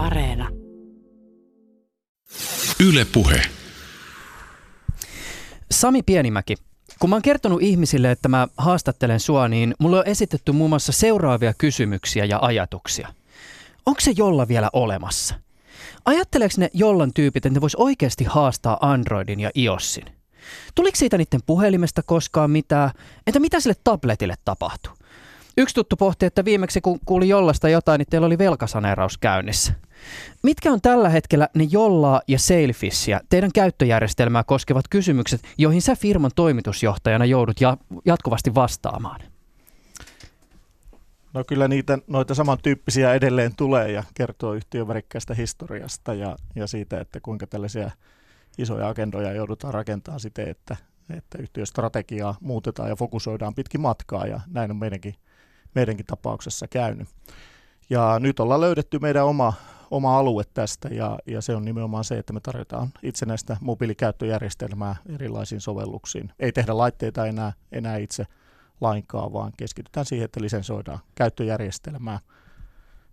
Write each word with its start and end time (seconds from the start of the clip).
Areena. 0.00 0.48
Yle 2.88 3.06
Puhe. 3.12 3.42
Sami 5.70 6.02
Pienimäki, 6.02 6.56
kun 6.98 7.10
mä 7.10 7.16
oon 7.16 7.22
kertonut 7.22 7.62
ihmisille, 7.62 8.10
että 8.10 8.28
mä 8.28 8.48
haastattelen 8.56 9.20
sua, 9.20 9.48
niin 9.48 9.74
mulle 9.78 9.98
on 9.98 10.06
esitetty 10.06 10.52
muun 10.52 10.70
muassa 10.70 10.92
seuraavia 10.92 11.54
kysymyksiä 11.54 12.24
ja 12.24 12.38
ajatuksia. 12.42 13.08
Onko 13.86 14.00
se 14.00 14.12
jolla 14.16 14.48
vielä 14.48 14.70
olemassa? 14.72 15.34
Ajatteleeko 16.04 16.54
ne 16.58 16.70
jollan 16.74 17.12
tyypit, 17.14 17.46
että 17.46 17.56
ne 17.56 17.60
vois 17.60 17.74
oikeasti 17.74 18.24
haastaa 18.24 18.78
Androidin 18.80 19.40
ja 19.40 19.50
iOSin? 19.56 20.04
Tuliko 20.74 20.96
siitä 20.96 21.18
niiden 21.18 21.40
puhelimesta 21.46 22.02
koskaan 22.02 22.50
mitään? 22.50 22.90
Entä 23.26 23.40
mitä 23.40 23.60
sille 23.60 23.76
tabletille 23.84 24.34
tapahtui? 24.44 24.92
Yksi 25.56 25.74
tuttu 25.74 25.96
pohti, 25.96 26.26
että 26.26 26.44
viimeksi 26.44 26.80
kun 26.80 27.00
kuuli 27.04 27.28
jollasta 27.28 27.68
jotain, 27.68 27.98
niin 27.98 28.06
teillä 28.10 28.26
oli 28.26 28.38
velkasaneeraus 28.38 29.18
käynnissä. 29.18 29.72
Mitkä 30.42 30.72
on 30.72 30.80
tällä 30.80 31.08
hetkellä 31.08 31.48
ne 31.54 31.64
jollaa 31.70 32.22
ja 32.28 32.38
Sailfishia, 32.38 33.20
teidän 33.28 33.50
käyttöjärjestelmää 33.54 34.44
koskevat 34.44 34.84
kysymykset, 34.90 35.40
joihin 35.58 35.82
sä 35.82 35.96
firman 35.96 36.30
toimitusjohtajana 36.36 37.24
joudut 37.24 37.60
ja, 37.60 37.76
jatkuvasti 38.04 38.54
vastaamaan? 38.54 39.20
No 41.34 41.44
kyllä 41.44 41.68
niitä, 41.68 41.98
noita 42.06 42.34
samantyyppisiä 42.34 43.14
edelleen 43.14 43.56
tulee 43.56 43.92
ja 43.92 44.04
kertoo 44.14 44.52
yhtiön 44.52 44.88
värikkäästä 44.88 45.34
historiasta 45.34 46.14
ja, 46.14 46.36
ja 46.54 46.66
siitä, 46.66 47.00
että 47.00 47.20
kuinka 47.20 47.46
tällaisia 47.46 47.90
isoja 48.58 48.88
agendoja 48.88 49.32
joudutaan 49.32 49.74
rakentamaan 49.74 50.20
siten, 50.20 50.48
että, 50.48 50.76
että 51.16 51.38
yhtiön 51.38 51.66
strategiaa 51.66 52.34
muutetaan 52.40 52.88
ja 52.88 52.96
fokusoidaan 52.96 53.54
pitkin 53.54 53.80
matkaa 53.80 54.26
ja 54.26 54.40
näin 54.46 54.70
on 54.70 54.76
meidänkin, 54.76 55.14
meidänkin 55.74 56.06
tapauksessa 56.06 56.68
käynyt. 56.68 57.08
Ja 57.90 58.18
nyt 58.18 58.40
ollaan 58.40 58.60
löydetty 58.60 58.98
meidän 58.98 59.26
oma, 59.26 59.52
oma 59.90 60.18
alue 60.18 60.44
tästä 60.54 60.88
ja, 60.88 61.18
ja 61.26 61.40
se 61.40 61.56
on 61.56 61.64
nimenomaan 61.64 62.04
se, 62.04 62.18
että 62.18 62.32
me 62.32 62.40
tarjotaan 62.40 62.88
itsenäistä 63.02 63.56
mobiilikäyttöjärjestelmää 63.60 64.96
erilaisiin 65.08 65.60
sovelluksiin. 65.60 66.32
Ei 66.38 66.52
tehdä 66.52 66.76
laitteita 66.76 67.26
enää, 67.26 67.52
enää 67.72 67.96
itse 67.96 68.26
lainkaan, 68.80 69.32
vaan 69.32 69.52
keskitytään 69.56 70.06
siihen, 70.06 70.24
että 70.24 70.40
lisensoidaan 70.40 70.98
käyttöjärjestelmää 71.14 72.18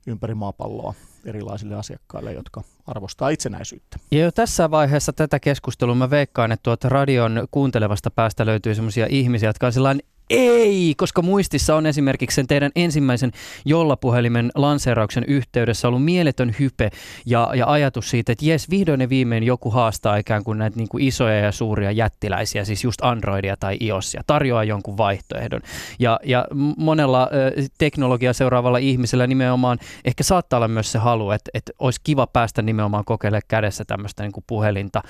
ympäri 0.08 0.34
maapalloa 0.34 0.94
erilaisille 1.26 1.76
asiakkaille, 1.76 2.34
jotka 2.34 2.64
arvostaa 2.88 3.30
itsenäisyyttä. 3.30 3.98
Ja 4.12 4.20
jo 4.20 4.32
tässä 4.32 4.72
vaiheessa 4.72 5.14
tätä 5.14 5.40
keskustelua 5.40 5.96
mä 5.96 6.10
veikkaan, 6.10 6.52
että 6.52 6.64
tuota 6.64 6.90
radion 6.90 7.48
kuuntelevasta 7.52 8.12
päästä 8.12 8.46
löytyy 8.46 8.76
sellaisia 8.76 9.08
ihmisiä, 9.10 9.50
jotka 9.50 9.66
on 9.66 9.74
sellainen 9.74 10.08
ei, 10.30 10.94
koska 10.98 11.22
muistissa 11.22 11.76
on 11.76 11.86
esimerkiksi 11.86 12.36
sen 12.36 12.48
teidän 12.48 12.72
ensimmäisen 12.76 13.32
jollapuhelimen 13.66 14.52
lanseerauksen 14.56 15.24
yhteydessä 15.28 15.88
ollut 15.88 16.06
mieletön 16.06 16.56
hype 16.60 16.90
ja, 17.26 17.52
ja 17.56 17.68
ajatus 17.68 18.10
siitä, 18.10 18.32
että 18.32 18.46
jes, 18.46 18.70
vihdoin 18.70 19.02
ja 19.02 19.10
viimein 19.10 19.44
joku 19.44 19.70
haastaa 19.70 20.18
ikään 20.18 20.44
kuin 20.44 20.58
näitä 20.58 20.78
niin 20.78 20.90
kuin 20.90 21.04
isoja 21.04 21.40
ja 21.40 21.52
suuria 21.52 21.92
jättiläisiä, 21.92 22.66
siis 22.66 22.84
just 22.84 23.04
Androidia 23.04 23.58
tai 23.58 23.78
iOSia, 23.82 24.22
tarjoaa 24.28 24.64
jonkun 24.64 24.98
vaihtoehdon. 24.98 25.62
Ja, 26.00 26.20
ja 26.24 26.46
monella 26.78 27.30
ö, 27.34 27.52
teknologiaa 27.78 28.34
seuraavalla 28.34 28.78
ihmisellä 28.78 29.28
nimenomaan 29.28 29.78
ehkä 30.06 30.24
saattaa 30.24 30.58
olla 30.58 30.68
myös 30.68 30.92
se 30.92 31.00
halu, 31.00 31.32
että, 31.32 31.52
että 31.54 31.72
olisi 31.80 32.02
kiva 32.04 32.28
päästä 32.28 32.62
nimenomaan 32.62 33.06
kokeilemaan 33.06 33.42
kädessä 33.48 33.86
tämmöistä 33.86 34.24
niin 34.24 34.32
kuin 34.32 34.44
puhelinta, 34.48 35.02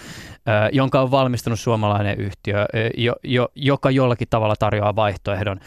jonka 0.71 1.01
on 1.01 1.11
valmistunut 1.11 1.59
suomalainen 1.59 2.19
yhtiö, 2.19 2.65
jo, 2.97 3.15
jo, 3.23 3.49
joka 3.55 3.91
jollakin 3.91 4.27
tavalla 4.29 4.55
tarjoaa 4.55 4.95
vaihtoehdon 4.95 5.06
vaihtoehdon 5.07 5.59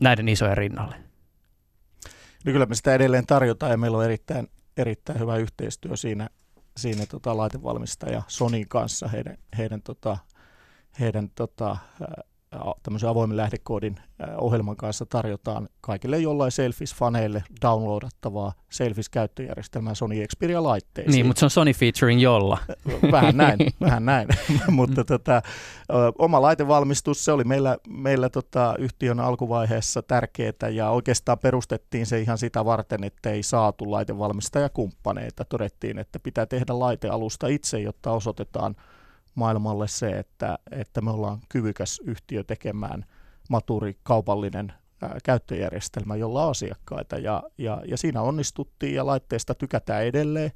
näiden 0.00 0.28
isojen 0.28 0.56
rinnalle? 0.56 0.96
No 2.44 2.52
kyllä 2.52 2.66
me 2.66 2.74
sitä 2.74 2.94
edelleen 2.94 3.26
tarjotaan 3.26 3.72
ja 3.72 3.78
meillä 3.78 3.98
on 3.98 4.04
erittäin, 4.04 4.48
erittäin 4.76 5.20
hyvä 5.20 5.36
yhteistyö 5.36 5.96
siinä, 5.96 6.28
siinä 6.76 7.06
tota, 7.06 7.36
laitevalmistaja 7.36 8.22
Sonin 8.28 8.68
kanssa, 8.68 9.08
heidän, 9.08 9.38
heidän, 9.58 9.82
tota, 9.82 10.16
heidän 11.00 11.30
tota, 11.30 11.76
tämmöisen 12.82 13.08
avoimen 13.08 13.36
lähdekoodin 13.36 13.96
ohjelman 14.36 14.76
kanssa 14.76 15.06
tarjotaan 15.06 15.68
kaikille 15.80 16.18
jollain 16.18 16.52
Selfish-faneille 16.52 17.42
downloadattavaa 17.62 18.52
Selfish-käyttöjärjestelmää 18.70 19.94
Sony 19.94 20.14
Xperia-laitteisiin. 20.26 21.12
Niin, 21.12 21.26
mutta 21.26 21.40
se 21.40 21.46
on 21.46 21.50
Sony 21.50 21.72
featuring 21.72 22.22
jolla. 22.22 22.58
Vähän 23.12 23.36
näin, 23.36 23.58
vähän 23.80 24.04
näin. 24.04 24.28
mutta 24.68 25.04
tota, 25.04 25.42
oma 26.18 26.42
laitevalmistus, 26.42 27.24
se 27.24 27.32
oli 27.32 27.44
meillä, 27.44 27.76
meillä 27.88 28.28
tota, 28.28 28.74
yhtiön 28.78 29.20
alkuvaiheessa 29.20 30.02
tärkeää 30.02 30.68
ja 30.72 30.90
oikeastaan 30.90 31.38
perustettiin 31.38 32.06
se 32.06 32.20
ihan 32.20 32.38
sitä 32.38 32.64
varten, 32.64 33.04
että 33.04 33.30
ei 33.30 33.42
saatu 33.42 33.90
laitevalmistajakumppaneita. 33.90 35.44
Todettiin, 35.44 35.98
että 35.98 36.18
pitää 36.18 36.46
tehdä 36.46 36.78
laitealusta 36.78 37.46
itse, 37.46 37.80
jotta 37.80 38.10
osoitetaan– 38.10 38.76
maailmalle 39.36 39.88
se, 39.88 40.10
että, 40.10 40.58
että 40.70 41.00
me 41.00 41.10
ollaan 41.10 41.38
kyvykäs 41.48 42.00
yhtiö 42.04 42.44
tekemään 42.44 43.04
maturi 43.48 43.98
kaupallinen 44.02 44.72
ää, 45.02 45.18
käyttöjärjestelmä, 45.24 46.16
jolla 46.16 46.44
on 46.44 46.50
asiakkaita. 46.50 47.18
Ja, 47.18 47.42
ja, 47.58 47.82
ja 47.84 47.96
siinä 47.96 48.22
onnistuttiin 48.22 48.94
ja 48.94 49.06
laitteesta 49.06 49.54
tykätään 49.54 50.04
edelleen. 50.04 50.52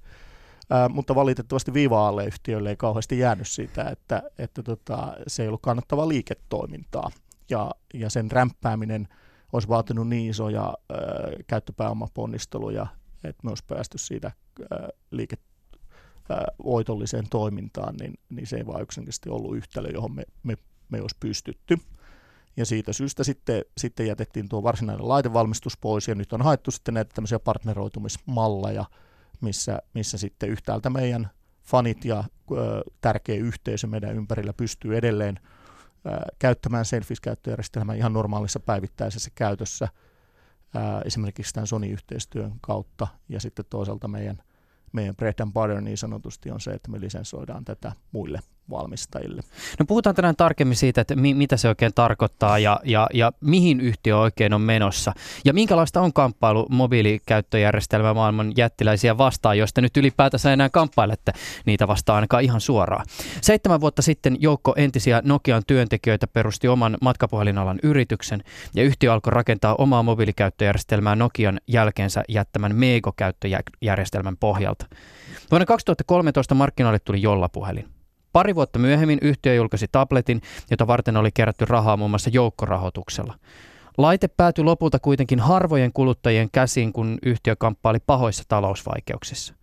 Ää, 0.70 0.88
mutta 0.88 1.14
valitettavasti 1.14 1.74
viivaalle 1.74 2.26
yhtiölle 2.26 2.70
ei 2.70 2.76
kauheasti 2.76 3.18
jäänyt 3.18 3.48
siitä, 3.48 3.84
että, 3.84 4.22
että 4.38 4.62
tota, 4.62 5.14
se 5.26 5.42
ei 5.42 5.48
ollut 5.48 5.62
kannattava 5.62 6.08
liiketoimintaa. 6.08 7.10
Ja, 7.50 7.70
ja 7.94 8.10
sen 8.10 8.30
rämpääminen 8.30 9.08
olisi 9.52 9.68
vaatinut 9.68 10.08
niin 10.08 10.30
isoja 10.30 10.62
ää, 10.62 10.98
käyttöpääomaponnisteluja, 11.47 12.86
että 13.24 13.41
me 13.44 13.50
olisi 13.50 13.64
päästy 13.66 13.98
siitä 13.98 14.32
ää, 14.70 14.88
liiketoimintaan 15.10 15.49
voitolliseen 16.64 17.28
toimintaan, 17.30 17.96
niin, 17.96 18.14
niin 18.28 18.46
se 18.46 18.56
ei 18.56 18.66
vaan 18.66 18.82
yksinkertaisesti 18.82 19.30
ollut 19.30 19.56
yhtälö, 19.56 19.88
johon 19.91 20.12
me, 20.12 20.22
me, 20.42 20.54
me 20.88 21.00
olisi 21.00 21.16
pystytty. 21.20 21.78
Ja 22.56 22.66
siitä 22.66 22.92
syystä 22.92 23.24
sitten, 23.24 23.64
sitten 23.78 24.06
jätettiin 24.06 24.48
tuo 24.48 24.62
varsinainen 24.62 25.08
laitevalmistus 25.08 25.76
pois 25.76 26.08
ja 26.08 26.14
nyt 26.14 26.32
on 26.32 26.42
haettu 26.42 26.70
sitten 26.70 26.94
näitä 26.94 27.14
tämmöisiä 27.14 27.38
partneroitumismalleja, 27.38 28.84
missä, 29.41 29.82
missä 29.94 30.18
sitten 30.18 30.48
yhtäältä 30.48 30.91
meidän 30.91 31.30
fanit 31.62 32.04
ja 32.04 32.24
ö, 32.52 32.82
tärkeä 33.00 33.36
yhteisö 33.36 33.86
meidän 33.86 34.16
ympärillä 34.16 34.52
pystyy 34.52 34.97
edelleen 34.97 35.41
ö, 36.06 36.10
käyttämään 36.38 36.84
Selfies-käyttöjärjestelmää 36.84 37.94
ihan 37.94 38.12
normaalissa 38.12 38.60
päivittäisessä 38.60 39.30
käytössä, 39.34 39.88
ö, 40.76 40.78
esimerkiksi 41.04 41.54
tämän 41.54 41.66
Sony-yhteistyön 41.66 42.52
kautta 42.60 43.06
ja 43.28 43.41
sitten 43.41 43.64
toisaalta 43.70 44.08
meidän 44.08 44.42
meidän 44.92 45.16
bread 45.16 45.40
and 45.40 45.52
butter 45.52 45.80
niin 45.80 45.98
sanotusti 45.98 46.50
on 46.50 46.60
se, 46.60 46.70
että 46.70 46.90
me 46.90 47.00
lisensoidaan 47.00 47.64
tätä 47.64 47.92
muille 48.12 48.40
valmistajille. 48.70 49.42
No 49.78 49.86
puhutaan 49.86 50.16
tänään 50.16 50.36
tarkemmin 50.36 50.76
siitä, 50.76 51.00
että 51.00 51.16
mi- 51.16 51.34
mitä 51.34 51.56
se 51.56 51.69
oikein 51.69 51.92
tarkoittaa 51.94 52.58
ja, 52.58 52.81
ja, 52.84 53.06
ja 53.14 53.32
mihin 53.41 53.81
yhtiö 53.81 54.19
oikein 54.19 54.54
on 54.54 54.60
menossa. 54.60 55.12
Ja 55.44 55.53
minkälaista 55.53 56.00
on 56.00 56.12
kamppailu 56.12 56.66
mobiilikäyttöjärjestelmä 56.70 58.14
maailman 58.14 58.53
jättiläisiä 58.56 59.19
vastaan, 59.19 59.59
joista 59.59 59.80
nyt 59.80 59.97
ylipäätänsä 59.97 60.53
enää 60.53 60.69
kamppailette 60.69 61.32
niitä 61.66 61.88
vastaan 61.88 62.16
ainakaan 62.16 62.44
ihan 62.44 62.60
suoraan. 62.60 63.06
Seitsemän 63.41 63.80
vuotta 63.80 64.03
sitten 64.03 64.36
joukko 64.41 64.75
entisiä 64.76 65.22
Nokian 65.25 65.62
työntekijöitä 65.66 66.26
perusti 66.26 66.69
oman 66.69 66.97
matkapuhelinalan 67.03 67.78
yrityksen 67.82 68.42
ja 68.75 68.82
yhtiö 68.82 69.12
alkoi 69.12 69.30
rakentaa 69.30 69.75
omaa 69.78 70.03
mobiilikäyttöjärjestelmää 70.03 71.16
Nokian 71.16 71.60
jälkeensä 71.66 72.22
jättämän 72.28 72.76
Mego-käyttöjärjestelmän 72.76 74.36
pohjalta. 74.36 74.86
Vuonna 75.50 75.66
2013 75.66 76.54
markkinoille 76.54 76.98
tuli 76.98 77.22
Jolla-puhelin. 77.22 77.99
Pari 78.32 78.54
vuotta 78.54 78.78
myöhemmin 78.78 79.18
yhtiö 79.22 79.54
julkaisi 79.54 79.86
tabletin, 79.92 80.41
jota 80.70 80.86
varten 80.86 81.16
oli 81.16 81.30
kerätty 81.34 81.64
rahaa 81.64 81.96
muun 81.96 82.10
muassa 82.10 82.30
joukkorahoituksella. 82.32 83.34
Laite 83.98 84.28
päätyi 84.28 84.64
lopulta 84.64 84.98
kuitenkin 84.98 85.41
harvojen 85.41 85.92
kuluttajien 85.92 86.48
käsiin, 86.52 86.92
kun 86.92 87.18
yhtiö 87.22 87.56
kamppaili 87.56 87.98
pahoissa 88.06 88.44
talousvaikeuksissa. 88.48 89.54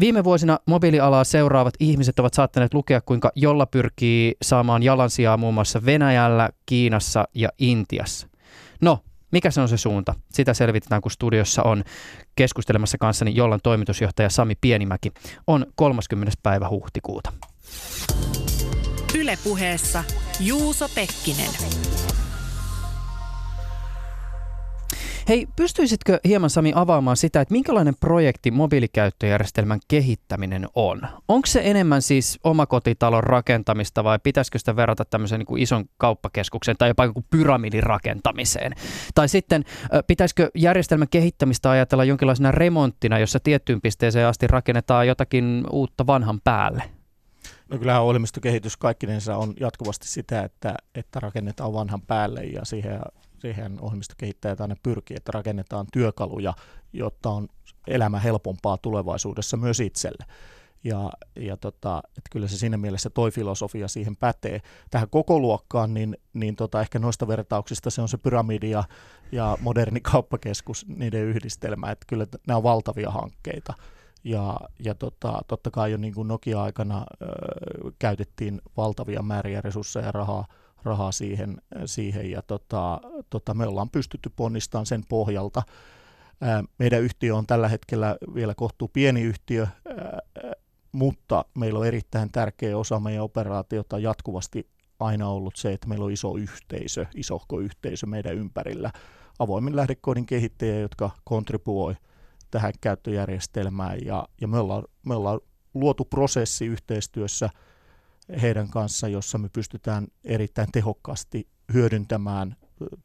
Viime 0.00 0.24
vuosina 0.24 0.58
mobiilialaa 0.66 1.24
seuraavat 1.24 1.74
ihmiset 1.80 2.18
ovat 2.18 2.34
saattaneet 2.34 2.74
lukea, 2.74 3.00
kuinka 3.00 3.32
jolla 3.34 3.66
pyrkii 3.66 4.34
saamaan 4.42 4.82
jalansijaa 4.82 5.36
muun 5.36 5.54
muassa 5.54 5.84
Venäjällä, 5.84 6.50
Kiinassa 6.66 7.28
ja 7.34 7.48
Intiassa. 7.58 8.28
No, 8.80 8.98
mikä 9.32 9.50
se 9.50 9.60
on 9.60 9.68
se 9.68 9.76
suunta? 9.76 10.14
Sitä 10.32 10.54
selvitetään, 10.54 11.02
kun 11.02 11.10
studiossa 11.10 11.62
on 11.62 11.84
keskustelemassa 12.36 12.98
kanssani 12.98 13.34
Jollan 13.34 13.60
toimitusjohtaja 13.62 14.30
Sami 14.30 14.54
Pienimäki. 14.60 15.12
On 15.46 15.66
30. 15.74 16.32
päivä 16.42 16.68
huhtikuuta. 16.68 17.32
Ylepuheessa 19.18 20.04
Juuso 20.40 20.88
Pekkinen. 20.94 21.50
Hei, 25.28 25.46
pystyisitkö 25.56 26.20
hieman 26.24 26.50
Sami 26.50 26.72
avaamaan 26.74 27.16
sitä, 27.16 27.40
että 27.40 27.52
minkälainen 27.52 27.94
projekti 28.00 28.50
mobiilikäyttöjärjestelmän 28.50 29.80
kehittäminen 29.88 30.66
on? 30.74 31.00
Onko 31.28 31.46
se 31.46 31.60
enemmän 31.64 32.02
siis 32.02 32.38
omakotitalon 32.44 33.24
rakentamista 33.24 34.04
vai 34.04 34.18
pitäisikö 34.22 34.58
sitä 34.58 34.76
verrata 34.76 35.04
tämmöiseen 35.04 35.38
niin 35.38 35.46
kuin 35.46 35.62
ison 35.62 35.84
kauppakeskuksen 35.96 36.76
tai 36.76 36.90
jopa 36.90 37.04
joku 37.04 37.24
pyramidin 37.30 37.82
rakentamiseen? 37.82 38.72
Tai 39.14 39.28
sitten 39.28 39.64
pitäisikö 40.06 40.50
järjestelmän 40.54 41.08
kehittämistä 41.08 41.70
ajatella 41.70 42.04
jonkinlaisena 42.04 42.52
remonttina, 42.52 43.18
jossa 43.18 43.40
tiettyyn 43.40 43.80
pisteeseen 43.80 44.26
asti 44.26 44.46
rakennetaan 44.46 45.06
jotakin 45.06 45.64
uutta 45.70 46.06
vanhan 46.06 46.40
päälle? 46.44 46.82
No 47.68 47.78
kyllähän 47.78 48.02
ohjelmistokehitys 48.02 48.76
kaikkinensa 48.76 49.36
on 49.36 49.54
jatkuvasti 49.60 50.08
sitä, 50.08 50.42
että, 50.42 50.74
että 50.94 51.20
rakennetaan 51.20 51.72
vanhan 51.72 52.02
päälle 52.02 52.44
ja 52.44 52.64
siihen, 52.64 53.00
siihen 53.38 53.80
ohjelmistokehittäjät 53.80 54.60
aina 54.60 54.76
pyrkii, 54.82 55.16
että 55.16 55.32
rakennetaan 55.34 55.86
työkaluja, 55.92 56.54
jotta 56.92 57.30
on 57.30 57.48
elämä 57.86 58.18
helpompaa 58.18 58.78
tulevaisuudessa 58.78 59.56
myös 59.56 59.80
itselle. 59.80 60.24
Ja, 60.84 61.10
ja 61.36 61.56
tota, 61.56 62.02
että 62.08 62.28
kyllä 62.30 62.48
se 62.48 62.58
siinä 62.58 62.76
mielessä 62.76 63.10
toi 63.10 63.30
filosofia 63.30 63.88
siihen 63.88 64.16
pätee. 64.16 64.60
Tähän 64.90 65.10
koko 65.10 65.40
luokkaan, 65.40 65.94
niin, 65.94 66.16
niin 66.32 66.56
tota, 66.56 66.80
ehkä 66.80 66.98
noista 66.98 67.28
vertauksista 67.28 67.90
se 67.90 68.02
on 68.02 68.08
se 68.08 68.18
pyramidi 68.18 68.70
ja, 68.70 68.84
ja 69.32 69.58
moderni 69.60 70.00
kauppakeskus, 70.00 70.86
niiden 70.88 71.24
yhdistelmä. 71.24 71.90
Että 71.90 72.04
kyllä 72.08 72.26
nämä 72.46 72.56
on 72.56 72.62
valtavia 72.62 73.10
hankkeita. 73.10 73.74
Ja, 74.24 74.60
ja 74.84 74.94
tota, 74.94 75.42
totta 75.48 75.70
kai 75.70 75.92
jo 75.92 75.96
niin 75.96 76.14
kuin 76.14 76.28
Nokia-aikana 76.28 77.06
ö, 77.22 77.26
käytettiin 77.98 78.60
valtavia 78.76 79.22
määriä 79.22 79.60
resursseja 79.60 80.06
ja 80.06 80.12
rahaa, 80.12 80.46
rahaa 80.82 81.12
siihen, 81.12 81.62
siihen 81.86 82.30
ja 82.30 82.42
tota, 82.42 83.00
tota, 83.30 83.54
me 83.54 83.66
ollaan 83.66 83.90
pystytty 83.90 84.32
ponnistamaan 84.36 84.86
sen 84.86 85.04
pohjalta. 85.08 85.62
Ää, 86.40 86.64
meidän 86.78 87.02
yhtiö 87.02 87.36
on 87.36 87.46
tällä 87.46 87.68
hetkellä 87.68 88.16
vielä 88.34 88.54
kohtuu 88.54 88.88
pieni 88.88 89.22
yhtiö, 89.22 89.62
ää, 89.62 90.18
mutta 90.92 91.44
meillä 91.54 91.78
on 91.78 91.86
erittäin 91.86 92.32
tärkeä 92.32 92.78
osa 92.78 93.00
meidän 93.00 93.24
operaatiota 93.24 93.98
jatkuvasti 93.98 94.68
aina 95.00 95.28
ollut 95.28 95.56
se, 95.56 95.72
että 95.72 95.88
meillä 95.88 96.04
on 96.04 96.12
iso 96.12 96.36
yhteisö, 96.36 97.06
isohko 97.14 97.60
yhteisö 97.60 98.06
meidän 98.06 98.34
ympärillä, 98.34 98.90
avoimen 99.38 99.76
lähdekoodin 99.76 100.26
kehittäjiä, 100.26 100.80
jotka 100.80 101.10
kontribuoi 101.24 101.94
tähän 102.50 102.72
käyttöjärjestelmään 102.80 103.98
ja, 104.04 104.28
ja 104.40 104.48
me, 104.48 104.58
ollaan, 104.58 104.84
me 105.06 105.14
ollaan 105.14 105.40
luotu 105.74 106.04
prosessi 106.04 106.66
yhteistyössä 106.66 107.50
heidän 108.42 108.68
kanssa, 108.68 109.08
jossa 109.08 109.38
me 109.38 109.48
pystytään 109.48 110.06
erittäin 110.24 110.72
tehokkaasti 110.72 111.48
hyödyntämään, 111.72 112.56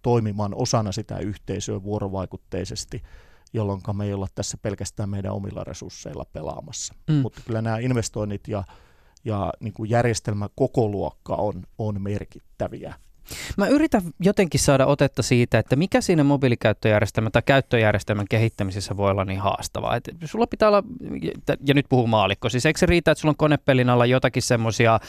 toimimaan 0.02 0.56
osana 0.56 0.92
sitä 0.92 1.18
yhteisöä 1.18 1.84
vuorovaikutteisesti, 1.84 3.04
jolloin 3.54 3.82
me 3.94 4.06
ei 4.06 4.14
olla 4.14 4.28
tässä 4.36 4.58
pelkästään 4.62 5.10
meidän 5.10 5.32
omilla 5.32 5.64
resursseilla 5.64 6.26
pelaamassa. 6.34 6.94
Mm. 7.08 7.16
Mutta 7.16 7.42
kyllä 7.46 7.62
nämä 7.62 7.78
investoinnit 7.78 8.48
ja, 8.48 8.64
ja 9.26 9.54
niin 9.60 9.74
kuin 9.74 9.90
järjestelmä 9.90 10.50
koko 10.56 10.90
luokka 10.90 11.36
on, 11.36 11.64
on 11.78 12.02
merkittäviä 12.02 12.94
Mä 13.58 13.68
yritän 13.68 14.02
jotenkin 14.20 14.60
saada 14.60 14.86
otetta 14.86 15.24
siitä, 15.24 15.60
että 15.60 15.76
mikä 15.76 16.02
siinä 16.02 16.24
mobiilikäyttöjärjestelmän 16.24 17.32
tai 17.32 17.42
käyttöjärjestelmän 17.46 18.26
kehittämisessä 18.30 18.98
voi 18.98 19.12
olla 19.12 19.26
niin 19.26 19.40
haastavaa. 19.40 19.96
Et 19.96 20.10
sulla 20.26 20.48
pitää 20.48 20.68
olla, 20.68 20.84
ja 21.66 21.74
nyt 21.74 21.86
puhuu 21.90 22.08
maalikko, 22.08 22.50
siis 22.50 22.66
eikö 22.66 22.80
se 22.80 22.86
riitä, 22.86 23.12
että 23.12 23.22
sulla 23.22 23.32
on 23.32 23.38
konepelin 23.38 23.90
alla 23.90 24.06
jotakin 24.06 24.44
semmoisia 24.44 25.00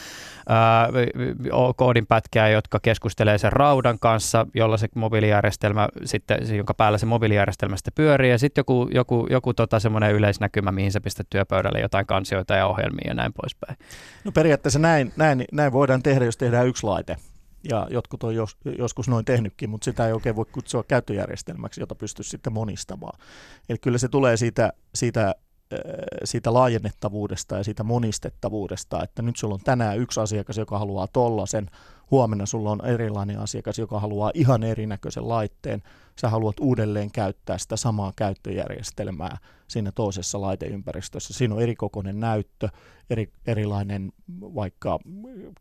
koodinpätkiä, 1.75 2.49
jotka 2.49 2.79
keskustelee 2.79 3.37
sen 3.37 3.53
raudan 3.53 3.99
kanssa, 3.99 4.47
jolla 4.53 4.77
se 4.77 4.87
mobiilijärjestelmä 4.95 5.89
sitten, 6.05 6.55
jonka 6.57 6.73
päällä 6.73 6.97
se 6.97 7.05
mobiilijärjestelmä 7.05 7.77
sitten 7.77 7.93
pyörii, 7.95 8.31
ja 8.31 8.37
sitten 8.37 8.59
joku, 8.59 8.89
joku, 8.93 9.27
joku 9.29 9.53
tota 9.53 9.79
semmoinen 9.79 10.13
yleisnäkymä, 10.13 10.71
mihin 10.71 10.91
sä 10.91 11.01
pistät 11.01 11.27
työpöydälle 11.29 11.79
jotain 11.79 12.05
kansioita 12.05 12.55
ja 12.55 12.67
ohjelmia 12.67 13.07
ja 13.07 13.13
näin 13.13 13.33
poispäin. 13.33 13.77
No 14.23 14.31
periaatteessa 14.31 14.79
näin, 14.79 15.13
näin, 15.17 15.45
näin 15.51 15.71
voidaan 15.71 16.03
tehdä, 16.03 16.25
jos 16.25 16.37
tehdään 16.37 16.67
yksi 16.67 16.83
laite 16.83 17.15
ja 17.69 17.87
jotkut 17.89 18.23
on 18.23 18.35
jos, 18.35 18.57
joskus 18.77 19.07
noin 19.07 19.25
tehnytkin, 19.25 19.69
mutta 19.69 19.85
sitä 19.85 20.07
ei 20.07 20.13
oikein 20.13 20.35
voi 20.35 20.45
kutsua 20.45 20.83
käyttöjärjestelmäksi, 20.83 21.81
jota 21.81 21.95
pystyisi 21.95 22.29
sitten 22.29 22.53
monistamaan. 22.53 23.19
Eli 23.69 23.77
kyllä 23.77 23.97
se 23.97 24.07
tulee 24.07 24.37
siitä, 24.37 24.73
siitä, 24.95 25.27
äh, 25.27 25.79
siitä 26.23 26.53
laajennettavuudesta 26.53 27.57
ja 27.57 27.63
siitä 27.63 27.83
monistettavuudesta, 27.83 29.03
että 29.03 29.21
nyt 29.21 29.37
sulla 29.37 29.53
on 29.53 29.63
tänään 29.63 29.99
yksi 29.99 30.19
asiakas, 30.19 30.57
joka 30.57 30.79
haluaa 30.79 31.07
tollasen, 31.07 31.69
huomenna 32.11 32.45
sulla 32.45 32.71
on 32.71 32.85
erilainen 32.85 33.39
asiakas, 33.39 33.79
joka 33.79 33.99
haluaa 33.99 34.31
ihan 34.33 34.63
erinäköisen 34.63 35.29
laitteen, 35.29 35.83
sä 36.21 36.29
haluat 36.29 36.59
uudelleen 36.59 37.11
käyttää 37.11 37.57
sitä 37.57 37.75
samaa 37.75 38.13
käyttöjärjestelmää 38.15 39.37
siinä 39.67 39.91
toisessa 39.91 40.41
laiteympäristössä. 40.41 41.33
Siinä 41.33 41.55
on 41.55 41.61
erikokoinen 41.61 42.19
näyttö, 42.19 42.69
eri, 43.09 43.31
erilainen 43.47 44.11
vaikka 44.41 44.99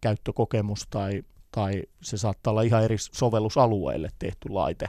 käyttökokemus 0.01 0.87
tai 0.91 1.23
tai 1.55 1.83
se 2.03 2.17
saattaa 2.17 2.51
olla 2.51 2.63
ihan 2.63 2.85
eri 2.85 2.97
sovellusalueelle 2.99 4.11
tehty 4.19 4.49
laite, 4.49 4.87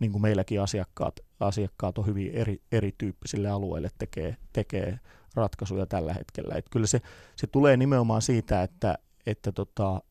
niin 0.00 0.12
kuin 0.12 0.22
meilläkin 0.22 0.60
asiakkaat, 0.60 1.20
asiakkaat 1.40 1.98
on 1.98 2.06
hyvin 2.06 2.30
eri, 2.34 2.62
erityyppisille 2.72 3.48
alueille 3.50 3.90
tekee, 3.98 4.36
tekee 4.52 5.00
ratkaisuja 5.34 5.86
tällä 5.86 6.14
hetkellä. 6.14 6.54
Et 6.54 6.66
kyllä 6.70 6.86
se, 6.86 7.00
se 7.36 7.46
tulee 7.46 7.76
nimenomaan 7.76 8.22
siitä, 8.22 8.62
että, 8.62 8.98
että 9.26 9.52
tota, 9.52 10.02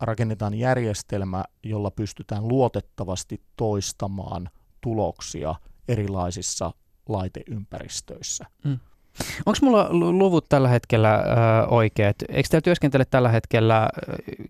rakennetaan 0.00 0.54
järjestelmä, 0.54 1.44
jolla 1.62 1.90
pystytään 1.90 2.48
luotettavasti 2.48 3.42
toistamaan 3.56 4.50
tuloksia 4.80 5.54
erilaisissa 5.88 6.70
laiteympäristöissä. 7.08 8.44
Mm. 8.64 8.78
Onko 9.46 9.58
mulla 9.62 9.88
luvut 9.90 10.46
tällä 10.48 10.68
hetkellä 10.68 11.14
ö, 11.14 11.66
oikeat? 11.66 12.16
Eikö 12.28 12.48
teillä 12.48 12.62
työskentele 12.62 13.04
tällä 13.04 13.28
hetkellä 13.28 13.88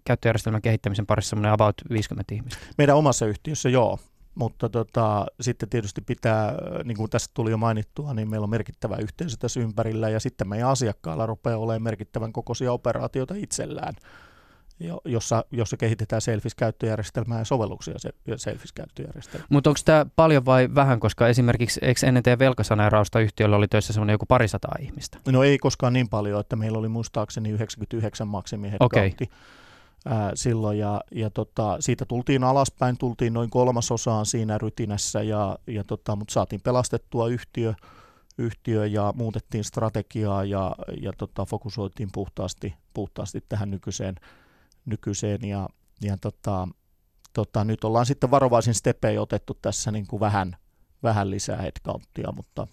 käyttöjärjestelmän 0.04 0.62
kehittämisen 0.62 1.06
parissa 1.06 1.30
semmoinen 1.30 1.52
about 1.52 1.74
50 1.90 2.34
ihmistä? 2.34 2.60
Meidän 2.78 2.96
omassa 2.96 3.26
yhtiössä 3.26 3.68
joo, 3.68 3.98
mutta 4.34 4.68
tota, 4.68 5.26
sitten 5.40 5.68
tietysti 5.68 6.00
pitää, 6.00 6.54
niin 6.84 6.96
kuin 6.96 7.10
tässä 7.10 7.30
tuli 7.34 7.50
jo 7.50 7.56
mainittua, 7.56 8.14
niin 8.14 8.30
meillä 8.30 8.44
on 8.44 8.50
merkittävä 8.50 8.96
yhteisö 8.96 9.36
tässä 9.36 9.60
ympärillä 9.60 10.08
ja 10.08 10.20
sitten 10.20 10.48
meidän 10.48 10.68
asiakkailla 10.68 11.26
rupeaa 11.26 11.58
olemaan 11.58 11.82
merkittävän 11.82 12.32
kokoisia 12.32 12.72
operaatioita 12.72 13.34
itsellään 13.34 13.94
jossa, 15.04 15.44
jossa 15.50 15.76
kehitetään 15.76 16.22
Selfis-käyttöjärjestelmää 16.22 17.38
ja 17.38 17.44
sovelluksia 17.44 17.94
Selfis-käyttöjärjestelmään. 18.36 19.46
Mutta 19.50 19.70
onko 19.70 19.80
tämä 19.84 20.06
paljon 20.16 20.44
vai 20.44 20.68
vähän, 20.74 21.00
koska 21.00 21.28
esimerkiksi 21.28 21.80
eikö 21.82 22.06
ennen 22.06 22.22
teidän 22.22 22.38
velkasaneerausta 22.38 23.20
yhtiöllä 23.20 23.56
oli 23.56 23.68
töissä 23.68 23.92
semmoinen 23.92 24.14
joku 24.14 24.26
parisataa 24.26 24.74
ihmistä? 24.80 25.18
No 25.28 25.42
ei 25.42 25.58
koskaan 25.58 25.92
niin 25.92 26.08
paljon, 26.08 26.40
että 26.40 26.56
meillä 26.56 26.78
oli 26.78 26.88
muistaakseni 26.88 27.50
99 27.50 28.28
maksimi 28.28 28.72
okay. 28.80 29.10
silloin 30.34 30.78
ja, 30.78 31.00
ja 31.10 31.30
tota, 31.30 31.76
siitä 31.80 32.04
tultiin 32.04 32.44
alaspäin, 32.44 32.98
tultiin 32.98 33.32
noin 33.32 33.50
kolmasosaan 33.50 34.26
siinä 34.26 34.58
rytinässä, 34.58 35.22
ja, 35.22 35.58
ja 35.66 35.84
tota, 35.84 36.16
mutta 36.16 36.32
saatiin 36.32 36.60
pelastettua 36.60 37.28
yhtiö, 37.28 37.74
yhtiö 38.38 38.86
ja 38.86 39.12
muutettiin 39.16 39.64
strategiaa 39.64 40.44
ja, 40.44 40.74
ja 41.00 41.12
tota, 41.18 41.44
fokusoitiin 41.44 42.08
puhtaasti, 42.12 42.74
puhtaasti 42.94 43.44
tähän 43.48 43.70
nykyiseen 43.70 44.14
nykyiseen 44.84 45.44
ja, 45.44 45.68
ja 46.00 46.16
tota, 46.16 46.68
tota, 47.32 47.64
nyt 47.64 47.84
ollaan 47.84 48.06
sitten 48.06 48.30
varovaisin 48.30 48.74
stepei 48.74 49.18
otettu 49.18 49.58
tässä 49.62 49.90
niin 49.90 50.06
kuin 50.06 50.20
vähän, 50.20 50.56
vähän 51.02 51.30
lisää 51.30 51.62
headcountia, 51.62 52.32
mutta, 52.32 52.66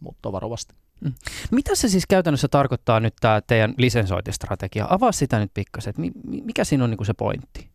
mutta 0.00 0.32
varovasti. 0.32 0.74
Mm. 1.00 1.14
Mitä 1.50 1.74
se 1.74 1.88
siis 1.88 2.06
käytännössä 2.06 2.48
tarkoittaa 2.48 3.00
nyt 3.00 3.14
tämä 3.20 3.40
teidän 3.40 3.74
lisensointistrategia? 3.78 4.86
Avaa 4.90 5.12
sitä 5.12 5.38
nyt 5.38 5.50
pikkasen, 5.54 5.90
että 5.90 6.02
mikä 6.44 6.64
siinä 6.64 6.84
on 6.84 6.90
niin 6.90 6.98
kuin 6.98 7.06
se 7.06 7.14
pointti? 7.14 7.70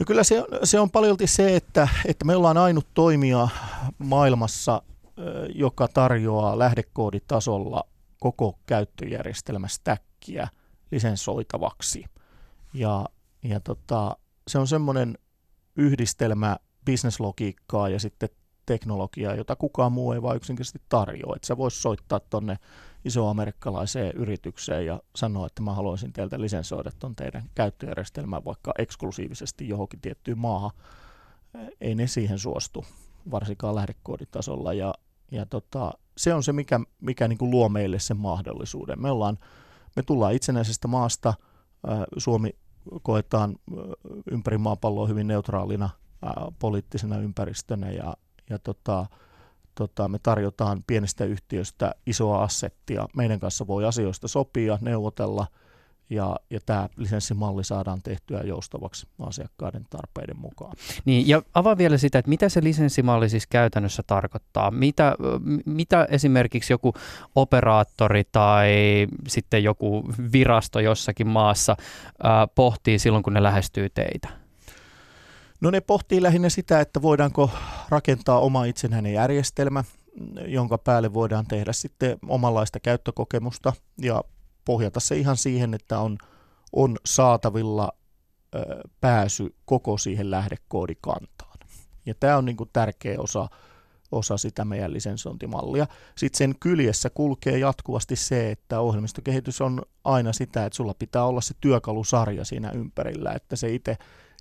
No 0.00 0.04
kyllä 0.06 0.24
se, 0.24 0.44
se 0.64 0.80
on 0.80 0.90
paljolti 0.90 1.26
se, 1.26 1.56
että, 1.56 1.88
että 2.06 2.24
me 2.24 2.36
ollaan 2.36 2.56
ainut 2.56 2.86
toimija 2.94 3.48
maailmassa, 3.98 4.82
joka 5.54 5.88
tarjoaa 5.88 6.58
lähdekooditasolla 6.58 7.84
koko 8.20 8.58
käyttöjärjestelmästäkkiä 8.66 10.48
lisensoitavaksi. 10.90 12.04
Ja, 12.74 13.06
ja 13.42 13.60
tota, 13.60 14.16
se 14.48 14.58
on 14.58 14.66
semmoinen 14.66 15.18
yhdistelmä 15.76 16.56
bisneslogiikkaa 16.84 17.88
ja 17.88 18.00
sitten 18.00 18.28
teknologiaa, 18.66 19.34
jota 19.34 19.56
kukaan 19.56 19.92
muu 19.92 20.12
ei 20.12 20.22
vaan 20.22 20.36
yksinkertaisesti 20.36 20.82
tarjoa. 20.88 21.36
Että 21.36 21.46
sä 21.46 21.56
vois 21.56 21.82
soittaa 21.82 22.20
tonne 22.20 22.58
isoamerikkalaiseen 23.04 24.16
yritykseen 24.16 24.86
ja 24.86 25.00
sanoa, 25.16 25.46
että 25.46 25.62
mä 25.62 25.74
haluaisin 25.74 26.12
teiltä 26.12 26.40
lisensoida 26.40 26.90
ton 26.98 27.16
teidän 27.16 27.50
käyttöjärjestelmän 27.54 28.44
vaikka 28.44 28.72
eksklusiivisesti 28.78 29.68
johonkin 29.68 30.00
tiettyyn 30.00 30.38
maahan. 30.38 30.70
Ei 31.80 31.94
ne 31.94 32.06
siihen 32.06 32.38
suostu, 32.38 32.84
varsinkaan 33.30 33.74
lähdekooditasolla. 33.74 34.72
Ja, 34.72 34.94
ja 35.30 35.46
tota, 35.46 35.92
se 36.16 36.34
on 36.34 36.42
se, 36.42 36.52
mikä, 36.52 36.80
mikä 37.00 37.28
niin 37.28 37.38
kuin 37.38 37.50
luo 37.50 37.68
meille 37.68 37.98
sen 37.98 38.16
mahdollisuuden. 38.16 39.02
Me, 39.02 39.10
ollaan, 39.10 39.38
me 39.96 40.02
tullaan 40.02 40.34
itsenäisestä 40.34 40.88
maasta, 40.88 41.34
Suomi 42.16 42.50
koetaan 43.02 43.56
ympäri 44.30 44.58
maapalloa 44.58 45.06
hyvin 45.06 45.26
neutraalina 45.26 45.90
poliittisena 46.58 47.18
ympäristönä 47.18 47.90
ja, 47.90 48.14
ja 48.50 48.58
tota, 48.58 49.06
tota, 49.74 50.08
me 50.08 50.18
tarjotaan 50.18 50.84
pienestä 50.86 51.24
yhtiöstä 51.24 51.94
isoa 52.06 52.42
assettia. 52.42 53.08
Meidän 53.16 53.40
kanssa 53.40 53.66
voi 53.66 53.84
asioista 53.84 54.28
sopia, 54.28 54.78
neuvotella– 54.80 55.46
ja, 56.10 56.36
ja 56.50 56.60
tämä 56.66 56.88
lisenssimalli 56.96 57.64
saadaan 57.64 58.02
tehtyä 58.02 58.40
joustavaksi 58.40 59.06
asiakkaiden 59.18 59.84
tarpeiden 59.90 60.38
mukaan. 60.38 60.72
Niin, 61.04 61.28
ja 61.28 61.42
avaa 61.54 61.78
vielä 61.78 61.98
sitä, 61.98 62.18
että 62.18 62.28
mitä 62.28 62.48
se 62.48 62.64
lisenssimalli 62.64 63.28
siis 63.28 63.46
käytännössä 63.46 64.02
tarkoittaa. 64.06 64.70
Mitä, 64.70 65.14
mitä 65.66 66.08
esimerkiksi 66.10 66.72
joku 66.72 66.94
operaattori 67.34 68.22
tai 68.32 68.68
sitten 69.28 69.64
joku 69.64 70.04
virasto 70.32 70.80
jossakin 70.80 71.26
maassa 71.26 71.76
ää, 72.22 72.46
pohtii 72.46 72.98
silloin, 72.98 73.22
kun 73.22 73.32
ne 73.32 73.42
lähestyy 73.42 73.88
teitä? 73.88 74.28
No 75.60 75.70
ne 75.70 75.80
pohtii 75.80 76.22
lähinnä 76.22 76.48
sitä, 76.48 76.80
että 76.80 77.02
voidaanko 77.02 77.50
rakentaa 77.88 78.40
oma 78.40 78.64
itsenäinen 78.64 79.12
järjestelmä, 79.12 79.84
jonka 80.46 80.78
päälle 80.78 81.14
voidaan 81.14 81.46
tehdä 81.46 81.72
sitten 81.72 82.18
omanlaista 82.28 82.80
käyttökokemusta 82.80 83.72
ja 84.00 84.24
pohjata 84.64 85.00
se 85.00 85.16
ihan 85.16 85.36
siihen, 85.36 85.74
että 85.74 85.98
on, 85.98 86.18
on 86.72 86.96
saatavilla 87.06 87.92
pääsy 89.00 89.54
koko 89.64 89.98
siihen 89.98 90.30
lähdekoodikantaan. 90.30 91.58
Ja 92.06 92.14
tämä 92.20 92.36
on 92.36 92.44
niin 92.44 92.56
kuin 92.56 92.70
tärkeä 92.72 93.20
osa, 93.20 93.48
osa 94.12 94.36
sitä 94.36 94.64
meidän 94.64 94.92
lisensointimallia. 94.92 95.86
Sitten 96.16 96.38
sen 96.38 96.54
kyljessä 96.60 97.10
kulkee 97.10 97.58
jatkuvasti 97.58 98.16
se, 98.16 98.50
että 98.50 98.80
ohjelmistokehitys 98.80 99.60
on 99.60 99.82
aina 100.04 100.32
sitä, 100.32 100.66
että 100.66 100.76
sulla 100.76 100.94
pitää 100.98 101.24
olla 101.24 101.40
se 101.40 101.54
työkalusarja 101.60 102.44
siinä 102.44 102.70
ympärillä, 102.70 103.32
että 103.32 103.56
se 103.56 103.74
itse 103.74 103.96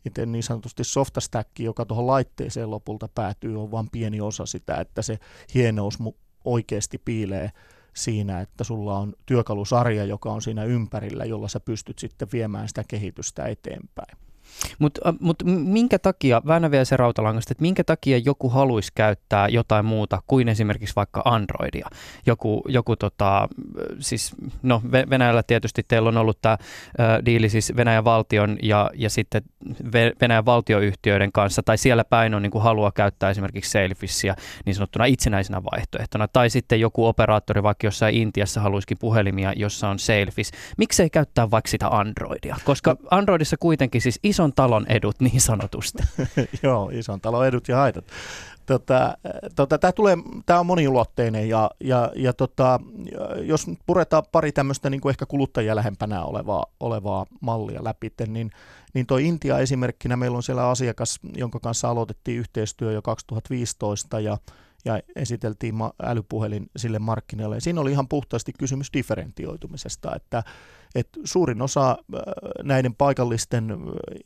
itse 0.06 0.25
niin 0.25 0.44
sanotusti 0.44 0.84
softastack, 0.84 1.60
joka 1.60 1.86
tuohon 1.86 2.08
laitteeseen 2.08 2.72
lopulta 2.72 3.08
päätyy, 3.15 3.62
on 3.62 3.72
vain 3.72 3.89
pieni 3.92 4.22
osa 4.22 4.46
sitä, 4.46 4.75
että 4.75 5.01
se 5.01 5.20
hienous 5.53 5.98
oikeasti 6.46 6.98
piilee 6.98 7.51
siinä, 7.94 8.42
että 8.42 8.64
sulla 8.64 8.98
on 8.98 9.14
työkalusarja, 9.26 10.06
joka 10.06 10.32
on 10.32 10.42
siinä 10.42 10.64
ympärillä, 10.64 11.26
jolla 11.26 11.48
sä 11.48 11.60
pystyt 11.60 12.00
sitten 12.00 12.28
viemään 12.34 12.68
sitä 12.68 12.84
kehitystä 12.88 13.46
eteenpäin. 13.46 14.18
Mutta 14.79 15.13
mut 15.19 15.43
minkä 15.45 16.00
takia, 16.00 16.41
väännä 16.48 16.72
vielä 16.72 16.86
se 16.86 16.98
rautalangasta, 16.98 17.51
että 17.51 17.62
minkä 17.62 17.83
takia 17.83 18.17
joku 18.17 18.50
haluaisi 18.50 18.91
käyttää 18.95 19.48
jotain 19.48 19.86
muuta 19.86 20.22
kuin 20.27 20.50
esimerkiksi 20.50 20.95
vaikka 20.95 21.22
Androidia? 21.25 21.88
Joku, 22.25 22.63
joku 22.67 22.95
tota, 22.95 23.48
siis, 24.00 24.36
no 24.63 24.81
Venäjällä 25.10 25.43
tietysti 25.43 25.83
teillä 25.88 26.10
on 26.10 26.17
ollut 26.17 26.41
tämä 26.41 26.57
diili 27.25 27.50
siis 27.50 27.74
Venäjän 27.75 28.05
valtion 28.05 28.57
ja, 28.62 28.89
ja 28.93 29.10
sitten 29.10 29.41
Venäjän 30.22 30.45
valtioyhtiöiden 30.45 31.31
kanssa, 31.31 31.63
tai 31.63 31.77
siellä 31.77 32.03
päin 32.03 32.33
on 32.33 32.41
niin 32.41 32.51
kuin 32.51 32.63
halua 32.63 32.91
käyttää 32.91 33.29
esimerkiksi 33.29 33.72
Sailfishia 33.72 34.36
niin 34.65 34.75
sanottuna 34.75 35.05
itsenäisenä 35.05 35.62
vaihtoehtona, 35.63 36.27
tai 36.27 36.50
sitten 36.50 36.79
joku 36.79 37.05
operaattori 37.05 37.63
vaikka 37.63 37.88
jossain 37.88 38.15
Intiassa 38.15 38.62
haluaisikin 38.62 38.98
puhelimia, 38.98 39.53
jossa 39.55 39.89
on 39.89 40.00
Sailfish. 40.00 40.51
Miksei 40.77 41.10
käyttää 41.10 41.51
vaikka 41.51 41.69
sitä 41.69 41.88
Androidia? 41.88 42.55
Koska 42.65 42.98
Androidissa 43.12 43.57
kuitenkin 43.60 44.01
siis 44.01 44.19
ison 44.44 44.54
talon 44.54 44.86
edut 44.90 45.20
niin 45.20 45.42
sanotusti. 45.42 46.04
Joo, 46.64 46.90
ison 46.94 47.22
talon 47.22 47.48
edut 47.48 47.68
ja 47.68 47.78
haitat. 47.78 48.06
Tota, 48.66 49.18
tota, 49.56 49.78
tämä, 49.78 49.92
tulee, 49.92 50.18
tämä 50.46 50.60
on 50.60 50.66
moniulotteinen 50.66 51.50
ja, 51.50 51.72
ja, 51.80 52.12
ja 52.16 52.34
tota, 52.34 52.80
jos 53.42 53.66
puretaan 53.86 54.24
pari 54.32 54.52
tämmöistä 54.52 54.90
niin 54.90 55.02
kuin 55.02 55.10
ehkä 55.10 55.26
kuluttajia 55.26 55.76
lähempänä 55.76 56.24
olevaa, 56.24 56.66
olevaa 56.80 57.26
mallia 57.42 57.84
läpi, 57.84 58.12
niin, 58.28 58.52
niin 58.94 59.06
tuo 59.06 59.18
Intia 59.18 59.60
esimerkkinä, 59.60 60.16
meillä 60.16 60.36
on 60.38 60.44
siellä 60.44 60.70
asiakas, 60.70 61.20
jonka 61.36 61.60
kanssa 61.60 61.90
aloitettiin 61.90 62.40
yhteistyö 62.40 62.92
jo 62.92 63.02
2015 63.02 64.20
ja 64.20 64.38
ja 64.86 65.00
esiteltiin 65.16 65.76
älypuhelin 66.04 66.70
sille 66.78 67.00
markkinoille. 67.00 67.60
Siinä 67.60 67.82
oli 67.82 67.92
ihan 67.92 68.08
puhtaasti 68.08 68.54
kysymys 68.60 68.94
differentioitumisesta, 68.94 70.16
että, 70.16 70.44
että 70.96 71.20
suurin 71.24 71.62
osa 71.62 71.90
äh, 71.92 71.98
näiden 72.64 72.96
paikallisten 72.96 73.72
äh, 73.72 73.78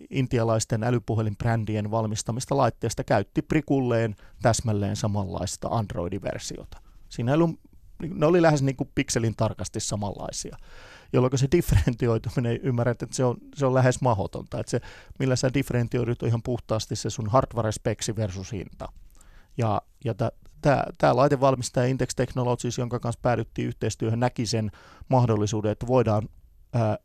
intialaisten 0.09 0.83
älypuhelinbrändien 0.83 1.91
valmistamista 1.91 2.57
laitteista 2.57 3.03
käytti 3.03 3.41
prikulleen 3.41 4.15
täsmälleen 4.41 4.95
samanlaista 4.95 5.67
Android-versiota. 5.67 6.77
Siinä 7.09 7.33
oli, 7.33 7.53
ne 8.13 8.25
oli 8.25 8.41
lähes 8.41 8.61
niin 8.61 8.75
kuin 8.75 8.91
pikselin 8.95 9.35
tarkasti 9.35 9.79
samanlaisia 9.79 10.57
jolloin 11.13 11.37
se 11.37 11.47
differentioituminen, 11.51 12.59
ymmärrät, 12.63 13.01
että 13.01 13.15
se 13.15 13.25
on, 13.25 13.37
se 13.55 13.65
on 13.65 13.73
lähes 13.73 14.01
mahdotonta. 14.01 14.59
Että 14.59 14.69
se, 14.69 14.81
millä 15.19 15.35
sä 15.35 15.53
differentioidut, 15.53 16.21
on 16.21 16.27
ihan 16.27 16.43
puhtaasti 16.43 16.95
se 16.95 17.09
sun 17.09 17.29
hardware-speksi 17.29 18.15
versus 18.15 18.51
hinta. 18.51 18.91
Ja, 19.57 19.81
ja 20.05 20.13
tämä 20.97 21.15
laitevalmistaja 21.15 21.87
Intex 21.87 22.15
Technologies, 22.15 22.77
jonka 22.77 22.99
kanssa 22.99 23.19
päädyttiin 23.21 23.67
yhteistyöhön, 23.67 24.19
näki 24.19 24.45
sen 24.45 24.71
mahdollisuuden, 25.09 25.71
että 25.71 25.87
voidaan 25.87 26.29
ää, 26.77 26.97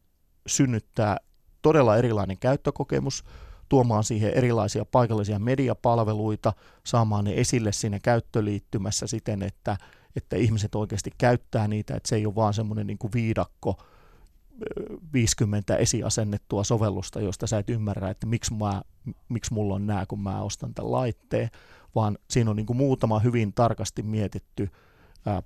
synnyttää 0.46 1.16
todella 1.62 1.96
erilainen 1.96 2.38
käyttökokemus, 2.38 3.24
tuomaan 3.68 4.04
siihen 4.04 4.34
erilaisia 4.34 4.84
paikallisia 4.84 5.38
mediapalveluita, 5.38 6.52
saamaan 6.84 7.24
ne 7.24 7.34
esille 7.36 7.72
siinä 7.72 7.98
käyttöliittymässä 7.98 9.06
siten, 9.06 9.42
että, 9.42 9.76
että 10.16 10.36
ihmiset 10.36 10.74
oikeasti 10.74 11.10
käyttää 11.18 11.68
niitä, 11.68 11.94
että 11.94 12.08
se 12.08 12.16
ei 12.16 12.26
ole 12.26 12.34
vaan 12.34 12.54
semmoinen 12.54 12.86
niin 12.86 12.98
kuin 12.98 13.12
viidakko, 13.14 13.76
50 15.12 15.76
esiasennettua 15.76 16.64
sovellusta, 16.64 17.20
josta 17.20 17.46
sä 17.46 17.58
et 17.58 17.70
ymmärrä, 17.70 18.10
että 18.10 18.26
miksi, 18.26 18.54
mä, 18.54 18.82
miksi 19.28 19.54
mulla 19.54 19.74
on 19.74 19.86
nämä, 19.86 20.06
kun 20.06 20.22
mä 20.22 20.42
ostan 20.42 20.74
tämän 20.74 20.92
laitteen, 20.92 21.50
vaan 21.94 22.18
siinä 22.30 22.50
on 22.50 22.56
niin 22.56 22.66
kuin 22.66 22.76
muutama 22.76 23.18
hyvin 23.18 23.52
tarkasti 23.52 24.02
mietitty 24.02 24.70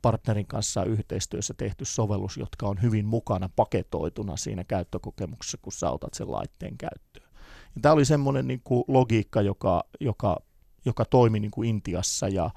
partnerin 0.02 0.47
kanssa 0.47 0.85
yhteistyössä 0.85 1.54
tehty 1.54 1.85
sovellus, 1.85 2.37
jotka 2.37 2.66
on 2.66 2.83
hyvin 2.83 3.06
mukana 3.06 3.50
paketoituna 3.56 4.37
siinä 4.37 4.64
käyttökokemuksessa, 4.64 5.59
kun 5.62 5.73
sä 5.73 5.90
otat 5.90 6.14
sen 6.14 6.33
laitteen 6.33 6.78
käyttöön. 6.78 7.26
Ja 7.75 7.83
tämä 7.83 7.92
oli 7.92 8.04
semmoinen 8.04 8.47
niin 8.47 8.61
kuin 8.64 8.85
logiikka, 8.88 9.42
joka, 9.42 9.85
joka, 10.00 10.37
joka 10.85 11.04
toimi 11.04 11.40
niin 11.40 11.50
kuin 11.50 11.68
Intiassa 11.68 12.28
ja, 12.28 12.50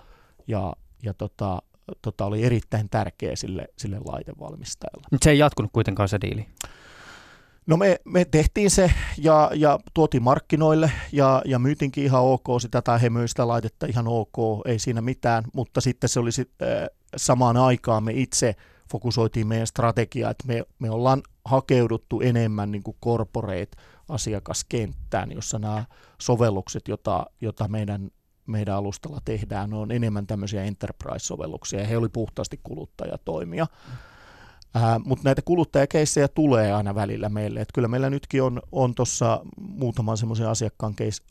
ja, 0.48 0.74
ja 1.04 1.14
tota, 1.14 1.62
tota 2.02 2.26
oli 2.26 2.44
erittäin 2.44 2.90
tärkeä 2.90 3.36
sille, 3.36 3.68
sille 3.78 4.00
laitevalmistajalle. 4.06 5.08
Mutta 5.12 5.24
se 5.24 5.32
ei 5.32 5.38
jatkunut 5.38 5.72
kuitenkaan 5.72 6.10
se 6.10 6.18
diili? 6.22 6.48
No 7.70 7.78
me, 7.78 8.00
me 8.06 8.26
tehtiin 8.26 8.72
se 8.72 8.92
ja, 9.18 9.52
ja 9.56 9.80
tuotiin 9.94 10.24
markkinoille 10.24 10.92
ja, 11.12 11.42
ja 11.46 11.60
myytinkin 11.60 12.04
ihan 12.04 12.22
ok 12.22 12.48
sitä 12.62 12.82
tai 12.82 13.02
he 13.02 13.10
myivät 13.10 13.30
sitä 13.30 13.48
laitetta 13.48 13.86
ihan 13.86 14.08
ok, 14.08 14.38
ei 14.66 14.80
siinä 14.80 15.02
mitään, 15.02 15.44
mutta 15.54 15.82
sitten 15.82 16.10
se 16.10 16.20
oli 16.20 16.32
sit, 16.32 16.52
äh, 16.62 16.88
samaan 17.18 17.58
aikaan 17.58 18.04
me 18.04 18.12
itse 18.16 18.56
fokusoitiin 18.92 19.48
meidän 19.48 19.68
strategiaa, 19.68 20.32
että 20.32 20.48
me, 20.48 20.64
me 20.80 20.90
ollaan 20.90 21.22
hakeuduttu 21.46 22.22
enemmän 22.22 22.72
niin 22.72 22.84
corporate 23.04 23.78
asiakaskenttään, 24.10 25.32
jossa 25.32 25.60
nämä 25.60 25.86
sovellukset, 26.22 26.88
jota, 26.88 27.26
jota 27.42 27.68
meidän, 27.68 28.10
meidän 28.46 28.76
alustalla 28.76 29.22
tehdään, 29.26 29.74
on 29.74 29.92
enemmän 29.92 30.28
tämmöisiä 30.28 30.64
enterprise-sovelluksia 30.64 31.80
ja 31.80 31.88
he 31.88 31.98
oli 31.98 32.10
puhtaasti 32.10 32.60
kuluttajatoimia. 32.64 33.66
Mm 33.66 34.10
Äh, 34.76 35.00
mutta 35.06 35.24
näitä 35.24 35.42
kuluttajakeissejä 35.42 36.28
tulee 36.28 36.74
aina 36.74 36.96
välillä 36.96 37.30
meille. 37.30 37.62
Et 37.62 37.70
kyllä 37.74 37.88
meillä 37.88 38.10
nytkin 38.10 38.44
on, 38.44 38.62
on 38.72 38.96
tuossa 38.96 39.42
muutaman 39.58 40.18
semmoisen 40.18 40.48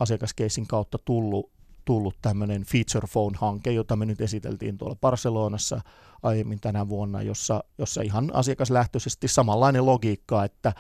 asiakaskeissin 0.01 0.67
kautta 0.67 0.99
tullut, 1.05 1.51
tullut 1.85 2.17
tämmöinen 2.23 2.65
Feature 2.65 3.07
Phone-hanke, 3.13 3.71
jota 3.71 3.97
me 3.97 4.07
nyt 4.07 4.21
esiteltiin 4.21 4.79
tuolla 4.79 4.97
Barcelonassa 5.01 5.81
aiemmin 6.23 6.61
tänä 6.61 6.89
vuonna, 6.89 7.23
jossa, 7.23 7.65
jossa 7.79 8.03
ihan 8.03 8.31
asiakaslähtöisesti 8.35 9.29
samanlainen 9.29 9.87
logiikka, 9.87 10.45
että, 10.45 10.73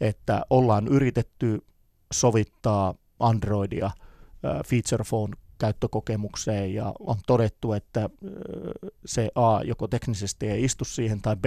että 0.00 0.42
ollaan 0.50 0.88
yritetty 0.88 1.64
sovittaa 2.12 2.94
Androidia 3.20 3.90
Feature 4.66 5.04
Phone 5.08 5.36
käyttökokemukseen 5.62 6.74
ja 6.74 6.92
on 6.98 7.16
todettu, 7.26 7.72
että 7.72 8.10
se 9.06 9.30
A 9.34 9.60
joko 9.64 9.88
teknisesti 9.88 10.48
ei 10.48 10.64
istu 10.64 10.84
siihen 10.84 11.22
tai 11.22 11.36
B 11.36 11.44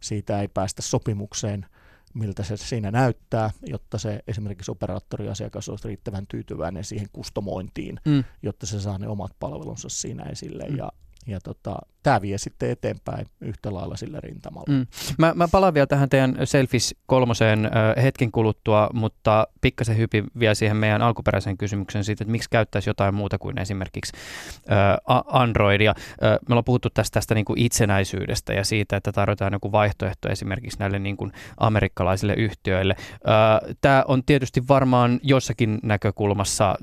siitä 0.00 0.40
ei 0.40 0.48
päästä 0.48 0.82
sopimukseen, 0.82 1.66
miltä 2.14 2.42
se 2.42 2.56
siinä 2.56 2.90
näyttää, 2.90 3.50
jotta 3.66 3.98
se 3.98 4.20
esimerkiksi 4.26 4.70
operaattoriasiakas 4.70 5.68
olisi 5.68 5.88
riittävän 5.88 6.26
tyytyväinen 6.26 6.84
siihen 6.84 7.08
kustomointiin, 7.12 8.00
mm. 8.04 8.24
jotta 8.42 8.66
se 8.66 8.80
saa 8.80 8.98
ne 8.98 9.08
omat 9.08 9.32
palvelunsa 9.40 9.88
siinä 9.88 10.22
esille. 10.22 10.64
Mm. 10.68 10.76
Ja, 10.76 10.92
ja 11.26 11.40
tota, 11.40 11.76
tämä 12.08 12.22
vie 12.22 12.38
sitten 12.38 12.70
eteenpäin 12.70 13.26
yhtä 13.40 13.74
lailla 13.74 13.96
sillä 13.96 14.20
rintamalla. 14.20 14.72
Mm. 14.72 14.86
Mä, 15.18 15.32
mä 15.34 15.48
palaan 15.48 15.74
vielä 15.74 15.86
tähän 15.86 16.08
teidän 16.08 16.36
Selfies 16.44 16.94
kolmoseen 17.06 17.64
äh, 17.66 18.02
hetken 18.02 18.32
kuluttua, 18.32 18.90
mutta 18.92 19.46
pikkasen 19.60 19.96
hypin 19.96 20.24
vielä 20.38 20.54
siihen 20.54 20.76
meidän 20.76 21.02
alkuperäiseen 21.02 21.58
kysymykseen 21.58 22.04
siitä, 22.04 22.24
että 22.24 22.32
miksi 22.32 22.50
käyttäisi 22.50 22.90
jotain 22.90 23.14
muuta 23.14 23.38
kuin 23.38 23.58
esimerkiksi 23.58 24.12
äh, 24.72 25.22
Androidia. 25.26 25.90
Äh, 25.90 26.30
me 26.30 26.36
ollaan 26.48 26.64
puhuttu 26.64 26.90
tästä, 26.90 27.14
tästä 27.14 27.34
niin 27.34 27.44
kuin 27.44 27.58
itsenäisyydestä 27.58 28.52
ja 28.52 28.64
siitä, 28.64 28.96
että 28.96 29.12
tarjotaan 29.12 29.52
joku 29.52 29.72
vaihtoehto 29.72 30.28
esimerkiksi 30.28 30.78
näille 30.78 30.98
niin 30.98 31.16
kuin 31.16 31.32
amerikkalaisille 31.56 32.34
yhtiöille. 32.34 32.94
Äh, 32.98 33.76
tämä 33.80 34.04
on 34.08 34.22
tietysti 34.24 34.62
varmaan 34.68 35.20
jossakin 35.22 35.78
näkökulmassa 35.82 36.74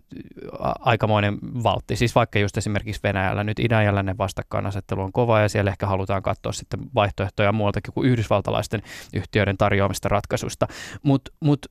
aikamoinen 0.79 1.37
valtti, 1.63 1.95
siis 1.95 2.15
vaikka 2.15 2.39
just 2.39 2.57
esimerkiksi 2.57 3.01
Venäjällä. 3.03 3.43
Nyt 3.43 3.59
idän 3.59 3.85
vastakkainasettelu 4.17 5.01
on 5.01 5.11
kova 5.15 5.41
ja 5.41 5.49
siellä 5.49 5.71
ehkä 5.71 5.87
halutaan 5.87 6.23
katsoa 6.23 6.51
sitten 6.51 6.79
vaihtoehtoja 6.95 7.51
muualtakin 7.51 7.93
kuin 7.93 8.09
yhdysvaltalaisten 8.09 8.81
yhtiöiden 9.13 9.57
tarjoamista 9.57 10.09
ratkaisusta. 10.09 10.67
Mutta 11.03 11.31
mut, 11.39 11.65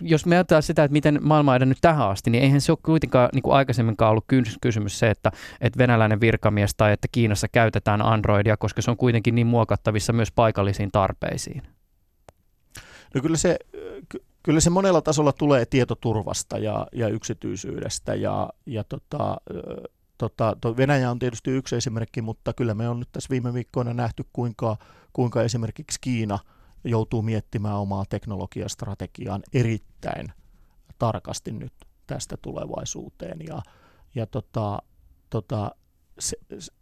jos 0.00 0.26
me 0.26 0.36
ajatellaan 0.36 0.62
sitä, 0.62 0.84
että 0.84 0.92
miten 0.92 1.18
maailma 1.22 1.50
on 1.50 1.56
edennyt 1.56 1.78
tähän 1.80 2.08
asti, 2.08 2.30
niin 2.30 2.44
eihän 2.44 2.60
se 2.60 2.72
ole 2.72 2.78
kuitenkaan 2.82 3.28
niin 3.32 3.42
kuin 3.42 3.54
aikaisemminkaan 3.54 4.10
ollut 4.10 4.24
kysymys 4.60 4.98
se, 4.98 5.10
että, 5.10 5.30
että 5.60 5.78
venäläinen 5.78 6.20
virkamies 6.20 6.74
tai 6.74 6.92
että 6.92 7.08
Kiinassa 7.12 7.48
käytetään 7.48 8.02
Androidia, 8.02 8.56
koska 8.56 8.82
se 8.82 8.90
on 8.90 8.96
kuitenkin 8.96 9.34
niin 9.34 9.46
muokattavissa 9.46 10.12
myös 10.12 10.32
paikallisiin 10.32 10.90
tarpeisiin. 10.92 11.62
No 13.14 13.20
kyllä 13.20 13.36
se, 13.36 13.56
kyllä 14.42 14.60
se 14.60 14.70
monella 14.70 15.00
tasolla 15.00 15.32
tulee 15.32 15.66
tietoturvasta 15.66 16.58
ja, 16.58 16.86
ja 16.92 17.08
yksityisyydestä 17.08 18.14
ja, 18.14 18.50
ja 18.66 18.84
tota, 18.84 19.36
tota, 20.30 20.56
Venäjä 20.76 21.10
on 21.10 21.18
tietysti 21.18 21.50
yksi 21.50 21.76
esimerkki, 21.76 22.22
mutta 22.22 22.52
kyllä 22.52 22.74
me 22.74 22.88
on 22.88 23.00
nyt 23.00 23.08
tässä 23.12 23.30
viime 23.30 23.54
viikkoina 23.54 23.94
nähty, 23.94 24.24
kuinka, 24.32 24.76
kuinka 25.12 25.42
esimerkiksi 25.42 25.98
Kiina 26.00 26.38
joutuu 26.84 27.22
miettimään 27.22 27.76
omaa 27.76 28.04
teknologiastrategiaan 28.08 29.42
erittäin 29.52 30.32
tarkasti 30.98 31.52
nyt 31.52 31.72
tästä 32.06 32.36
tulevaisuuteen. 32.36 33.38
Ja, 33.48 33.62
ja 34.14 34.26
tota, 34.26 34.82
tota, 35.30 35.70
se, 36.18 36.36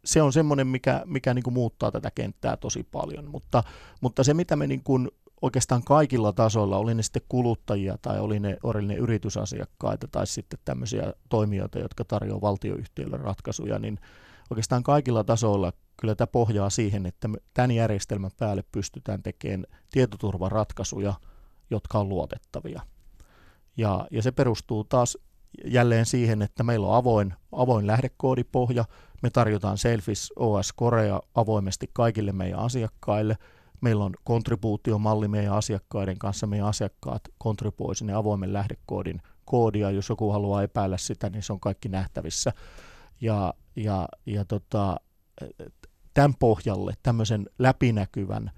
se 0.05 0.23
on 0.23 0.33
semmoinen, 0.33 0.67
mikä, 0.67 1.03
mikä 1.07 1.35
niin 1.35 1.43
kuin 1.43 1.55
muuttaa 1.55 1.91
tätä 1.91 2.11
kenttää 2.11 2.57
tosi 2.57 2.83
paljon, 2.83 3.31
mutta, 3.31 3.63
mutta 4.01 4.25
se 4.25 4.35
mitä 4.35 4.57
me 4.57 4.67
niin 4.67 4.83
kuin 4.85 5.09
oikeastaan 5.43 5.83
kaikilla 5.85 6.33
tasoilla, 6.33 6.77
oli 6.77 6.95
ne 6.95 7.03
sitten 7.03 7.23
kuluttajia 7.29 7.99
tai 8.03 8.21
oli 8.21 8.41
ne, 8.41 8.57
oli 8.63 8.87
ne 8.87 8.95
yritysasiakkaita 8.95 10.09
tai 10.09 10.27
sitten 10.27 10.59
tämmöisiä 10.65 11.13
toimijoita, 11.29 11.79
jotka 11.79 12.05
tarjoavat 12.05 12.43
valtioyhtiöille 12.43 13.17
ratkaisuja, 13.17 13.79
niin 13.79 13.99
oikeastaan 14.51 14.83
kaikilla 14.83 15.25
tasoilla 15.25 15.73
kyllä 15.97 16.15
tämä 16.15 16.27
pohjaa 16.27 16.71
siihen, 16.71 17.07
että 17.07 17.29
tämän 17.55 17.71
järjestelmän 17.71 18.31
päälle 18.39 18.65
pystytään 18.73 19.23
tekemään 19.23 19.65
tietoturvaratkaisuja, 19.91 21.15
jotka 21.71 21.99
on 21.99 22.09
luotettavia. 22.09 22.83
Ja, 23.77 24.07
ja 24.11 24.23
se 24.23 24.33
perustuu 24.33 24.85
taas 24.85 25.19
jälleen 25.65 26.07
siihen, 26.07 26.43
että 26.43 26.63
meillä 26.63 26.87
on 26.87 26.97
avoin, 26.97 27.35
avoin 27.53 27.87
lähdekoodipohja, 27.87 28.85
me 29.23 29.31
tarjotaan 29.31 29.79
Selfis 29.79 30.33
OS 30.37 30.73
Korea 30.73 31.21
avoimesti 31.35 31.91
kaikille 31.93 32.33
meidän 32.33 32.59
asiakkaille– 32.59 33.37
Meillä 33.81 34.05
on 34.05 34.15
kontribuutiomalli 34.25 35.29
meidän 35.29 35.55
asiakkaiden 35.55 36.19
kanssa. 36.19 36.47
Meidän 36.47 36.67
asiakkaat 36.67 37.23
kontribuoi 37.39 37.97
sinne 37.97 38.13
avoimen 38.13 38.53
lähdekoodin 38.53 39.23
koodia. 39.45 39.91
Jos 39.91 40.09
joku 40.09 40.31
haluaa 40.33 40.63
epäillä 40.63 40.99
sitä, 40.99 41.31
niin 41.31 41.43
se 41.43 41.53
on 41.53 41.61
kaikki 41.61 41.89
nähtävissä. 41.89 42.53
Ja, 43.21 43.55
ja, 43.77 44.09
ja 44.27 44.45
tota, 44.45 44.97
tämän 46.15 46.35
pohjalle, 46.39 46.95
tämmöisen 47.03 47.47
läpinäkyvän 47.59 48.51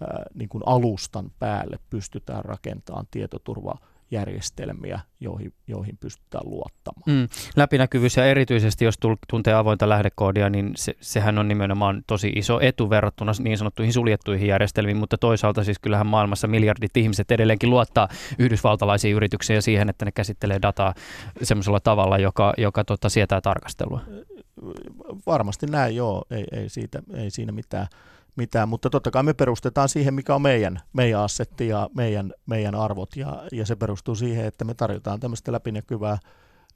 ää, 0.00 0.24
niin 0.34 0.48
kuin 0.48 0.62
alustan 0.66 1.30
päälle 1.38 1.78
pystytään 1.90 2.44
rakentamaan 2.44 3.06
tietoturvaa 3.10 3.78
järjestelmiä, 4.10 5.00
joihin, 5.20 5.52
joihin 5.66 5.96
pystytään 6.00 6.50
luottamaan. 6.50 7.04
Mm. 7.06 7.28
Läpinäkyvyys 7.56 8.16
ja 8.16 8.26
erityisesti 8.26 8.84
jos 8.84 8.98
tuntee 9.28 9.54
avointa 9.54 9.88
lähdekoodia, 9.88 10.50
niin 10.50 10.72
se, 10.76 10.94
sehän 11.00 11.38
on 11.38 11.48
nimenomaan 11.48 12.02
tosi 12.06 12.32
iso 12.36 12.60
etu 12.60 12.90
verrattuna 12.90 13.32
niin 13.38 13.58
sanottuihin 13.58 13.92
suljettuihin 13.92 14.48
järjestelmiin, 14.48 14.96
mutta 14.96 15.18
toisaalta 15.18 15.64
siis 15.64 15.78
kyllähän 15.78 16.06
maailmassa 16.06 16.46
miljardit 16.48 16.96
ihmiset 16.96 17.30
edelleenkin 17.30 17.70
luottaa 17.70 18.08
yhdysvaltalaisiin 18.38 19.16
yrityksiin 19.16 19.54
ja 19.54 19.62
siihen, 19.62 19.88
että 19.88 20.04
ne 20.04 20.12
käsittelee 20.12 20.58
dataa 20.62 20.94
semmoisella 21.42 21.80
tavalla, 21.80 22.18
joka, 22.18 22.54
joka 22.58 22.84
tota, 22.84 23.08
sietää 23.08 23.40
tarkastelua. 23.40 24.00
Varmasti 25.26 25.66
näin, 25.66 25.96
joo, 25.96 26.24
ei, 26.30 26.44
ei, 26.52 26.68
siitä, 26.68 27.02
ei 27.14 27.30
siinä 27.30 27.52
mitään 27.52 27.86
mitään, 28.36 28.68
mutta 28.68 28.90
totta 28.90 29.10
kai 29.10 29.22
me 29.22 29.34
perustetaan 29.34 29.88
siihen, 29.88 30.14
mikä 30.14 30.34
on 30.34 30.42
meidän, 30.42 30.80
meidän 30.92 31.20
assetti 31.20 31.68
ja 31.68 31.90
meidän, 31.94 32.32
meidän 32.46 32.74
arvot, 32.74 33.16
ja, 33.16 33.42
ja 33.52 33.66
se 33.66 33.76
perustuu 33.76 34.14
siihen, 34.14 34.44
että 34.46 34.64
me 34.64 34.74
tarjotaan 34.74 35.20
tämmöistä 35.20 35.52
läpinäkyvää, 35.52 36.18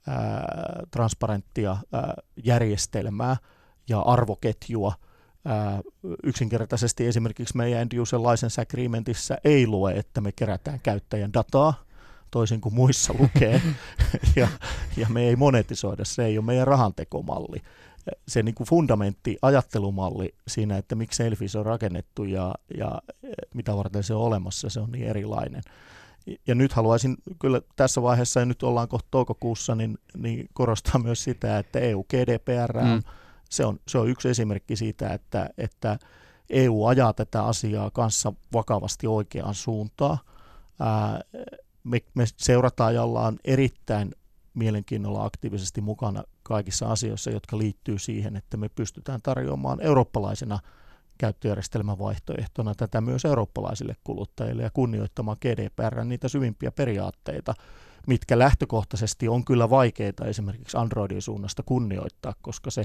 ää, 0.07 0.45
transparenttia 0.91 1.77
ää, 1.93 2.13
järjestelmää 2.43 3.37
ja 3.89 3.99
arvoketjua. 3.99 4.93
Ää, 5.45 5.81
yksinkertaisesti 6.23 7.07
esimerkiksi 7.07 7.57
meidän 7.57 7.81
end 7.81 7.97
user 7.97 8.19
license 8.19 8.61
agreementissa 8.61 9.37
ei 9.43 9.67
lue, 9.67 9.93
että 9.93 10.21
me 10.21 10.31
kerätään 10.31 10.79
käyttäjän 10.83 11.33
dataa, 11.33 11.73
toisin 12.31 12.61
kuin 12.61 12.75
muissa 12.75 13.13
lukee, 13.19 13.61
ja, 14.35 14.47
ja 14.97 15.09
me 15.09 15.21
ei 15.21 15.35
monetisoida, 15.35 16.05
se 16.05 16.25
ei 16.25 16.37
ole 16.37 16.45
meidän 16.45 16.67
rahantekomalli 16.67 17.61
se 18.27 18.43
niin 18.43 18.55
kuin 18.55 18.67
fundamentti, 18.67 19.37
ajattelumalli 19.41 20.35
siinä, 20.47 20.77
että 20.77 20.95
miksi 20.95 21.17
Selfies 21.17 21.55
on 21.55 21.65
rakennettu 21.65 22.23
ja, 22.23 22.55
ja 22.77 23.01
mitä 23.53 23.75
varten 23.75 24.03
se 24.03 24.13
on 24.13 24.21
olemassa, 24.21 24.69
se 24.69 24.79
on 24.79 24.91
niin 24.91 25.07
erilainen. 25.07 25.61
Ja 26.47 26.55
nyt 26.55 26.73
haluaisin 26.73 27.17
kyllä 27.39 27.61
tässä 27.75 28.01
vaiheessa, 28.01 28.39
ja 28.39 28.45
nyt 28.45 28.63
ollaan 28.63 28.87
kohta 28.87 29.07
toukokuussa, 29.11 29.75
niin, 29.75 29.97
niin 30.17 30.49
korostaa 30.53 31.01
myös 31.03 31.23
sitä, 31.23 31.59
että 31.59 31.79
EU 31.79 32.03
GDPR 32.03 32.77
on, 32.77 32.87
mm. 32.87 33.03
se, 33.49 33.65
on, 33.65 33.79
se 33.87 33.97
on 33.97 34.09
yksi 34.09 34.29
esimerkki 34.29 34.75
siitä, 34.75 35.13
että, 35.13 35.49
että 35.57 35.99
EU 36.49 36.85
ajaa 36.85 37.13
tätä 37.13 37.43
asiaa 37.43 37.89
kanssa 37.89 38.33
vakavasti 38.53 39.07
oikeaan 39.07 39.55
suuntaan. 39.55 40.17
Ää, 40.79 41.21
me, 41.83 41.99
me 42.13 42.25
seurataan 42.37 42.95
ja 42.95 43.03
ollaan 43.03 43.39
erittäin 43.45 44.11
mielenkiinnolla 44.53 45.25
aktiivisesti 45.25 45.81
mukana 45.81 46.23
kaikissa 46.43 46.87
asioissa, 46.87 47.31
jotka 47.31 47.57
liittyy 47.57 47.99
siihen, 47.99 48.35
että 48.35 48.57
me 48.57 48.69
pystytään 48.69 49.19
tarjoamaan 49.23 49.81
eurooppalaisena 49.81 50.59
käyttöjärjestelmän 51.17 51.99
vaihtoehtona 51.99 52.75
tätä 52.75 53.01
myös 53.01 53.25
eurooppalaisille 53.25 53.95
kuluttajille 54.03 54.63
ja 54.63 54.69
kunnioittamaan 54.73 55.37
GDPR 55.41 56.03
niitä 56.03 56.27
syvimpiä 56.27 56.71
periaatteita, 56.71 57.53
mitkä 58.07 58.39
lähtökohtaisesti 58.39 59.27
on 59.27 59.45
kyllä 59.45 59.69
vaikeita 59.69 60.25
esimerkiksi 60.25 60.77
Androidin 60.77 61.21
suunnasta 61.21 61.63
kunnioittaa, 61.65 62.33
koska 62.41 62.71
se 62.71 62.83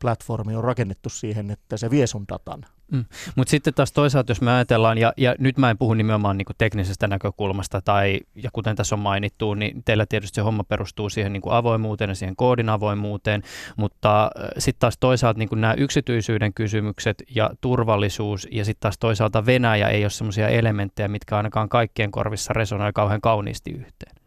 platformi 0.00 0.56
on 0.56 0.64
rakennettu 0.64 1.08
siihen, 1.08 1.50
että 1.50 1.76
se 1.76 1.90
vie 1.90 2.06
sun 2.06 2.24
datan. 2.28 2.64
Mm. 2.92 3.04
Mutta 3.36 3.50
sitten 3.50 3.74
taas 3.74 3.92
toisaalta, 3.92 4.30
jos 4.30 4.40
me 4.40 4.52
ajatellaan, 4.52 4.98
ja, 4.98 5.12
ja 5.16 5.34
nyt 5.38 5.58
mä 5.58 5.70
en 5.70 5.78
puhu 5.78 5.94
nimenomaan 5.94 6.38
niinku 6.38 6.52
teknisestä 6.58 7.08
näkökulmasta, 7.08 7.80
tai, 7.80 8.20
ja 8.34 8.50
kuten 8.52 8.76
tässä 8.76 8.94
on 8.94 8.98
mainittu, 8.98 9.54
niin 9.54 9.82
teillä 9.84 10.06
tietysti 10.08 10.34
se 10.34 10.40
homma 10.40 10.64
perustuu 10.64 11.10
siihen 11.10 11.32
niinku 11.32 11.50
avoimuuteen 11.50 12.10
ja 12.10 12.14
siihen 12.14 12.36
koodin 12.36 12.68
avoimuuteen, 12.68 13.42
mutta 13.76 14.24
äh, 14.24 14.50
sitten 14.58 14.80
taas 14.80 14.98
toisaalta 15.00 15.38
niinku 15.38 15.54
nämä 15.54 15.74
yksityisyyden 15.74 16.54
kysymykset 16.54 17.22
ja 17.34 17.50
turvallisuus, 17.60 18.48
ja 18.50 18.64
sitten 18.64 18.80
taas 18.80 18.98
toisaalta 18.98 19.46
Venäjä 19.46 19.88
ei 19.88 20.04
ole 20.04 20.10
sellaisia 20.10 20.48
elementtejä, 20.48 21.08
mitkä 21.08 21.36
ainakaan 21.36 21.68
kaikkien 21.68 22.10
korvissa 22.10 22.52
resonoi 22.52 22.92
kauhean 22.92 23.20
kauniisti 23.20 23.70
yhteen. 23.70 24.17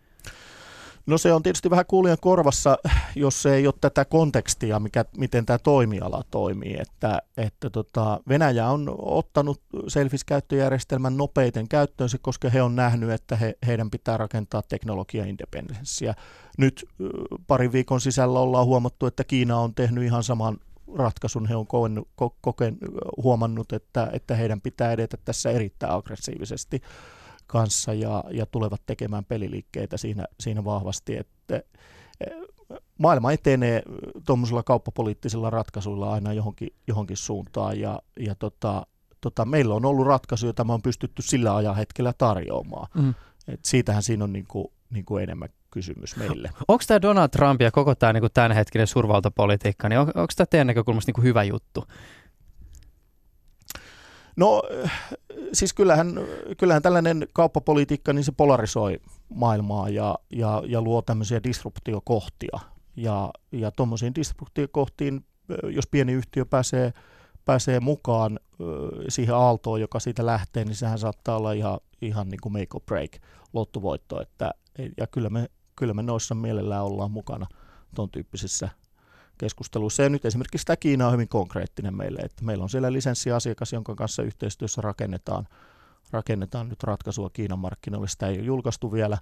No 1.11 1.17
se 1.17 1.33
on 1.33 1.43
tietysti 1.43 1.69
vähän 1.69 1.85
kuulijan 1.85 2.17
korvassa, 2.21 2.77
jos 3.15 3.45
ei 3.45 3.67
ole 3.67 3.73
tätä 3.81 4.05
kontekstia, 4.05 4.79
mikä, 4.79 5.05
miten 5.17 5.45
tämä 5.45 5.57
toimiala 5.57 6.23
toimii. 6.31 6.77
Että, 6.79 7.21
että 7.37 7.69
tota, 7.69 8.19
Venäjä 8.29 8.67
on 8.67 8.95
ottanut 8.97 9.61
Selfis-käyttöjärjestelmän 9.87 11.17
nopeiten 11.17 11.67
käyttöönsä, 11.67 12.17
koska 12.21 12.49
he 12.49 12.61
on 12.61 12.75
nähnyt, 12.75 13.09
että 13.09 13.35
he, 13.35 13.57
heidän 13.67 13.89
pitää 13.89 14.17
rakentaa 14.17 14.61
teknologia-independenssiä. 14.61 16.13
Nyt 16.57 16.85
parin 17.47 17.71
viikon 17.71 18.01
sisällä 18.01 18.39
ollaan 18.39 18.65
huomattu, 18.65 19.05
että 19.05 19.23
Kiina 19.23 19.57
on 19.57 19.75
tehnyt 19.75 20.03
ihan 20.03 20.23
saman 20.23 20.57
ratkaisun. 20.95 21.47
He 21.47 21.55
on 21.55 21.67
koen, 21.67 22.03
ko, 22.15 22.35
koken, 22.41 22.77
huomannut, 23.23 23.73
että, 23.73 24.09
että 24.13 24.35
heidän 24.35 24.61
pitää 24.61 24.91
edetä 24.91 25.17
tässä 25.25 25.51
erittäin 25.51 25.93
aggressiivisesti 25.93 26.81
kanssa 27.51 27.93
ja, 27.93 28.23
ja 28.31 28.45
tulevat 28.45 28.81
tekemään 28.85 29.25
peliliikkeitä 29.25 29.97
siinä, 29.97 30.25
siinä 30.39 30.63
vahvasti, 30.63 31.17
että 31.17 31.55
eh, 31.55 32.31
maailma 32.97 33.31
etenee 33.31 33.83
tuommoisilla 34.25 34.63
kauppapoliittisilla 34.63 35.49
ratkaisuilla 35.49 36.13
aina 36.13 36.33
johonkin, 36.33 36.69
johonkin 36.87 37.17
suuntaan 37.17 37.79
ja, 37.79 37.99
ja 38.19 38.35
tota, 38.35 38.87
tota, 39.21 39.45
meillä 39.45 39.75
on 39.75 39.85
ollut 39.85 40.07
ratkaisu, 40.07 40.45
jota 40.45 40.63
me 40.63 40.73
on 40.73 40.81
pystytty 40.81 41.21
sillä 41.21 41.55
ajan 41.55 41.75
hetkellä 41.75 42.13
tarjoamaan. 42.17 42.87
Mm. 42.93 43.13
Et 43.47 43.65
siitähän 43.65 44.03
siinä 44.03 44.23
on 44.23 44.33
niin 44.33 44.45
kuin, 44.47 44.67
niin 44.89 45.05
kuin 45.05 45.23
enemmän, 45.23 45.49
kysymys 45.71 46.15
meille. 46.15 46.49
Onko 46.67 46.83
tämä 46.87 47.01
Donald 47.01 47.29
Trump 47.29 47.61
ja 47.61 47.71
koko 47.71 47.95
tämä 47.95 48.13
niin 48.13 48.23
tämänhetkinen 48.33 48.87
suurvaltapolitiikka, 48.87 49.89
niin 49.89 49.99
on, 49.99 50.07
onko 50.07 50.33
tämä 50.35 50.45
teidän 50.45 50.67
näkökulmasta 50.67 51.11
niin 51.15 51.23
hyvä 51.23 51.43
juttu? 51.43 51.83
No 54.35 54.63
siis 55.53 55.73
kyllähän, 55.73 56.19
kyllähän 56.57 56.81
tällainen 56.81 57.27
kauppapolitiikka, 57.33 58.13
niin 58.13 58.23
se 58.23 58.31
polarisoi 58.31 58.99
maailmaa 59.29 59.89
ja, 59.89 60.15
ja, 60.29 60.63
ja 60.65 60.81
luo 60.81 61.01
tämmöisiä 61.01 61.43
disruptiokohtia. 61.43 62.59
Ja, 62.95 63.31
ja 63.51 63.71
tuommoisiin 63.71 64.15
disruptiokohtiin, 64.15 65.25
jos 65.63 65.87
pieni 65.87 66.13
yhtiö 66.13 66.45
pääsee, 66.45 66.93
pääsee 67.45 67.79
mukaan 67.79 68.39
siihen 69.09 69.35
aaltoon, 69.35 69.81
joka 69.81 69.99
siitä 69.99 70.25
lähtee, 70.25 70.65
niin 70.65 70.75
sehän 70.75 70.99
saattaa 70.99 71.37
olla 71.37 71.51
ihan, 71.51 71.79
ihan 72.01 72.29
niin 72.29 72.39
kuin 72.41 72.53
make 72.53 72.67
or 72.73 72.81
break 72.85 73.11
lottovoitto. 73.53 74.21
Että, 74.21 74.51
ja 74.97 75.07
kyllä 75.07 75.29
me, 75.29 75.49
kyllä 75.75 75.93
me 75.93 76.03
noissa 76.03 76.35
mielellään 76.35 76.83
ollaan 76.83 77.11
mukana 77.11 77.47
tuon 77.95 78.09
tyyppisissä 78.09 78.69
keskusteluissa. 79.41 80.03
Ja 80.03 80.09
nyt 80.09 80.25
esimerkiksi 80.25 80.65
tämä 80.65 80.77
Kiina 80.77 81.07
on 81.07 81.13
hyvin 81.13 81.27
konkreettinen 81.27 81.97
meille, 81.97 82.19
että 82.19 82.45
meillä 82.45 82.63
on 82.63 82.69
siellä 82.69 82.93
lisenssiasiakas, 82.93 83.73
jonka 83.73 83.95
kanssa 83.95 84.23
yhteistyössä 84.23 84.81
rakennetaan, 84.81 85.47
rakennetaan 86.11 86.69
nyt 86.69 86.83
ratkaisua 86.83 87.29
Kiinan 87.29 87.59
markkinoille. 87.59 88.07
Sitä 88.07 88.27
ei 88.27 88.37
ole 88.37 88.45
julkaistu 88.45 88.91
vielä, 88.91 89.17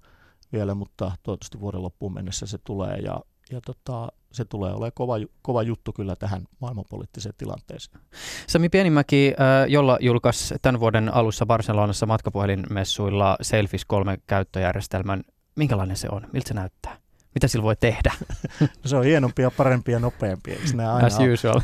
vielä 0.53 0.75
mutta 0.75 1.11
toivottavasti 1.23 1.59
vuoden 1.59 1.83
loppuun 1.83 2.13
mennessä 2.13 2.45
se 2.45 2.57
tulee 2.57 2.97
ja, 2.97 3.19
ja 3.51 3.61
tota, 3.61 4.07
se 4.31 4.45
tulee 4.45 4.71
olemaan 4.71 4.91
kova, 4.95 5.13
kova 5.41 5.63
juttu 5.63 5.93
kyllä 5.93 6.15
tähän 6.15 6.43
maailmanpoliittiseen 6.59 7.35
tilanteeseen. 7.37 7.99
Sami 8.47 8.69
Pienimäki, 8.69 9.33
jolla 9.67 9.97
julkaisi 10.01 10.55
tämän 10.61 10.79
vuoden 10.79 11.13
alussa 11.13 11.45
Barcelonassa 11.45 12.05
matkapuhelinmessuilla 12.05 13.37
Selfies 13.41 13.85
3 13.85 14.17
käyttöjärjestelmän. 14.27 15.23
Minkälainen 15.55 15.97
se 15.97 16.07
on? 16.11 16.27
Miltä 16.33 16.47
se 16.47 16.53
näyttää? 16.53 17.08
Mitä 17.35 17.47
sillä 17.47 17.63
voi 17.63 17.75
tehdä? 17.75 18.13
se 18.85 18.97
on 18.97 19.03
hienompia, 19.03 19.51
parempia, 19.51 19.99
nopeampia. 19.99 20.53
Eikö 20.53 20.73
ne 20.73 20.87
aina 20.87 21.07
As 21.07 21.17
usual. 21.33 21.61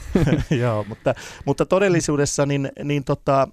Joo, 0.61 0.83
mutta, 0.83 1.15
mutta 1.45 1.65
todellisuudessa 1.65 2.45
niin, 2.45 2.71
niin 2.83 3.03
tota, 3.03 3.47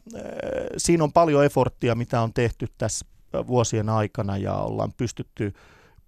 siinä 0.76 1.04
on 1.04 1.12
paljon 1.12 1.44
eforttia, 1.44 1.94
mitä 1.94 2.20
on 2.20 2.32
tehty 2.32 2.66
tässä 2.78 3.06
vuosien 3.46 3.88
aikana 3.88 4.36
ja 4.36 4.54
ollaan 4.54 4.92
pystytty, 4.96 5.52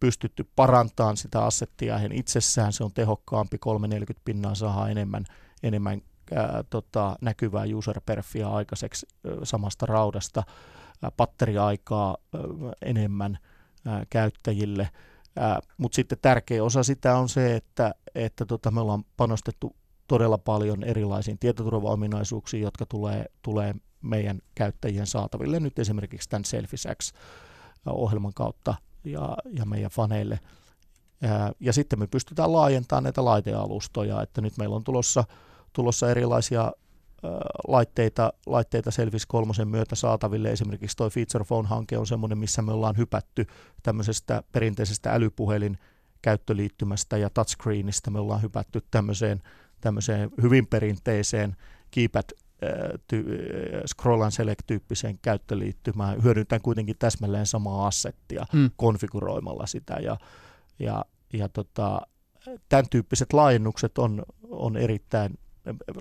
pystytty 0.01 0.49
parantamaan 0.57 1.17
sitä 1.17 1.45
assettia 1.45 2.01
itsessään. 2.12 2.73
Se 2.73 2.85
on 2.85 2.93
tehokkaampi, 2.93 3.59
340 3.59 4.25
pinnaa 4.25 4.55
saa 4.55 4.88
enemmän, 4.88 5.25
enemmän 5.62 6.03
ää, 6.35 6.64
tota, 6.71 7.17
näkyvää 7.21 7.64
user 7.75 8.01
perfia 8.07 8.49
aikaiseksi 8.49 9.07
ää, 9.07 9.33
samasta 9.43 9.87
raudasta, 9.87 10.43
ää, 11.03 11.11
batteriaikaa 11.17 12.17
ää, 12.35 12.40
enemmän 12.83 13.38
ää, 13.87 14.07
käyttäjille– 14.11 14.88
mutta 15.79 15.97
sitten 15.97 16.18
tärkeä 16.23 16.64
osa 16.64 16.83
sitä 16.83 17.16
on 17.16 17.29
se, 17.29 17.57
että, 17.57 17.94
että 18.14 18.47
tota, 18.47 18.70
me 18.70 18.81
ollaan 18.81 19.05
panostettu 19.16 19.77
todella 20.09 20.38
paljon 20.38 20.85
erilaisiin 20.85 21.38
tietoturvaominaisuuksiin, 21.38 22.62
jotka 22.62 22.87
tulee, 22.87 23.27
tulee 23.42 23.75
meidän 24.03 24.40
käyttäjien 24.55 25.07
saataville 25.07 25.61
nyt 25.61 25.79
esimerkiksi 25.79 26.29
tämän 26.29 26.44
Selfisax-ohjelman 26.44 28.35
kautta 28.35 28.75
ja, 29.05 29.37
ja 29.53 29.66
meidän 29.66 29.90
faneille. 29.90 30.40
Ja, 31.20 31.53
ja 31.61 31.73
sitten 31.73 31.99
me 31.99 32.07
pystytään 32.07 32.53
laajentamaan 32.53 33.05
näitä 33.05 33.25
laitealustoja, 33.25 34.23
että 34.23 34.40
nyt 34.40 34.57
meillä 34.59 34.77
on 34.77 34.85
tulossa, 34.85 35.25
tulossa 35.73 36.11
erilaisia 36.11 36.73
laitteita, 37.69 38.33
laitteita 38.47 38.91
Selvis 38.91 39.27
kolmosen 39.27 39.69
myötä 39.69 39.95
saataville. 39.95 40.51
Esimerkiksi 40.51 40.97
tuo 40.97 41.11
Feature 41.11 41.45
Phone-hanke 41.45 41.99
on 41.99 42.07
semmoinen, 42.07 42.39
missä 42.39 42.63
me 42.63 42.73
ollaan 42.73 42.97
hypätty 42.97 43.47
tämmöisestä 43.83 44.43
perinteisestä 44.53 45.13
älypuhelin 45.13 45.79
käyttöliittymästä 46.23 47.17
ja 47.17 47.31
touchscreenistä. 47.31 48.11
Me 48.11 48.19
ollaan 48.19 48.43
hypätty 48.43 48.83
tämmöiseen, 48.91 49.43
tämmöiseen 49.81 50.31
hyvin 50.43 50.67
perinteiseen 50.67 51.57
keypad 51.91 52.25
ty- 53.13 53.25
scroll 53.87 54.23
and 54.23 54.31
select-tyyppiseen 54.31 55.19
käyttöliittymään, 55.23 56.23
hyödyntäen 56.23 56.63
kuitenkin 56.63 56.97
täsmälleen 56.99 57.47
samaa 57.47 57.87
assettia 57.87 58.47
mm. 58.53 58.71
konfiguroimalla 58.77 59.67
sitä. 59.67 59.95
Ja, 59.95 60.17
ja, 60.79 61.05
ja 61.33 61.49
tota, 61.49 62.01
tämän 62.69 62.85
tyyppiset 62.91 63.33
laajennukset 63.33 63.99
on, 63.99 64.23
on 64.43 64.77
erittäin 64.77 65.39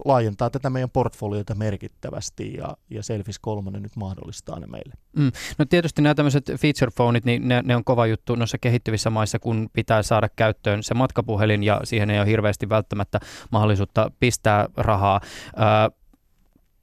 laajentaa 0.05 0.49
tätä 0.49 0.69
meidän 0.69 0.89
portfoliota 0.89 1.55
merkittävästi 1.55 2.53
ja, 2.53 2.77
ja 2.89 3.03
Selfis 3.03 3.39
3 3.39 3.71
nyt 3.79 3.95
mahdollistaa 3.95 4.59
ne 4.59 4.67
meille. 4.67 4.93
Mm. 5.17 5.31
No 5.57 5.65
tietysti 5.65 6.01
nämä 6.01 6.15
tämmöiset 6.15 6.45
feature 6.45 6.91
phoneit, 6.95 7.25
niin 7.25 7.47
ne, 7.47 7.61
ne 7.65 7.75
on 7.75 7.83
kova 7.83 8.07
juttu 8.07 8.35
noissa 8.35 8.57
kehittyvissä 8.57 9.09
maissa, 9.09 9.39
kun 9.39 9.69
pitää 9.73 10.03
saada 10.03 10.29
käyttöön 10.35 10.83
se 10.83 10.93
matkapuhelin 10.93 11.63
ja 11.63 11.81
siihen 11.83 12.09
ei 12.09 12.19
ole 12.19 12.27
hirveästi 12.27 12.69
välttämättä 12.69 13.19
mahdollisuutta 13.51 14.11
pistää 14.19 14.67
rahaa. 14.77 15.21
Ö, 15.47 16.02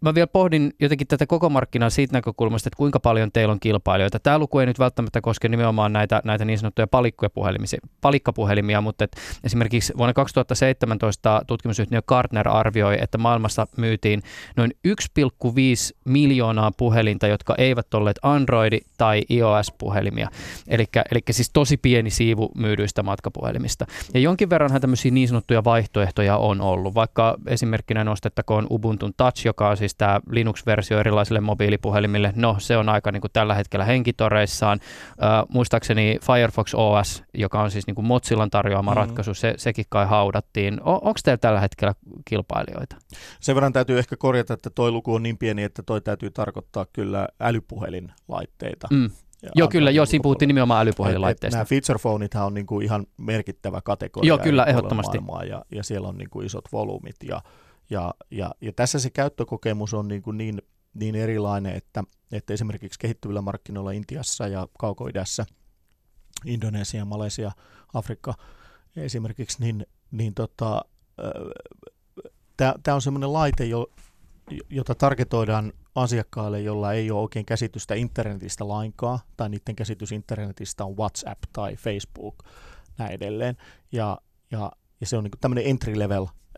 mä 0.00 0.14
vielä 0.14 0.26
pohdin 0.26 0.72
jotenkin 0.80 1.06
tätä 1.06 1.26
koko 1.26 1.50
markkinaa 1.50 1.90
siitä 1.90 2.16
näkökulmasta, 2.16 2.68
että 2.68 2.76
kuinka 2.76 3.00
paljon 3.00 3.32
teillä 3.32 3.52
on 3.52 3.60
kilpailijoita. 3.60 4.20
Tämä 4.20 4.38
luku 4.38 4.58
ei 4.58 4.66
nyt 4.66 4.78
välttämättä 4.78 5.20
koske 5.20 5.48
nimenomaan 5.48 5.92
näitä, 5.92 6.22
näitä 6.24 6.44
niin 6.44 6.58
sanottuja 6.58 6.86
palikkapuhelimia, 8.00 8.80
mutta 8.80 9.04
että 9.04 9.20
esimerkiksi 9.44 9.92
vuonna 9.98 10.12
2017 10.12 11.42
tutkimusyhtiö 11.46 12.02
Gartner 12.02 12.48
arvioi, 12.48 12.98
että 13.00 13.18
maailmassa 13.18 13.66
myytiin 13.76 14.22
noin 14.56 14.70
1,5 14.88 14.94
miljoonaa 16.04 16.70
puhelinta, 16.76 17.26
jotka 17.26 17.54
eivät 17.58 17.94
olleet 17.94 18.18
Android- 18.22 18.86
tai 18.98 19.22
iOS-puhelimia. 19.30 20.28
Eli 20.68 20.86
siis 21.30 21.50
tosi 21.52 21.76
pieni 21.76 22.10
siivu 22.10 22.50
myydyistä 22.56 23.02
matkapuhelimista. 23.02 23.86
Ja 24.14 24.20
jonkin 24.20 24.50
verranhan 24.50 24.80
tämmöisiä 24.80 25.10
niin 25.10 25.28
sanottuja 25.28 25.64
vaihtoehtoja 25.64 26.36
on 26.36 26.60
ollut, 26.60 26.94
vaikka 26.94 27.36
esimerkkinä 27.46 28.04
nostettakoon 28.04 28.66
Ubuntun 28.70 29.14
Touch, 29.16 29.46
joka 29.46 29.68
on 29.68 29.76
siis 29.76 29.89
tämä 29.98 30.20
Linux-versio 30.31 31.00
erilaisille 31.00 31.40
mobiilipuhelimille, 31.40 32.33
no 32.37 32.57
se 32.59 32.76
on 32.76 32.88
aika 32.88 33.12
niin 33.12 33.20
kuin 33.20 33.31
tällä 33.33 33.55
hetkellä 33.55 33.85
henkitoreissaan. 33.85 34.81
Äh, 35.22 35.44
muistaakseni 35.48 36.18
Firefox 36.22 36.74
OS, 36.74 37.22
joka 37.35 37.62
on 37.62 37.70
siis 37.70 37.87
niin 37.87 37.94
kuin 37.94 38.07
Mozillan 38.07 38.50
tarjoama 38.50 38.90
mm. 38.90 38.96
ratkaisu, 38.96 39.35
se, 39.35 39.55
sekin 39.57 39.85
kai 39.88 40.07
haudattiin. 40.07 40.81
O, 40.83 40.92
Onko 40.92 41.20
teillä 41.24 41.38
tällä 41.38 41.61
hetkellä 41.61 41.94
kilpailijoita? 42.24 42.96
Sen 43.40 43.55
verran 43.55 43.72
täytyy 43.72 43.98
ehkä 43.98 44.16
korjata, 44.16 44.55
että 44.55 44.70
toi 44.70 44.90
luku 44.90 45.14
on 45.14 45.22
niin 45.22 45.38
pieni, 45.38 45.62
että 45.62 45.83
toi 45.83 46.00
täytyy 46.00 46.31
tarkoittaa 46.31 46.87
kyllä 46.92 47.29
älypuhelinlaitteita. 47.40 48.88
Mm. 48.90 49.11
Joo, 49.55 49.68
kyllä, 49.68 49.90
joo, 49.90 50.07
siinä 50.07 50.22
puhuttiin 50.22 50.46
nimenomaan 50.46 50.81
älypuhelinlaitteista. 50.81 51.57
Nämä 51.57 51.64
feature 51.64 51.98
phonethan 51.98 52.46
on 52.46 52.55
niin 52.55 52.66
kuin 52.66 52.85
ihan 52.85 53.07
merkittävä 53.16 53.81
kategoria. 53.81 54.29
Joo, 54.29 54.38
kyllä, 54.38 54.64
ehdottomasti. 54.64 55.18
Ja, 55.48 55.64
ja 55.72 55.83
siellä 55.83 56.09
on 56.09 56.18
niin 56.18 56.31
kuin 56.31 56.46
isot 56.46 56.64
volyymit 56.72 57.16
ja 57.24 57.42
ja, 57.90 58.14
ja, 58.31 58.55
ja 58.61 58.72
tässä 58.72 58.98
se 58.98 59.11
käyttökokemus 59.11 59.94
on 59.94 60.09
niin, 60.09 60.22
kuin 60.22 60.38
niin, 60.38 60.62
niin 60.94 61.14
erilainen, 61.14 61.76
että, 61.76 62.05
että 62.33 62.53
esimerkiksi 62.53 62.98
kehittyvillä 62.98 63.42
markkinoilla 63.42 63.90
Intiassa 63.90 64.46
ja 64.46 64.68
Kaukoidässä, 64.79 65.46
Indonesia, 66.44 67.05
Malesia, 67.05 67.53
Afrikka 67.94 68.35
esimerkiksi, 68.96 69.57
niin, 69.61 69.87
niin 70.11 70.35
tota, 70.35 70.85
tämä 72.57 72.94
on 72.94 73.03
semmoinen 73.03 73.33
laite, 73.33 73.64
jo, 73.64 73.87
jota 74.70 74.94
targetoidaan 74.94 75.72
asiakkaille, 75.94 76.61
jolla 76.61 76.92
ei 76.92 77.11
ole 77.11 77.20
oikein 77.20 77.46
käsitystä 77.46 77.94
internetistä 77.94 78.68
lainkaan, 78.68 79.18
tai 79.37 79.48
niiden 79.48 79.76
käsitys 79.76 80.12
internetistä 80.12 80.85
on 80.85 80.96
WhatsApp 80.96 81.42
tai 81.53 81.76
Facebook, 81.76 82.44
näin 82.98 83.12
edelleen. 83.12 83.57
Ja, 83.92 84.18
ja, 84.50 84.72
ja 85.00 85.07
se 85.07 85.16
on 85.16 85.24
niin 85.24 85.33
tämmöinen 85.40 85.66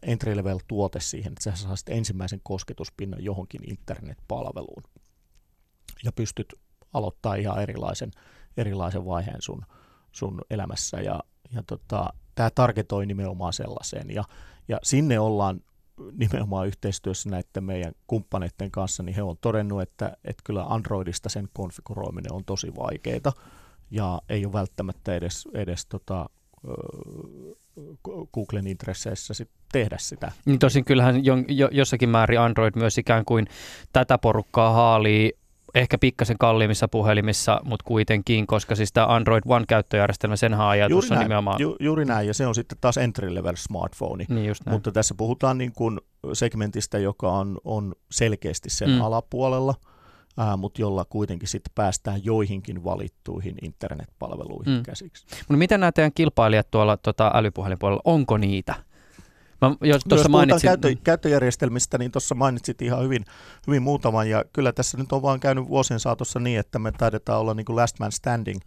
entry 0.02 0.36
level 0.36 0.50
entry-level-tuote 0.50 1.00
siihen, 1.00 1.32
että 1.32 1.50
sä 1.50 1.56
saisit 1.56 1.88
ensimmäisen 1.88 2.40
kosketuspinnan 2.42 3.24
johonkin 3.24 3.70
internet-palveluun. 3.70 4.82
Ja 6.04 6.12
pystyt 6.12 6.54
aloittaa 6.92 7.34
ihan 7.34 7.62
erilaisen, 7.62 8.10
erilaisen 8.56 9.06
vaiheen 9.06 9.42
sun, 9.42 9.62
sun 10.12 10.40
elämässä. 10.50 11.00
Ja, 11.00 11.20
ja 11.54 11.62
tota, 11.66 12.12
tämä 12.34 12.50
targetoi 12.50 13.06
nimenomaan 13.06 13.52
sellaiseen. 13.52 14.10
Ja, 14.10 14.24
ja 14.68 14.78
sinne 14.82 15.18
ollaan 15.18 15.60
nimenomaan 16.12 16.66
yhteistyössä 16.66 17.30
näiden 17.30 17.64
meidän 17.64 17.92
kumppaneiden 18.06 18.70
kanssa, 18.70 19.02
niin 19.02 19.14
he 19.14 19.22
on 19.22 19.36
todennut, 19.40 19.82
että, 19.82 20.16
että 20.24 20.42
kyllä 20.44 20.64
Androidista 20.68 21.28
sen 21.28 21.48
konfiguroiminen 21.52 22.32
on 22.32 22.44
tosi 22.44 22.76
vaikeaa 22.76 23.32
ja 23.90 24.22
ei 24.28 24.44
ole 24.46 24.52
välttämättä 24.52 25.14
edes, 25.14 25.48
edes 25.54 25.86
tota, 25.86 26.30
Googlen 28.34 28.66
intresseissä 28.66 29.34
sit 29.34 29.50
tehdä 29.72 29.96
sitä. 30.00 30.32
Niin 30.44 30.58
tosin 30.58 30.84
kyllähän 30.84 31.24
jo, 31.24 31.34
jo, 31.48 31.68
jossakin 31.72 32.08
määrin 32.08 32.40
Android 32.40 32.72
myös 32.76 32.98
ikään 32.98 33.24
kuin 33.24 33.46
tätä 33.92 34.18
porukkaa 34.18 34.72
haalii 34.72 35.32
ehkä 35.74 35.98
pikkasen 35.98 36.38
kalliimmissa 36.38 36.88
puhelimissa, 36.88 37.60
mutta 37.64 37.84
kuitenkin, 37.84 38.46
koska 38.46 38.74
siis 38.74 38.92
tämä 38.92 39.06
Android 39.06 39.42
One-käyttöjärjestelmä, 39.46 40.36
sen 40.36 40.54
ajatus 40.54 40.90
juuri 40.90 41.06
on 41.10 41.16
näin, 41.16 41.24
nimenomaan... 41.24 41.60
Ju, 41.60 41.76
juuri 41.80 42.04
näin, 42.04 42.26
ja 42.26 42.34
se 42.34 42.46
on 42.46 42.54
sitten 42.54 42.78
taas 42.80 42.96
entry-level 42.96 43.56
smartphone. 43.56 44.24
Niin 44.28 44.46
just 44.46 44.66
näin. 44.66 44.74
Mutta 44.74 44.92
tässä 44.92 45.14
puhutaan 45.16 45.58
niin 45.58 45.72
kuin 45.72 46.00
segmentistä, 46.32 46.98
joka 46.98 47.32
on, 47.32 47.58
on 47.64 47.94
selkeästi 48.10 48.70
sen 48.70 48.90
mm. 48.90 49.00
alapuolella, 49.00 49.74
ää, 50.36 50.56
mutta 50.56 50.80
jolla 50.80 51.04
kuitenkin 51.04 51.48
sitten 51.48 51.72
päästään 51.74 52.24
joihinkin 52.24 52.84
valittuihin 52.84 53.54
internetpalveluihin 53.62 54.74
mm. 54.74 54.82
käsiksi. 54.82 55.26
Mutta 55.38 55.56
miten 55.56 55.80
nämä 55.80 55.92
teidän 55.92 56.12
kilpailijat 56.14 56.70
tuolla 56.70 56.96
tota, 56.96 57.30
älypuhelinpuolella, 57.34 58.02
onko 58.04 58.36
niitä? 58.36 58.74
Mä, 59.62 59.76
jos, 59.80 60.02
jos 60.10 60.28
mainitsin... 60.28 60.68
käyttö, 60.68 60.94
käyttöjärjestelmistä, 61.04 61.98
niin 61.98 62.10
tuossa 62.10 62.34
mainitsit 62.34 62.82
ihan 62.82 63.02
hyvin, 63.04 63.24
hyvin 63.66 63.82
muutaman, 63.82 64.30
ja 64.30 64.44
kyllä 64.52 64.72
tässä 64.72 64.98
nyt 64.98 65.12
on 65.12 65.22
vaan 65.22 65.40
käynyt 65.40 65.68
vuosien 65.68 66.00
saatossa 66.00 66.40
niin, 66.40 66.58
että 66.58 66.78
me 66.78 66.92
taidetaan 66.92 67.40
olla 67.40 67.54
niin 67.54 67.64
kuin 67.64 67.76
last 67.76 67.98
man 67.98 68.12
standing, 68.12 68.60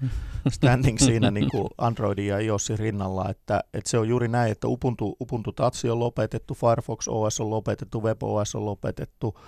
standing 0.49 0.99
siinä 0.99 1.32
niin 1.38 1.49
kuin 1.51 1.67
Androidin 1.78 2.28
ja 2.28 2.39
iOSin 2.39 2.80
rinnalla, 2.80 3.30
että, 3.30 3.63
että 3.73 3.89
se 3.89 3.97
on 3.97 4.10
juuri 4.10 4.28
näin, 4.28 4.51
että 4.51 4.67
Ubuntu, 4.67 5.17
Ubuntu 5.21 5.51
Touch 5.51 5.86
on 5.91 5.99
lopetettu, 5.99 6.54
Firefox 6.54 7.08
OS 7.08 7.39
on 7.39 7.49
lopetettu, 7.49 8.04
WebOS 8.04 8.56
on 8.56 8.65
lopetettu, 8.65 9.39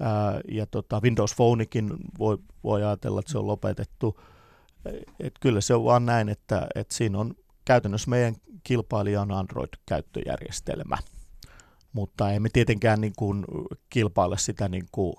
ää, 0.00 0.40
ja 0.50 0.66
tota, 0.66 1.00
Windows 1.00 1.34
Phonekin 1.34 1.90
voi, 2.18 2.38
voi 2.64 2.84
ajatella, 2.84 3.20
että 3.20 3.32
se 3.32 3.38
on 3.38 3.46
lopetettu. 3.46 4.20
Et 5.20 5.34
kyllä 5.40 5.60
se 5.60 5.74
on 5.74 5.84
vaan 5.84 6.06
näin, 6.06 6.28
että, 6.28 6.66
että 6.74 6.94
siinä 6.94 7.18
on 7.18 7.34
käytännössä 7.64 8.10
meidän 8.10 8.34
kilpailija 8.64 9.20
on 9.20 9.32
Android-käyttöjärjestelmä, 9.32 10.96
mutta 11.92 12.30
emme 12.30 12.48
tietenkään 12.52 13.00
niin 13.00 13.12
kuin 13.16 13.44
kilpaile 13.90 14.38
sitä 14.38 14.68
niin 14.68 14.86
kuin 14.92 15.14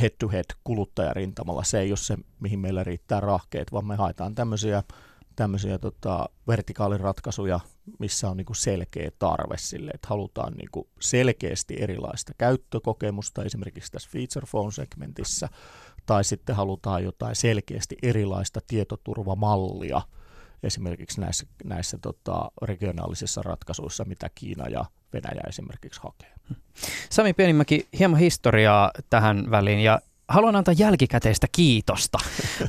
head-to-head 0.00 0.44
kuluttajarintamalla. 0.64 1.64
Se 1.64 1.80
ei 1.80 1.90
ole 1.90 1.96
se, 1.96 2.16
mihin 2.40 2.58
meillä 2.58 2.84
riittää 2.84 3.20
rahkeet, 3.20 3.72
vaan 3.72 3.86
me 3.86 3.96
haetaan 3.96 4.34
tämmöisiä, 4.34 4.82
tämmöisiä 5.36 5.78
tota, 5.78 6.28
vertikaaliratkaisuja, 6.48 7.60
missä 7.98 8.30
on 8.30 8.36
niin 8.36 8.44
kuin 8.44 8.56
selkeä 8.56 9.10
tarve 9.18 9.58
sille, 9.58 9.90
että 9.94 10.08
halutaan 10.08 10.52
niin 10.52 10.68
kuin 10.72 10.88
selkeästi 11.00 11.76
erilaista 11.80 12.32
käyttökokemusta 12.38 13.44
esimerkiksi 13.44 13.92
tässä 13.92 14.08
feature 14.12 14.46
phone-segmentissä, 14.50 15.48
tai 16.06 16.24
sitten 16.24 16.56
halutaan 16.56 17.04
jotain 17.04 17.36
selkeästi 17.36 17.96
erilaista 18.02 18.60
tietoturvamallia– 18.66 20.02
esimerkiksi 20.62 21.20
näissä, 21.20 21.46
näissä 21.64 21.98
tota, 21.98 22.50
regionaalisissa 22.62 23.42
ratkaisuissa, 23.42 24.04
mitä 24.04 24.30
Kiina 24.34 24.68
ja 24.68 24.84
Venäjä 25.12 25.40
esimerkiksi 25.48 26.00
hakee. 26.02 26.32
Sami 27.10 27.32
Pienimäki, 27.32 27.88
hieman 27.98 28.20
historiaa 28.20 28.90
tähän 29.10 29.50
väliin 29.50 29.80
ja 29.80 30.00
haluan 30.28 30.56
antaa 30.56 30.74
jälkikäteistä 30.78 31.46
kiitosta. 31.52 32.18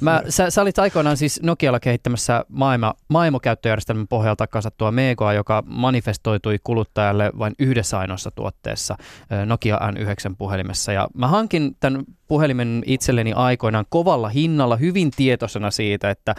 Mä, 0.02 0.22
sä, 0.30 0.50
sä 0.50 0.62
olit 0.62 0.80
aikoinaan 0.80 1.18
siis 1.18 1.40
Nokialla 1.44 1.80
kehittämässä 1.80 2.46
maailma, 2.50 2.94
maailmakäyttöjärjestelmän 3.08 4.08
pohjalta 4.08 4.48
kasattua 4.48 4.92
Megoa, 4.92 5.34
joka 5.34 5.64
manifestoitui 5.66 6.58
kuluttajalle 6.64 7.32
vain 7.40 7.54
yhdessä 7.60 8.00
ainoassa 8.00 8.32
tuotteessa, 8.32 8.98
Nokia 9.46 9.78
N9 9.78 10.36
puhelimessa. 10.38 10.92
Ja 10.92 11.08
mä 11.14 11.28
hankin 11.28 11.76
tämän 11.80 12.04
puhelimen 12.28 12.84
itselleni 12.86 13.34
aikoinaan 13.34 13.86
kovalla 13.90 14.30
hinnalla, 14.30 14.76
hyvin 14.76 15.12
tietoisena 15.12 15.72
siitä, 15.72 16.10
että 16.10 16.36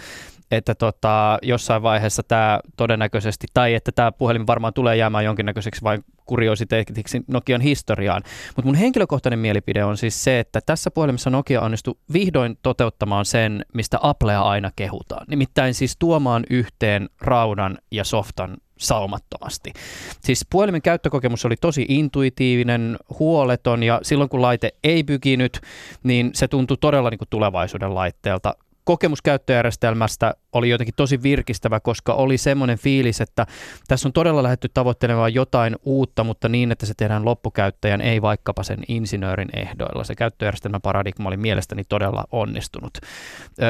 että 0.50 0.74
tota, 0.74 1.38
jossain 1.42 1.83
vaiheessa 1.83 2.22
tämä 2.22 2.61
todennäköisesti, 2.76 3.46
tai 3.54 3.74
että 3.74 3.92
tämä 3.92 4.12
puhelin 4.12 4.46
varmaan 4.46 4.72
tulee 4.72 4.96
jäämään 4.96 5.24
jonkinnäköiseksi 5.24 5.83
vain 5.83 6.04
kuriositeetiksi 6.29 7.21
Nokian 7.27 7.61
historiaan. 7.61 8.23
Mutta 8.57 8.67
mun 8.67 8.75
henkilökohtainen 8.75 9.38
mielipide 9.38 9.85
on 9.85 9.97
siis 9.97 10.25
se, 10.25 10.41
että 10.41 10.61
tässä 10.67 10.91
puhelimessa 10.91 11.31
Nokia 11.31 11.61
onnistui 11.61 11.95
vihdoin 12.12 12.59
toteuttamaan 12.62 13.25
sen, 13.25 13.64
mistä 13.75 13.99
Applea 14.03 14.43
aina 14.43 14.71
kehutaan. 14.77 15.27
Nimittäin 15.29 15.75
siis 15.75 15.97
tuomaan 15.99 16.45
yhteen 16.51 17.09
raudan 17.21 17.79
ja 17.91 18.05
softan 18.05 18.57
saumattomasti. 18.79 19.73
Siis 20.21 20.47
puhelimen 20.51 20.83
käyttökokemus 20.83 21.45
oli 21.45 21.57
tosi 21.61 21.87
intuitiivinen, 21.88 22.97
huoleton 23.19 23.83
ja 23.83 24.01
silloin 24.03 24.31
kun 24.31 24.43
laite 24.43 24.75
ei 24.85 25.05
pykinyt, 25.05 25.61
niin 26.03 26.31
se 26.35 26.49
tuntui 26.49 26.77
todella 26.81 27.11
niin 27.11 27.19
kuin 27.19 27.29
tulevaisuuden 27.31 27.95
laitteelta 27.95 28.55
kokemus 28.88 29.22
käyttöjärjestelmästä 29.22 30.35
oli 30.53 30.68
jotenkin 30.70 30.94
tosi 30.94 31.22
virkistävä, 31.22 31.81
koska 31.81 32.14
oli 32.14 32.38
semmoinen 32.38 32.79
fiilis, 32.79 33.20
että 33.20 33.46
tässä 33.88 34.09
on 34.09 34.12
todella 34.12 34.42
lähdetty 34.42 34.68
tavoittelemaan 34.74 35.35
jotain 35.35 35.77
uutta, 35.83 36.24
mutta 36.24 36.48
niin, 36.48 36.72
että 36.72 36.87
se 36.87 36.94
tehdään 36.96 37.24
loppukäyttäjän, 37.24 38.01
ei 38.01 38.22
vaikkapa 38.22 38.62
sen 38.62 38.79
insinöörin 38.88 39.48
ehdoilla. 39.57 40.05
Se 40.05 40.14
käyttöjärjestelmän 40.14 40.81
paradigma 40.81 41.29
oli 41.29 41.37
mielestäni 41.37 41.83
todella 41.88 42.24
onnistunut. 42.33 42.98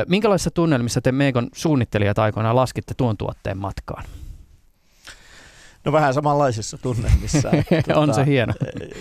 Minkälaisissa 0.09 0.51
tunnelmissa 0.51 1.01
te 1.01 1.13
Megon 1.13 1.49
suunnittelijat 1.55 2.19
aikoinaan 2.19 2.57
laskitte 2.57 2.95
tuon 2.97 3.17
tuotteen 3.17 3.59
matkaan? 3.59 4.05
No 5.89 5.93
vähän 5.93 6.15
samanlaisissa 6.15 6.79
tunnelmissa. 6.79 7.51
tuota, 7.85 8.01
on 8.01 8.15
se 8.15 8.27
hieno. 8.27 8.53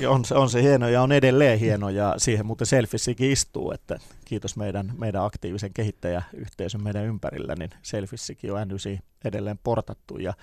On, 0.07 0.23
on 0.35 0.49
se 0.49 0.63
hieno 0.63 0.87
ja 0.87 1.01
on 1.01 1.11
edelleen 1.11 1.59
hieno 1.59 1.89
ja 1.89 2.13
siihen 2.17 2.45
muuten 2.45 2.67
selfissikin 2.67 3.31
istuu, 3.31 3.71
että 3.71 3.97
kiitos 4.25 4.57
meidän, 4.57 4.93
meidän 4.97 5.23
aktiivisen 5.23 5.73
kehittäjäyhteisön 5.73 6.83
meidän 6.83 7.05
ympärillä, 7.05 7.55
niin 7.59 7.69
selfissikin 7.81 8.53
on 8.53 8.67
n 8.67 8.99
edelleen 9.25 9.59
portattu 9.63 10.17
ja, 10.17 10.33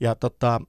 ja 0.00 0.14
tota, 0.14 0.60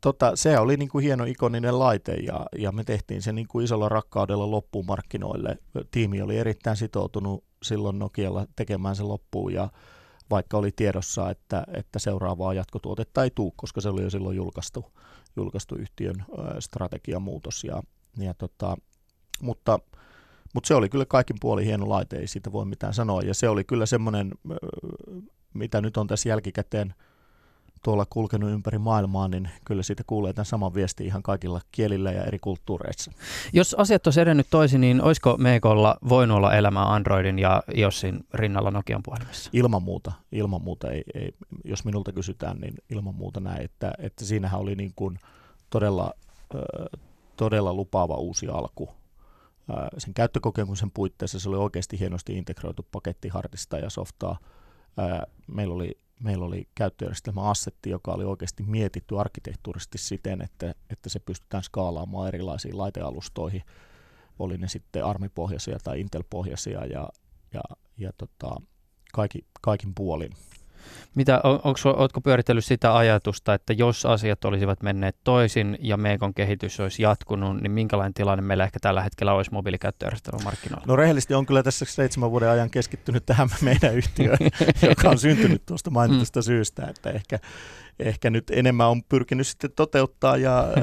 tota, 0.00 0.36
se 0.36 0.58
oli 0.58 0.76
niin 0.76 0.88
kuin 0.88 1.04
hieno 1.04 1.24
ikoninen 1.24 1.78
laite 1.78 2.12
ja, 2.12 2.46
ja 2.58 2.72
me 2.72 2.84
tehtiin 2.84 3.22
se 3.22 3.32
niin 3.32 3.48
kuin 3.48 3.64
isolla 3.64 3.88
rakkaudella 3.88 4.50
loppuun 4.50 4.86
markkinoille. 4.86 5.58
Tiimi 5.90 6.22
oli 6.22 6.38
erittäin 6.38 6.76
sitoutunut 6.76 7.44
silloin 7.62 7.98
Nokialla 7.98 8.46
tekemään 8.56 8.96
se 8.96 9.02
loppuun 9.02 9.52
ja 9.52 9.68
vaikka 10.30 10.58
oli 10.58 10.72
tiedossa, 10.76 11.30
että, 11.30 11.64
että 11.72 11.98
seuraavaa 11.98 12.54
jatkotuotetta 12.54 13.24
ei 13.24 13.30
tule, 13.34 13.52
koska 13.56 13.80
se 13.80 13.88
oli 13.88 14.02
jo 14.02 14.10
silloin 14.10 14.36
julkaistu, 14.36 14.84
julkaistu 15.36 15.74
yhtiön 15.74 16.24
strategiamuutos. 16.58 17.64
Ja, 17.64 17.82
ja 18.18 18.34
tota, 18.34 18.76
mutta, 19.42 19.78
mutta 20.54 20.68
se 20.68 20.74
oli 20.74 20.88
kyllä 20.88 21.06
kaikin 21.06 21.36
puoli 21.40 21.64
hieno 21.64 21.88
laite, 21.88 22.16
ei 22.16 22.26
siitä 22.26 22.52
voi 22.52 22.64
mitään 22.64 22.94
sanoa. 22.94 23.22
Ja 23.22 23.34
se 23.34 23.48
oli 23.48 23.64
kyllä 23.64 23.86
semmoinen, 23.86 24.32
mitä 25.54 25.80
nyt 25.80 25.96
on 25.96 26.06
tässä 26.06 26.28
jälkikäteen– 26.28 26.94
tuolla 27.84 28.06
kulkenut 28.10 28.50
ympäri 28.50 28.78
maailmaa, 28.78 29.28
niin 29.28 29.50
kyllä 29.64 29.82
siitä 29.82 30.02
kuulee 30.06 30.32
tämän 30.32 30.46
saman 30.46 30.74
viestin 30.74 31.06
ihan 31.06 31.22
kaikilla 31.22 31.60
kielillä 31.72 32.12
ja 32.12 32.24
eri 32.24 32.38
kulttuureissa. 32.38 33.12
Jos 33.52 33.74
asiat 33.74 34.06
olisi 34.06 34.20
edennyt 34.20 34.46
toisin, 34.50 34.80
niin 34.80 35.02
olisiko 35.02 35.36
Meekolla 35.36 35.96
voinut 36.08 36.36
olla 36.36 36.54
elämää 36.54 36.92
Androidin 36.94 37.38
ja 37.38 37.62
iOSin 37.76 38.24
rinnalla 38.34 38.70
Nokian 38.70 39.02
puhelimessa? 39.02 39.50
Ilman 39.52 39.82
muuta. 39.82 40.12
Ilman 40.32 40.62
muuta 40.62 40.90
ei, 40.90 41.02
ei, 41.14 41.34
jos 41.64 41.84
minulta 41.84 42.12
kysytään, 42.12 42.58
niin 42.58 42.74
ilman 42.90 43.14
muuta 43.14 43.40
näin, 43.40 43.62
että, 43.62 43.92
että 43.98 44.24
siinähän 44.24 44.60
oli 44.60 44.74
niin 44.74 44.92
kuin 44.96 45.18
todella, 45.70 46.12
todella 47.36 47.74
lupaava 47.74 48.14
uusi 48.14 48.48
alku 48.48 48.88
sen 49.98 50.14
käyttökokemuksen 50.14 50.90
puitteissa 50.90 51.40
se 51.40 51.48
oli 51.48 51.56
oikeasti 51.56 51.98
hienosti 51.98 52.38
integroitu 52.38 52.86
paketti 52.92 53.28
hardista 53.28 53.78
ja 53.78 53.90
softaa. 53.90 54.38
Meillä 55.46 55.74
oli 55.74 55.98
meillä 56.20 56.44
oli 56.44 56.68
käyttöjärjestelmäassetti, 56.74 57.90
joka 57.90 58.12
oli 58.12 58.24
oikeasti 58.24 58.62
mietitty 58.62 59.18
arkkitehtuurisesti 59.18 59.98
siten, 59.98 60.42
että, 60.42 60.74
että 60.90 61.08
se 61.08 61.18
pystytään 61.18 61.62
skaalaamaan 61.62 62.28
erilaisiin 62.28 62.78
laitealustoihin, 62.78 63.62
oli 64.38 64.58
ne 64.58 64.68
sitten 64.68 65.04
armipohjaisia 65.04 65.78
tai 65.84 66.00
Intel-pohjaisia 66.00 66.84
ja, 66.84 67.08
ja, 67.52 67.60
ja 67.98 68.12
tota, 68.12 68.62
kaikki, 69.12 69.44
kaikin 69.60 69.94
puolin. 69.94 70.32
Mitä, 71.14 71.40
onko, 71.44 71.78
oletko 71.84 72.20
pyöritellyt 72.20 72.64
sitä 72.64 72.96
ajatusta, 72.96 73.54
että 73.54 73.72
jos 73.72 74.06
asiat 74.06 74.44
olisivat 74.44 74.82
menneet 74.82 75.16
toisin 75.24 75.78
ja 75.80 75.96
Meekon 75.96 76.34
kehitys 76.34 76.80
olisi 76.80 77.02
jatkunut, 77.02 77.60
niin 77.60 77.72
minkälainen 77.72 78.14
tilanne 78.14 78.42
meillä 78.42 78.64
ehkä 78.64 78.78
tällä 78.80 79.02
hetkellä 79.02 79.32
olisi 79.32 79.52
mobiilikäyttöjärjestelmän 79.52 80.44
markkinoilla? 80.44 80.84
No 80.86 80.96
rehellisesti 80.96 81.34
on 81.34 81.46
kyllä 81.46 81.62
tässä 81.62 81.84
seitsemän 81.84 82.30
vuoden 82.30 82.50
ajan 82.50 82.70
keskittynyt 82.70 83.26
tähän 83.26 83.48
meidän 83.62 83.94
yhtiöön, 83.94 84.38
joka 84.90 85.10
on 85.10 85.18
syntynyt 85.18 85.66
tuosta 85.66 85.90
mainitusta 85.90 86.40
mm. 86.40 86.44
syystä, 86.44 86.86
että 86.86 87.10
ehkä, 87.10 87.38
ehkä 87.98 88.30
nyt 88.30 88.50
enemmän 88.50 88.88
on 88.88 89.02
pyrkinyt 89.02 89.46
sitten 89.46 89.70
toteuttaa 89.76 90.36
ja 90.36 90.58
äh, 90.60 90.74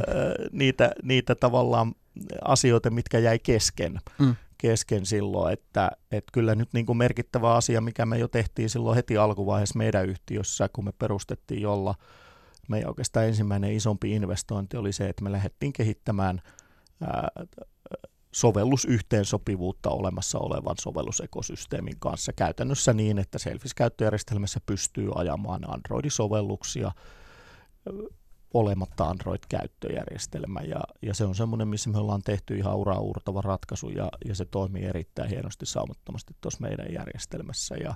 niitä, 0.51 0.91
niitä 1.03 1.35
tavallaan 1.35 1.95
asioita, 2.45 2.89
mitkä 2.89 3.19
jäi 3.19 3.39
kesken. 3.39 3.99
Mm 4.19 4.35
kesken 4.57 5.05
silloin, 5.05 5.53
että, 5.53 5.91
että 6.11 6.31
kyllä 6.33 6.55
nyt 6.55 6.69
niin 6.73 6.85
kuin 6.85 6.97
merkittävä 6.97 7.53
asia, 7.53 7.81
mikä 7.81 8.05
me 8.05 8.17
jo 8.17 8.27
tehtiin 8.27 8.69
silloin 8.69 8.95
heti 8.95 9.17
alkuvaiheessa 9.17 9.77
meidän 9.77 10.09
yhtiössä, 10.09 10.69
kun 10.73 10.85
me 10.85 10.91
perustettiin 10.91 11.61
jolla 11.61 11.95
meidän 12.69 12.89
oikeastaan 12.89 13.25
ensimmäinen 13.25 13.73
isompi 13.73 14.11
investointi 14.11 14.77
oli 14.77 14.93
se, 14.93 15.09
että 15.09 15.23
me 15.23 15.31
lähdettiin 15.31 15.73
kehittämään 15.73 16.41
ää, 17.01 17.27
sovellusyhteensopivuutta 18.31 19.89
olemassa 19.89 20.39
olevan 20.39 20.75
sovellusekosysteemin 20.81 21.99
kanssa. 21.99 22.33
Käytännössä 22.33 22.93
niin, 22.93 23.19
että 23.19 23.37
Selfis-käyttöjärjestelmässä 23.37 24.59
pystyy 24.65 25.09
ajamaan 25.15 25.69
Android-sovelluksia 25.69 26.91
olematta 28.53 29.09
Android-käyttöjärjestelmä. 29.09 30.61
Ja, 30.61 30.79
ja 31.01 31.13
se 31.13 31.25
on 31.25 31.35
semmoinen, 31.35 31.67
missä 31.67 31.89
me 31.89 31.97
ollaan 31.97 32.21
tehty 32.21 32.55
ihan 32.57 32.75
uraa 32.75 32.99
uurtava 32.99 33.41
ratkaisu 33.41 33.89
ja, 33.89 34.09
ja 34.25 34.35
se 34.35 34.45
toimii 34.45 34.83
erittäin 34.83 35.29
hienosti 35.29 35.65
saumattomasti 35.65 36.35
tuossa 36.41 36.61
meidän 36.61 36.93
järjestelmässä. 36.93 37.75
Ja, 37.75 37.95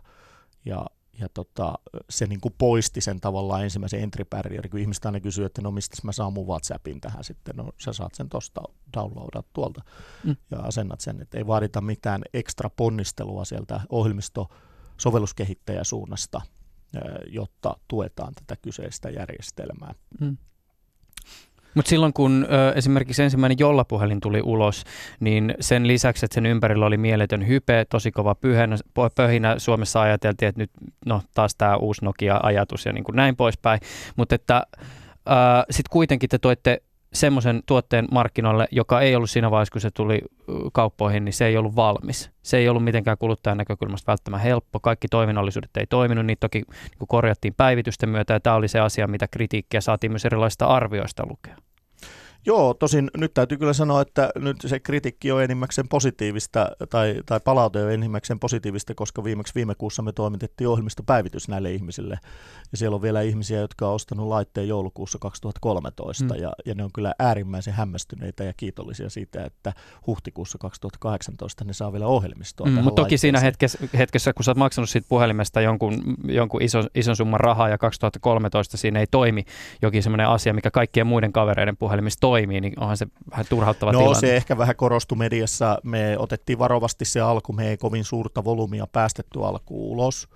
ja, 0.65 0.85
ja 1.19 1.29
tota, 1.33 1.73
se 2.09 2.27
niin 2.27 2.41
kuin 2.41 2.55
poisti 2.57 3.01
sen 3.01 3.21
tavallaan 3.21 3.63
ensimmäisen 3.63 3.99
entry 3.99 4.25
barrier, 4.25 4.69
kun 4.69 4.79
ihmiset 4.79 5.05
aina 5.05 5.19
kysyy, 5.19 5.45
että 5.45 5.61
no 5.61 5.71
mistä 5.71 5.97
mä 6.03 6.11
saan 6.11 6.33
mun 6.33 6.47
WhatsAppin 6.47 7.01
tähän 7.01 7.23
sitten, 7.23 7.55
no 7.55 7.69
sä 7.77 7.93
saat 7.93 8.15
sen 8.15 8.29
tosta 8.29 8.61
downloadat 8.97 9.45
tuolta. 9.53 9.81
Mm. 10.23 10.35
ja 10.51 10.59
asennat 10.59 10.99
sen, 10.99 11.21
että 11.21 11.37
ei 11.37 11.47
vaadita 11.47 11.81
mitään 11.81 12.21
ekstra 12.33 12.69
ponnistelua 12.69 13.45
sieltä 13.45 13.81
ohjelmisto 13.89 14.47
sovelluskehittäjäsuunnasta, 14.97 16.41
jotta 17.27 17.77
tuetaan 17.87 18.33
tätä 18.35 18.61
kyseistä 18.61 19.09
järjestelmää. 19.09 19.93
Mm. 20.19 20.37
Mutta 21.75 21.89
silloin 21.89 22.13
kun 22.13 22.47
ö, 22.51 22.73
esimerkiksi 22.75 23.23
ensimmäinen 23.23 23.59
jollapuhelin 23.59 24.19
tuli 24.19 24.41
ulos, 24.43 24.83
niin 25.19 25.55
sen 25.59 25.87
lisäksi, 25.87 26.25
että 26.25 26.35
sen 26.35 26.45
ympärillä 26.45 26.85
oli 26.85 26.97
mieletön 26.97 27.47
hype, 27.47 27.85
tosi 27.89 28.11
kova 28.11 28.35
pyhänä, 28.35 28.75
pöhinä, 29.15 29.59
Suomessa 29.59 30.01
ajateltiin, 30.01 30.49
että 30.49 30.61
nyt 30.61 30.71
no, 31.05 31.21
taas 31.33 31.55
tämä 31.55 31.75
uusi 31.75 32.05
Nokia-ajatus 32.05 32.85
ja 32.85 32.93
niin 32.93 33.03
kuin 33.03 33.15
näin 33.15 33.35
poispäin. 33.35 33.79
Mutta 34.15 34.35
että 34.35 34.63
sitten 35.69 35.91
kuitenkin 35.91 36.29
te 36.29 36.37
toitte 36.37 36.81
semmoisen 37.13 37.61
tuotteen 37.65 38.07
markkinoille, 38.11 38.67
joka 38.71 39.01
ei 39.01 39.15
ollut 39.15 39.29
siinä 39.29 39.51
vaiheessa, 39.51 39.71
kun 39.71 39.81
se 39.81 39.91
tuli 39.91 40.21
kauppoihin, 40.73 41.25
niin 41.25 41.33
se 41.33 41.45
ei 41.45 41.57
ollut 41.57 41.75
valmis. 41.75 42.31
Se 42.41 42.57
ei 42.57 42.69
ollut 42.69 42.83
mitenkään 42.83 43.17
kuluttajan 43.17 43.57
näkökulmasta 43.57 44.11
välttämättä 44.11 44.43
helppo. 44.43 44.79
Kaikki 44.79 45.07
toiminnallisuudet 45.07 45.77
ei 45.77 45.87
toiminut, 45.87 46.25
niitä 46.25 46.39
toki 46.39 46.63
niin 46.99 47.07
korjattiin 47.07 47.53
päivitysten 47.53 48.09
myötä, 48.09 48.33
ja 48.33 48.39
tämä 48.39 48.55
oli 48.55 48.67
se 48.67 48.79
asia, 48.79 49.07
mitä 49.07 49.27
kritiikkiä 49.27 49.81
saatiin 49.81 50.11
myös 50.11 50.25
erilaisista 50.25 50.65
arvioista 50.65 51.23
lukea. 51.29 51.55
Joo, 52.45 52.73
tosin 52.73 53.11
nyt 53.17 53.33
täytyy 53.33 53.57
kyllä 53.57 53.73
sanoa, 53.73 54.01
että 54.01 54.29
nyt 54.35 54.57
se 54.65 54.79
kritiikki 54.79 55.31
on 55.31 55.43
enimmäkseen 55.43 55.87
positiivista, 55.87 56.67
tai, 56.89 57.15
tai 57.25 57.39
palaute 57.39 57.83
on 57.83 57.91
enimmäkseen 57.91 58.39
positiivista, 58.39 58.95
koska 58.95 59.23
viimeksi 59.23 59.55
viime 59.55 59.75
kuussa 59.75 60.01
me 60.01 60.11
toimitettiin 60.11 60.67
ohjelmistopäivitys 60.67 61.47
näille 61.47 61.71
ihmisille. 61.71 62.19
Ja 62.71 62.77
siellä 62.77 62.95
on 62.95 63.01
vielä 63.01 63.21
ihmisiä, 63.21 63.59
jotka 63.59 63.87
on 63.87 63.95
ostanut 63.95 64.27
laitteen 64.27 64.67
joulukuussa 64.67 65.17
2013, 65.19 66.33
mm. 66.33 66.41
ja, 66.41 66.51
ja 66.65 66.75
ne 66.75 66.83
on 66.83 66.91
kyllä 66.93 67.13
äärimmäisen 67.19 67.73
hämmästyneitä 67.73 68.43
ja 68.43 68.53
kiitollisia 68.57 69.09
siitä, 69.09 69.45
että 69.45 69.73
huhtikuussa 70.07 70.57
2018 70.57 71.63
ne 71.63 71.73
saa 71.73 71.91
vielä 71.91 72.07
ohjelmistoa. 72.07 72.67
Mm, 72.67 72.73
mutta 72.73 73.01
toki 73.01 73.17
siinä 73.17 73.39
hetkessä, 73.39 73.79
hetkessä, 73.97 74.33
kun 74.33 74.43
sä 74.43 74.51
oot 74.51 74.57
maksanut 74.57 74.89
siitä 74.89 75.07
puhelimesta 75.09 75.61
jonkun, 75.61 76.03
jonkun 76.23 76.61
ison, 76.61 76.83
ison 76.95 77.15
summan 77.15 77.39
rahaa, 77.39 77.69
ja 77.69 77.77
2013 77.77 78.77
siinä 78.77 78.99
ei 78.99 79.07
toimi 79.11 79.43
jokin 79.81 80.03
semmoinen 80.03 80.27
asia, 80.27 80.53
mikä 80.53 80.71
kaikkien 80.71 81.07
muiden 81.07 81.33
kavereiden 81.33 81.77
puhelimista 81.77 82.19
toimii, 82.31 82.61
niin 82.61 82.79
onhan 82.79 82.97
se 82.97 83.07
vähän 83.31 83.45
turhauttava 83.49 83.91
no, 83.91 83.99
tilanne. 83.99 84.19
se 84.19 84.35
ehkä 84.35 84.57
vähän 84.57 84.75
korostui 84.75 85.17
mediassa. 85.17 85.77
Me 85.83 86.17
otettiin 86.17 86.59
varovasti 86.59 87.05
se 87.05 87.19
alku, 87.21 87.53
me 87.53 87.69
ei 87.69 87.77
kovin 87.77 88.03
suurta 88.03 88.43
volyymia 88.43 88.87
päästetty 88.87 89.43
alkuun 89.43 89.91
ulos. 89.91 90.27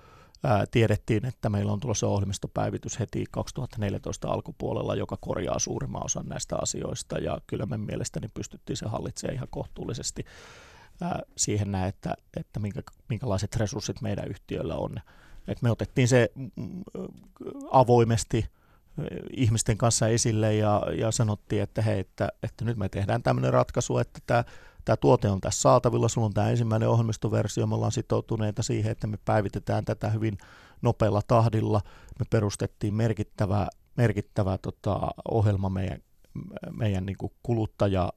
Ää, 0.43 0.65
tiedettiin, 0.71 1.25
että 1.25 1.49
meillä 1.49 1.71
on 1.71 1.79
tulossa 1.79 2.07
ohjelmistopäivitys 2.07 2.99
heti 2.99 3.25
2014 3.31 4.27
alkupuolella, 4.27 4.95
joka 4.95 5.17
korjaa 5.21 5.59
suurimman 5.59 6.05
osan 6.05 6.25
näistä 6.25 6.55
asioista, 6.61 7.17
ja 7.17 7.37
kyllä 7.47 7.65
me 7.65 7.77
mielestäni 7.77 8.27
pystyttiin 8.33 8.77
se 8.77 8.85
hallitsemaan 8.87 9.35
ihan 9.35 9.47
kohtuullisesti 9.51 10.25
ää, 11.01 11.21
siihen 11.37 11.71
näin, 11.71 11.89
että, 11.89 12.13
että 12.37 12.59
minkä, 12.59 12.81
minkälaiset 13.09 13.55
resurssit 13.55 14.01
meidän 14.01 14.27
yhtiöllä 14.27 14.75
on. 14.75 14.95
Et 15.47 15.61
me 15.61 15.71
otettiin 15.71 16.07
se 16.07 16.31
mm, 16.35 16.51
mm, 16.55 16.83
avoimesti 17.71 18.45
ihmisten 19.37 19.77
kanssa 19.77 20.07
esille 20.07 20.55
ja, 20.55 20.81
ja 20.97 21.11
sanottiin, 21.11 21.61
että 21.61 21.81
hei, 21.81 21.99
että, 21.99 22.29
että 22.43 22.65
nyt 22.65 22.77
me 22.77 22.89
tehdään 22.89 23.23
tämmöinen 23.23 23.53
ratkaisu, 23.53 23.97
että 23.97 24.19
tämä, 24.27 24.43
tämä 24.85 24.97
tuote 24.97 25.29
on 25.29 25.41
tässä 25.41 25.61
saatavilla, 25.61 26.07
sulla 26.07 26.27
on 26.27 26.33
tämä 26.33 26.49
ensimmäinen 26.49 26.89
ohjelmistoversio, 26.89 27.67
me 27.67 27.75
ollaan 27.75 27.91
sitoutuneita 27.91 28.63
siihen, 28.63 28.91
että 28.91 29.07
me 29.07 29.17
päivitetään 29.25 29.85
tätä 29.85 30.09
hyvin 30.09 30.37
nopealla 30.81 31.21
tahdilla. 31.27 31.81
Me 32.19 32.25
perustettiin 32.29 32.93
merkittävä, 32.93 33.67
merkittävä 33.97 34.57
tota, 34.57 34.99
ohjelma 35.31 35.69
meidän, 35.69 35.99
meidän 36.71 37.05
niin 37.05 37.17
kuluttaja 37.43 38.13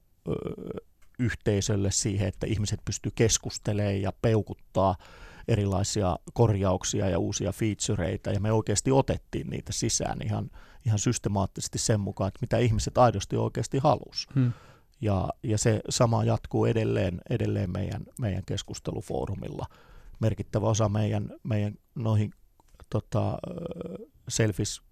yhteisölle 1.19 1.91
siihen, 1.91 2.29
että 2.29 2.47
ihmiset 2.47 2.81
pystyy 2.85 3.13
keskustelemaan 3.15 4.03
ja 4.03 4.13
peukuttaa 4.23 4.97
erilaisia 5.49 6.19
korjauksia 6.33 7.09
ja 7.09 7.19
uusia 7.19 7.53
featureita, 7.53 8.31
ja 8.31 8.41
me 8.41 8.53
oikeasti 8.53 8.93
otettiin 8.93 9.47
niitä 9.51 9.73
sisään 9.73 10.19
ihan, 10.25 10.51
ihan 10.87 10.99
systemaattisesti 10.99 11.79
sen 11.79 12.01
mukaan, 12.01 12.29
että 12.29 12.39
mitä 12.41 12.59
ihmiset 12.59 12.99
aidosti 12.99 13.37
oikeasti 13.37 13.79
halusi. 13.79 14.27
Hmm. 14.35 14.53
Ja, 15.01 15.29
ja 15.43 15.59
se 15.59 15.81
sama 15.89 16.25
jatkuu 16.25 16.65
edelleen, 16.65 17.21
edelleen 17.31 17.73
meidän, 17.73 18.03
meidän 18.21 18.43
keskustelufoorumilla. 18.47 19.67
Merkittävä 20.21 20.67
osa 20.67 20.89
meidän, 20.89 21.31
meidän 21.43 21.75
noihin 21.95 22.31
tota, 22.91 23.39
selfies 24.29 24.83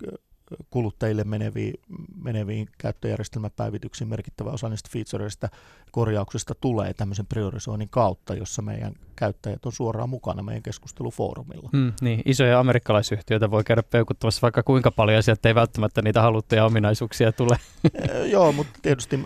kuluttajille 0.70 1.24
meneviin, 1.24 1.74
meneviin 2.22 2.68
käyttöjärjestelmäpäivityksiin 2.78 4.08
merkittävä 4.08 4.50
osa 4.50 4.68
niistä 4.68 4.90
featureista 4.92 5.48
korjauksista 5.90 6.54
tulee 6.54 6.94
tämmöisen 6.94 7.26
priorisoinnin 7.26 7.88
kautta, 7.88 8.34
jossa 8.34 8.62
meidän 8.62 8.92
käyttäjät 9.16 9.66
on 9.66 9.72
suoraan 9.72 10.08
mukana 10.08 10.42
meidän 10.42 10.62
keskustelufoorumilla. 10.62 11.70
Mm, 11.72 11.92
niin, 12.00 12.22
isoja 12.24 12.60
amerikkalaisyhtiöitä 12.60 13.50
voi 13.50 13.64
käydä 13.64 13.82
peukuttamassa 13.82 14.42
vaikka 14.42 14.62
kuinka 14.62 14.90
paljon, 14.90 15.22
sieltä 15.22 15.48
ei 15.48 15.54
välttämättä 15.54 16.02
niitä 16.02 16.22
haluttuja 16.22 16.64
ominaisuuksia 16.64 17.32
tule. 17.32 17.56
Joo, 18.32 18.52
mutta 18.52 18.78
tietysti 18.82 19.20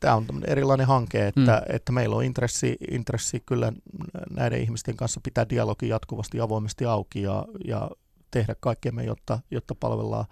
tämä 0.00 0.14
on 0.14 0.26
erilainen 0.46 0.86
hanke, 0.86 1.26
että, 1.26 1.40
mm. 1.68 1.74
että 1.74 1.92
meillä 1.92 2.16
on 2.16 2.24
intressi, 2.24 2.76
intressi 2.90 3.42
kyllä 3.46 3.72
näiden 4.30 4.60
ihmisten 4.60 4.96
kanssa 4.96 5.20
pitää 5.22 5.48
dialogi 5.48 5.88
jatkuvasti 5.88 6.40
avoimesti 6.40 6.84
auki 6.84 7.22
ja, 7.22 7.44
ja 7.64 7.90
tehdä 8.30 8.54
kaikkemme, 8.60 9.04
jotta, 9.04 9.38
jotta 9.50 9.74
palvellaan 9.74 10.24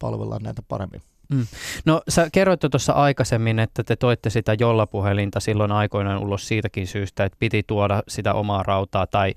palvellaan 0.00 0.42
näitä 0.42 0.62
paremmin. 0.68 1.02
Mm. 1.30 1.46
No 1.84 2.02
sä 2.08 2.28
kerroit 2.32 2.60
tuossa 2.70 2.92
aikaisemmin, 2.92 3.58
että 3.58 3.84
te 3.84 3.96
toitte 3.96 4.30
sitä 4.30 4.56
jollapuhelinta 4.60 5.40
silloin 5.40 5.72
aikoinaan 5.72 6.18
ulos 6.18 6.48
siitäkin 6.48 6.86
syystä, 6.86 7.24
että 7.24 7.36
piti 7.38 7.62
tuoda 7.66 8.02
sitä 8.08 8.34
omaa 8.34 8.62
rautaa 8.62 9.06
tai, 9.06 9.34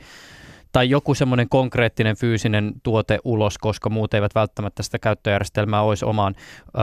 tai 0.72 0.90
joku 0.90 1.14
semmoinen 1.14 1.50
konkreettinen 1.50 2.16
fyysinen 2.16 2.74
tuote 2.84 3.20
ulos, 3.24 3.58
koska 3.58 3.90
muut 3.90 4.14
eivät 4.14 4.36
välttämättä 4.36 4.84
sitä 4.84 5.00
käyttöjärjestelmää 5.00 5.82
olisi 5.82 6.06
omaan, 6.06 6.36
ö, 6.68 6.80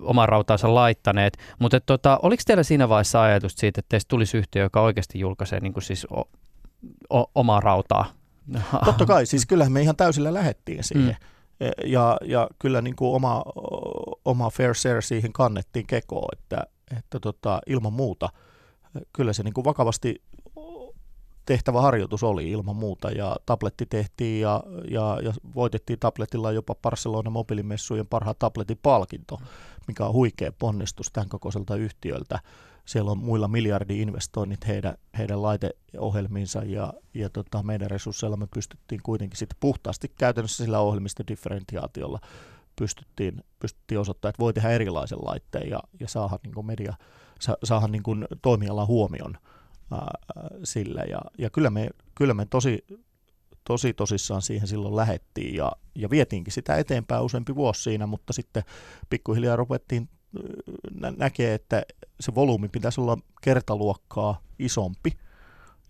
omaan 0.00 0.28
rautaansa 0.28 0.74
laittaneet. 0.74 1.38
Mutta 1.58 1.80
tota, 1.80 2.18
oliko 2.22 2.42
teillä 2.46 2.62
siinä 2.62 2.88
vaiheessa 2.88 3.22
ajatus 3.22 3.54
siitä, 3.56 3.80
että 3.80 3.88
teistä 3.88 4.08
tulisi 4.08 4.36
yhtiö, 4.36 4.62
joka 4.62 4.80
oikeasti 4.80 5.18
julkaisee 5.18 5.60
niin 5.60 5.72
kuin 5.72 5.84
siis 5.84 6.06
o, 6.10 6.28
o, 7.10 7.30
omaa 7.34 7.60
rautaa? 7.60 8.12
Totta 8.84 9.06
kai, 9.06 9.26
siis 9.26 9.46
kyllähän 9.46 9.72
me 9.72 9.82
ihan 9.82 9.96
täysillä 9.96 10.34
lähettiin 10.34 10.84
siihen. 10.84 11.16
Mm. 11.20 11.33
E, 11.64 11.70
ja, 11.86 12.16
ja 12.24 12.48
kyllä 12.58 12.82
niin 12.82 12.96
kuin 12.96 13.14
oma, 13.14 13.42
oma 14.24 14.50
fair 14.50 14.74
share 14.74 15.02
siihen 15.02 15.32
kannettiin 15.32 15.86
kekoon, 15.86 16.28
että, 16.32 16.66
että 16.96 17.20
tota, 17.20 17.60
ilman 17.66 17.92
muuta. 17.92 18.28
Kyllä 19.12 19.32
se 19.32 19.42
niin 19.42 19.54
kuin 19.54 19.64
vakavasti 19.64 20.22
tehtävä 21.46 21.80
harjoitus 21.80 22.22
oli 22.22 22.50
ilman 22.50 22.76
muuta 22.76 23.10
ja 23.10 23.36
tabletti 23.46 23.86
tehtiin 23.86 24.40
ja, 24.40 24.62
ja, 24.90 25.18
ja 25.22 25.32
voitettiin 25.54 25.98
tabletilla 25.98 26.52
jopa 26.52 26.74
Barcelona 26.74 27.30
mobiilimessujen 27.30 28.06
parhaan 28.06 28.36
tabletin 28.38 28.78
palkinto, 28.82 29.40
mikä 29.88 30.06
on 30.06 30.12
huikea 30.12 30.52
ponnistus 30.52 31.10
tämän 31.12 31.28
kokoiselta 31.28 31.76
yhtiöltä 31.76 32.40
siellä 32.84 33.10
on 33.10 33.18
muilla 33.18 33.48
miljardi-investoinnit 33.48 34.66
heidän, 34.66 34.96
heidän 35.18 35.42
laiteohjelmiinsa 35.42 36.64
ja, 36.64 36.92
ja 37.14 37.30
tota, 37.30 37.62
meidän 37.62 37.90
resursseilla 37.90 38.36
me 38.36 38.46
pystyttiin 38.54 39.00
kuitenkin 39.02 39.38
sitten 39.38 39.56
puhtaasti 39.60 40.12
käytännössä 40.18 40.64
sillä 40.64 40.78
ohjelmistodifferentiaatiolla 40.80 42.20
pystyttiin, 42.76 43.44
pystyttiin 43.58 44.00
osoittamaan, 44.00 44.30
että 44.30 44.40
voi 44.40 44.52
tehdä 44.52 44.70
erilaisen 44.70 45.18
laitteen 45.22 45.70
ja, 45.70 45.80
ja 46.00 46.08
saada 46.08 46.38
niin 46.44 46.66
media, 46.66 46.94
sa, 47.40 47.58
saada 47.64 47.88
niin 47.88 48.02
kuin 48.02 48.26
toimialan 48.42 48.86
huomion 48.86 49.38
ää, 49.92 50.18
sillä. 50.64 51.02
Ja, 51.02 51.20
ja 51.38 51.50
kyllä, 51.50 51.70
me, 51.70 51.90
kyllä 52.14 52.34
me 52.34 52.46
tosi, 52.46 52.84
tosi 53.64 53.94
tosissaan 53.94 54.42
siihen 54.42 54.68
silloin 54.68 54.96
lähettiin 54.96 55.54
ja, 55.54 55.72
ja 55.94 56.10
vietiinkin 56.10 56.52
sitä 56.52 56.76
eteenpäin 56.76 57.22
useampi 57.22 57.54
vuosi 57.54 57.82
siinä, 57.82 58.06
mutta 58.06 58.32
sitten 58.32 58.62
pikkuhiljaa 59.10 59.56
ruvettiin 59.56 60.08
näkee, 61.16 61.54
että 61.54 61.82
se 62.20 62.34
volyymi 62.34 62.68
pitäisi 62.68 63.00
olla 63.00 63.18
kertaluokkaa 63.42 64.40
isompi, 64.58 65.10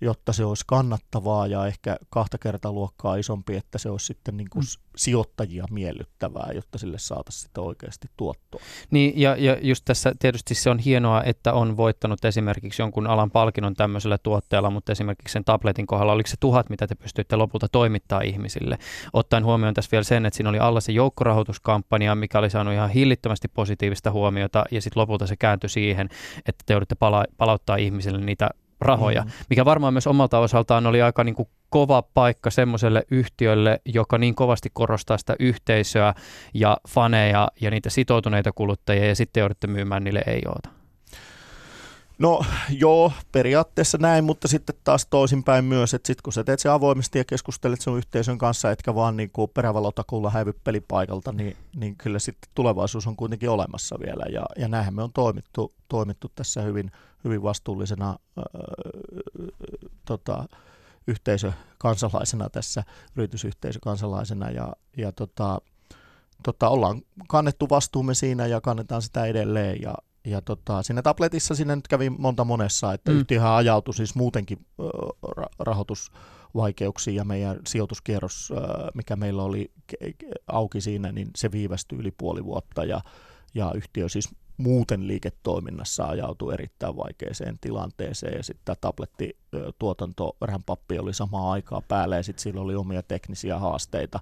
jotta 0.04 0.32
se 0.32 0.44
olisi 0.44 0.64
kannattavaa 0.66 1.46
ja 1.46 1.66
ehkä 1.66 1.96
kahta 2.10 2.38
kertaa 2.38 2.72
luokkaa 2.72 3.16
isompi, 3.16 3.56
että 3.56 3.78
se 3.78 3.90
olisi 3.90 4.06
sitten 4.06 4.36
niin 4.36 4.50
kuin 4.50 4.62
mm. 4.62 4.82
sijoittajia 4.96 5.64
miellyttävää, 5.70 6.50
jotta 6.54 6.78
sille 6.78 6.98
saataisiin 6.98 7.42
sitten 7.42 7.64
oikeasti 7.64 8.08
tuottoa. 8.16 8.60
Niin, 8.90 9.12
ja, 9.16 9.36
ja 9.36 9.58
just 9.62 9.84
tässä 9.84 10.12
tietysti 10.18 10.54
se 10.54 10.70
on 10.70 10.78
hienoa, 10.78 11.22
että 11.22 11.52
on 11.52 11.76
voittanut 11.76 12.24
esimerkiksi 12.24 12.82
jonkun 12.82 13.06
alan 13.06 13.30
palkinnon 13.30 13.74
tämmöisellä 13.74 14.18
tuotteella, 14.18 14.70
mutta 14.70 14.92
esimerkiksi 14.92 15.32
sen 15.32 15.44
tabletin 15.44 15.86
kohdalla, 15.86 16.12
oliko 16.12 16.26
se 16.26 16.36
tuhat, 16.40 16.70
mitä 16.70 16.86
te 16.86 16.94
pystyitte 16.94 17.36
lopulta 17.36 17.68
toimittaa 17.68 18.20
ihmisille? 18.20 18.78
Ottaen 19.12 19.44
huomioon 19.44 19.74
tässä 19.74 19.90
vielä 19.92 20.04
sen, 20.04 20.26
että 20.26 20.36
siinä 20.36 20.50
oli 20.50 20.58
alla 20.58 20.80
se 20.80 20.92
joukkorahoituskampanja, 20.92 22.14
mikä 22.14 22.38
oli 22.38 22.50
saanut 22.50 22.74
ihan 22.74 22.90
hillittömästi 22.90 23.48
positiivista 23.48 24.10
huomiota, 24.10 24.64
ja 24.70 24.80
sitten 24.80 25.00
lopulta 25.00 25.26
se 25.26 25.36
kääntyi 25.36 25.70
siihen, 25.70 26.08
että 26.46 26.64
te 26.66 26.74
joudutte 26.74 26.94
pala- 26.94 27.24
palauttaa 27.36 27.76
ihmisille 27.76 28.18
niitä 28.20 28.50
rahoja, 28.84 29.22
mm. 29.22 29.30
mikä 29.50 29.64
varmaan 29.64 29.94
myös 29.94 30.06
omalta 30.06 30.38
osaltaan 30.38 30.86
oli 30.86 31.02
aika 31.02 31.24
niin 31.24 31.34
kuin 31.34 31.48
kova 31.70 32.02
paikka 32.02 32.50
semmoiselle 32.50 33.02
yhtiölle, 33.10 33.80
joka 33.84 34.18
niin 34.18 34.34
kovasti 34.34 34.70
korostaa 34.72 35.18
sitä 35.18 35.36
yhteisöä 35.38 36.14
ja 36.54 36.76
faneja 36.88 37.48
ja 37.60 37.70
niitä 37.70 37.90
sitoutuneita 37.90 38.52
kuluttajia 38.52 39.08
ja 39.08 39.16
sitten 39.16 39.40
joudutte 39.40 39.66
myymään 39.66 40.04
niille 40.04 40.22
ei 40.26 40.42
oota. 40.46 40.84
No 42.18 42.44
joo, 42.68 43.12
periaatteessa 43.32 43.98
näin, 43.98 44.24
mutta 44.24 44.48
sitten 44.48 44.76
taas 44.84 45.06
toisinpäin 45.06 45.64
myös, 45.64 45.94
että 45.94 46.06
sitten 46.06 46.22
kun 46.22 46.32
sä 46.32 46.44
teet 46.44 46.60
se 46.60 46.68
avoimesti 46.68 47.18
ja 47.18 47.24
keskustelet 47.24 47.80
sun 47.80 47.98
yhteisön 47.98 48.38
kanssa, 48.38 48.70
etkä 48.70 48.94
vaan 48.94 49.16
niin 49.16 49.30
kuin 49.30 49.50
perävalotakulla 49.54 50.30
häivy 50.30 50.52
pelipaikalta, 50.64 51.32
niin, 51.32 51.56
niin 51.76 51.96
kyllä 51.96 52.18
sitten 52.18 52.50
tulevaisuus 52.54 53.06
on 53.06 53.16
kuitenkin 53.16 53.50
olemassa 53.50 53.96
vielä. 54.06 54.24
Ja, 54.32 54.42
ja 54.56 54.68
näinhän 54.68 54.94
me 54.94 55.02
on 55.02 55.12
toimittu, 55.12 55.72
toimittu 55.88 56.32
tässä 56.34 56.62
hyvin, 56.62 56.90
hyvin 57.24 57.42
vastuullisena 57.42 58.18
öö, 58.38 58.44
tota, 60.04 60.44
yhteisökansalaisena 61.06 62.50
tässä, 62.50 62.84
yritysyhteisökansalaisena 63.16 64.50
ja, 64.50 64.72
ja 64.96 65.12
tota, 65.12 65.60
tota, 66.42 66.68
ollaan 66.68 67.02
kannettu 67.28 67.66
vastuumme 67.70 68.14
siinä 68.14 68.46
ja 68.46 68.60
kannetaan 68.60 69.02
sitä 69.02 69.24
edelleen 69.24 69.82
ja, 69.82 69.94
ja 70.24 70.40
tota, 70.40 70.82
siinä 70.82 71.02
tabletissa 71.02 71.54
sinne 71.54 71.76
nyt 71.76 71.88
kävi 71.88 72.10
monta 72.10 72.44
monessa, 72.44 72.92
että 72.92 73.10
mm. 73.10 73.18
yhtiöhän 73.18 73.52
ajautui 73.52 73.94
siis 73.94 74.14
muutenkin 74.14 74.58
äh, 74.80 75.46
rahoitusvaikeuksiin 75.58 77.16
ja 77.16 77.24
meidän 77.24 77.58
sijoituskierros, 77.66 78.52
äh, 78.56 78.90
mikä 78.94 79.16
meillä 79.16 79.42
oli 79.42 79.72
auki 80.46 80.80
siinä, 80.80 81.12
niin 81.12 81.30
se 81.36 81.52
viivästyi 81.52 81.98
yli 81.98 82.10
puoli 82.10 82.44
vuotta 82.44 82.84
ja, 82.84 83.00
ja 83.54 83.72
yhtiö 83.74 84.08
siis 84.08 84.28
muuten 84.56 85.08
liiketoiminnassa 85.08 86.04
ajautui 86.06 86.54
erittäin 86.54 86.96
vaikeaseen 86.96 87.58
tilanteeseen 87.60 88.36
ja 88.36 88.42
sitten 88.42 88.76
tablettituotanto 88.80 90.36
rämpappi 90.40 90.98
oli 90.98 91.14
samaan 91.14 91.52
aikaa 91.52 91.82
päällä 91.88 92.16
ja 92.16 92.22
sitten 92.22 92.42
sillä 92.42 92.60
oli 92.60 92.74
omia 92.74 93.02
teknisiä 93.02 93.58
haasteita. 93.58 94.20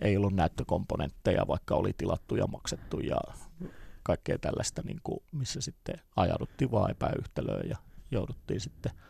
Ei 0.00 0.16
ollut 0.16 0.34
näyttökomponentteja, 0.34 1.46
vaikka 1.48 1.74
oli 1.74 1.92
tilattu 1.92 2.36
ja 2.36 2.46
maksettu 2.46 3.00
ja 3.00 3.20
kaikkea 4.02 4.38
tällaista, 4.38 4.82
niin 4.82 5.00
kuin, 5.02 5.22
missä 5.32 5.60
sitten 5.60 6.00
ajauduttiin 6.16 6.70
vaan 6.70 6.90
epäyhtälöön 6.90 7.68
ja 7.68 7.76
jouduttiin 8.10 8.60
sitten– 8.60 8.92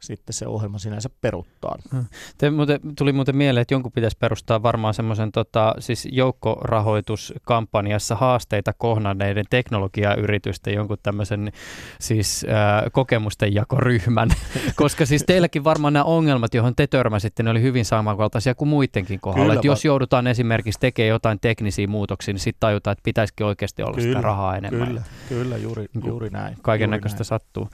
sitten 0.00 0.34
se 0.34 0.46
ohjelma 0.46 0.78
sinänsä 0.78 1.10
peruttaa. 1.20 1.76
Hmm. 1.92 2.04
Te 2.38 2.50
muuten, 2.50 2.80
tuli 2.98 3.12
muuten 3.12 3.36
mieleen, 3.36 3.62
että 3.62 3.74
jonkun 3.74 3.92
pitäisi 3.92 4.16
perustaa 4.18 4.62
varmaan 4.62 4.94
semmoisen 4.94 5.32
tota, 5.32 5.74
siis 5.78 6.08
joukkorahoituskampanjassa 6.12 8.14
haasteita 8.14 8.72
kohdanneiden 8.72 9.44
teknologiayritysten 9.50 10.74
jonkun 10.74 10.98
tämmöisen 11.02 11.52
siis 12.00 12.46
äh, 12.48 12.92
kokemustenjakoryhmän, 12.92 14.30
koska 14.76 15.06
siis 15.06 15.24
teilläkin 15.26 15.64
varmaan 15.64 15.92
nämä 15.92 16.04
ongelmat, 16.04 16.54
johon 16.54 16.76
te 16.76 16.86
törmäsitte, 16.86 17.42
ne 17.42 17.50
oli 17.50 17.62
hyvin 17.62 17.84
samankaltaisia 17.84 18.54
kuin 18.54 18.68
muidenkin 18.68 19.20
kohdalla. 19.20 19.52
Kyllä, 19.52 19.62
jos 19.64 19.84
joudutaan 19.84 20.26
esimerkiksi 20.26 20.80
tekemään 20.80 21.08
jotain 21.08 21.40
teknisiä 21.40 21.86
muutoksia, 21.86 22.34
niin 22.34 22.40
sitten 22.40 22.60
tajutaan, 22.60 22.92
että 22.92 23.04
pitäisikin 23.04 23.46
oikeasti 23.46 23.82
olla 23.82 23.94
kyllä, 23.94 24.08
sitä 24.08 24.20
rahaa 24.20 24.56
enemmän. 24.56 24.88
Kyllä, 24.88 25.02
kyllä 25.28 25.56
juuri, 25.56 25.86
niin 25.94 26.06
juuri 26.06 26.30
näin. 26.30 26.56
Kaiken 26.62 26.90
näköistä 26.90 27.24
sattuu. 27.24 27.68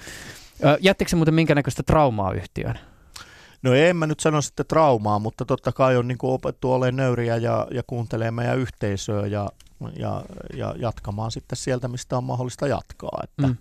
Jättikö 0.81 1.09
se 1.09 1.17
muuten 1.17 1.35
minkä 1.35 1.55
näköistä 1.55 1.83
traumaa 1.83 2.33
yhtiöön? 2.33 2.79
No 3.63 3.75
en 3.75 3.97
mä 3.97 4.07
nyt 4.07 4.21
sano 4.21 4.43
sitten 4.43 4.67
traumaa, 4.67 5.19
mutta 5.19 5.45
totta 5.45 5.73
kai 5.73 5.97
on 5.97 6.09
niin 6.09 6.19
opettu 6.23 6.73
olemaan 6.73 6.97
nöyriä 6.97 7.37
ja, 7.37 7.67
ja 7.71 7.83
kuuntelemaan 7.87 8.35
meidän 8.35 8.59
yhteisöä 8.59 9.27
ja, 9.27 9.49
ja, 9.97 10.23
ja 10.55 10.75
jatkamaan 10.79 11.31
sitten 11.31 11.57
sieltä, 11.57 11.89
mistä 11.89 12.17
on 12.17 12.25
mahdollista 12.25 12.67
jatkaa. 12.67 13.21
Että, 13.25 13.47
mm. 13.47 13.57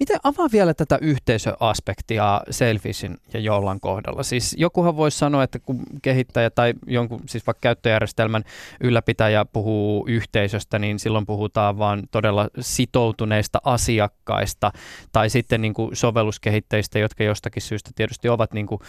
Miten 0.00 0.20
avaa 0.24 0.48
vielä 0.52 0.74
tätä 0.74 0.98
yhteisöaspektia 1.00 2.40
Selfishin 2.50 3.16
ja 3.34 3.40
Jollan 3.40 3.80
kohdalla? 3.80 4.22
Siis 4.22 4.54
jokuhan 4.58 4.96
voisi 4.96 5.18
sanoa, 5.18 5.42
että 5.42 5.58
kun 5.58 5.82
kehittäjä 6.02 6.50
tai 6.50 6.74
jonkun 6.86 7.20
siis 7.26 7.46
vaikka 7.46 7.60
käyttöjärjestelmän 7.60 8.44
ylläpitäjä 8.80 9.44
puhuu 9.44 10.06
yhteisöstä, 10.08 10.78
niin 10.78 10.98
silloin 10.98 11.26
puhutaan 11.26 11.78
vaan 11.78 12.02
todella 12.10 12.48
sitoutuneista 12.60 13.60
asiakkaista 13.64 14.72
tai 15.12 15.30
sitten 15.30 15.60
niin 15.60 15.74
kuin 15.74 15.96
sovelluskehittäjistä, 15.96 16.98
jotka 16.98 17.24
jostakin 17.24 17.62
syystä 17.62 17.90
tietysti 17.94 18.28
ovat 18.28 18.52
niin 18.52 18.66
kuin 18.66 18.80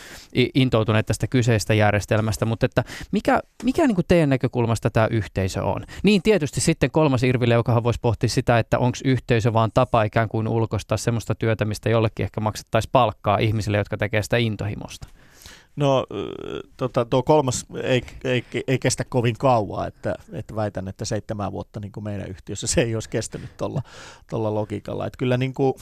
intoutuneet 0.53 1.05
tästä 1.05 1.27
kyseistä 1.27 1.73
järjestelmästä, 1.73 2.45
mutta 2.45 2.65
että 2.65 2.83
mikä, 3.11 3.39
mikä 3.63 3.87
niin 3.87 3.95
kuin 3.95 4.05
teidän 4.07 4.29
näkökulmasta 4.29 4.89
tämä 4.89 5.07
yhteisö 5.11 5.63
on? 5.63 5.85
Niin 6.03 6.21
tietysti 6.21 6.61
sitten 6.61 6.91
kolmas 6.91 7.23
Irvi 7.23 7.49
Leukahan 7.49 7.83
voisi 7.83 7.99
pohtia 8.01 8.29
sitä, 8.29 8.59
että 8.59 8.79
onko 8.79 8.97
yhteisö 9.05 9.53
vaan 9.53 9.71
tapa 9.73 10.03
ikään 10.03 10.29
kuin 10.29 10.47
ulko 10.47 10.66
ulkoistaa 10.67 10.97
semmoista 10.97 11.35
työtä, 11.35 11.65
mistä 11.65 11.89
jollekin 11.89 12.23
ehkä 12.23 12.41
maksettaisiin 12.41 12.91
palkkaa 12.91 13.37
ihmisille, 13.37 13.77
jotka 13.77 13.97
tekee 13.97 14.23
sitä 14.23 14.37
intohimosta? 14.37 15.07
No 15.75 16.05
tota, 16.77 17.05
tuo 17.05 17.23
kolmas 17.23 17.65
ei, 17.83 18.01
ei, 18.23 18.45
ei 18.67 18.79
kestä 18.79 19.03
kovin 19.09 19.35
kauaa, 19.37 19.87
että, 19.87 20.15
että 20.33 20.55
väitän, 20.55 20.87
että 20.87 21.05
seitsemän 21.05 21.51
vuotta 21.51 21.79
niin 21.79 21.91
kuin 21.91 22.03
meidän 22.03 22.27
yhtiössä 22.27 22.67
se 22.67 22.81
ei 22.81 22.95
olisi 22.95 23.09
kestänyt 23.09 23.57
tuolla 24.29 24.53
logiikalla. 24.53 25.07
Että 25.07 25.17
kyllä 25.17 25.37
niin 25.37 25.53
kuin, 25.53 25.73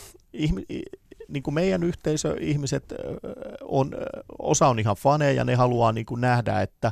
niin 1.27 1.43
kuin 1.43 1.53
meidän 1.53 1.83
yhteisö, 1.83 2.35
ihmiset 2.39 2.93
on, 3.61 3.91
osa 4.39 4.67
on 4.67 4.79
ihan 4.79 4.95
faneja, 4.95 5.43
ne 5.43 5.55
haluaa 5.55 5.91
niin 5.91 6.05
kuin 6.05 6.21
nähdä, 6.21 6.61
että 6.61 6.91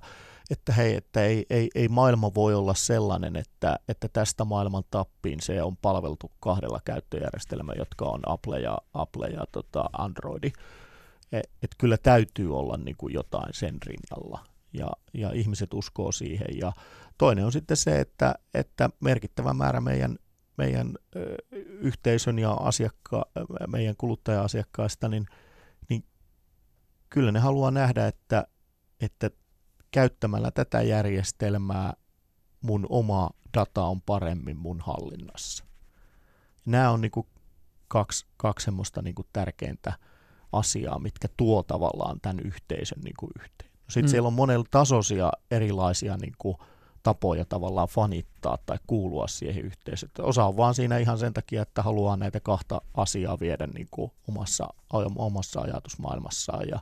että 0.50 0.74
hei, 0.74 0.96
että 0.96 1.26
ei, 1.26 1.46
ei, 1.50 1.70
ei 1.76 1.88
maailma 1.88 2.34
voi 2.36 2.56
olla 2.56 2.74
sellainen, 2.74 3.36
että, 3.36 3.80
että 3.88 4.08
tästä 4.08 4.46
maailman 4.46 4.84
tappiin 4.92 5.42
se 5.42 5.64
on 5.64 5.78
palveltu 5.78 6.32
kahdella 6.40 6.82
käyttöjärjestelmällä, 6.86 7.82
jotka 7.82 8.06
on 8.06 8.20
Apple 8.26 8.60
ja, 8.60 8.78
Apple 8.94 9.28
ja 9.28 9.46
tota 9.52 9.90
Androidi. 9.98 10.52
Et, 11.32 11.50
et 11.64 11.72
kyllä 11.78 11.98
täytyy 11.98 12.58
olla 12.58 12.78
niin 12.78 12.96
kuin 12.98 13.14
jotain 13.14 13.54
sen 13.54 13.78
rinnalla 13.86 14.46
ja, 14.74 14.88
ja 15.14 15.32
ihmiset 15.32 15.74
uskoo 15.74 16.12
siihen. 16.12 16.58
Ja 16.58 16.74
toinen 17.18 17.46
on 17.46 17.52
sitten 17.52 17.78
se, 17.78 18.00
että, 18.00 18.36
että 18.54 18.90
merkittävä 19.00 19.54
määrä 19.54 19.82
meidän, 19.82 20.18
meidän 20.58 20.94
yhteisön 21.80 22.40
ja 22.40 22.52
asiakka, 22.52 23.26
meidän 23.68 23.96
kuluttaja-asiakkaista, 23.98 25.08
niin, 25.08 25.26
niin 25.90 26.04
kyllä 27.10 27.32
ne 27.32 27.40
haluaa 27.40 27.72
nähdä, 27.72 28.08
että, 28.08 28.48
että 29.02 29.30
käyttämällä 29.94 30.52
tätä 30.52 30.82
järjestelmää 30.82 31.94
mun 32.62 32.86
oma 32.90 33.30
data 33.54 33.84
on 33.84 34.02
paremmin 34.02 34.58
mun 34.58 34.80
hallinnassa. 34.80 35.66
Nämä 36.66 36.92
on 36.92 37.02
niin 37.02 37.12
kuin 37.12 37.28
kaksi, 37.88 38.26
kaksi 38.38 38.66
semmoista 38.66 39.02
niin 39.02 39.16
kuin 39.16 39.28
tärkeintä 39.34 39.94
asiaa, 40.52 41.00
mitkä 41.00 41.28
tuo 41.38 41.64
tavallaan 41.64 42.20
tämän 42.22 42.40
yhteisön 42.40 43.02
niin 43.04 43.16
kuin 43.20 43.32
yhteen. 43.40 43.72
Sitten 43.90 44.04
mm. 44.04 44.12
siellä 44.12 44.28
on 44.28 44.34
monella 44.34 44.66
tasoisia 44.72 45.32
erilaisia 45.52 46.18
niin 46.18 46.34
kuin 46.38 46.58
tapoja 47.04 47.46
tavallaan 47.46 47.88
fanittaa 47.88 48.58
tai 48.66 48.78
kuulua 48.88 49.28
siihen 49.28 49.66
yhteisöön. 49.66 50.12
Osa 50.20 50.46
on 50.46 50.58
vaan 50.58 50.76
siinä 50.76 50.98
ihan 50.98 51.18
sen 51.18 51.34
takia, 51.34 51.62
että 51.62 51.82
haluaa 51.82 52.18
näitä 52.18 52.40
kahta 52.40 52.82
asiaa 52.94 53.40
viedä 53.40 53.68
niin 53.68 53.88
kuin 53.92 54.12
omassa, 54.30 54.68
omassa 55.16 55.62
ajatusmaailmassaan 55.62 56.68
ja 56.68 56.80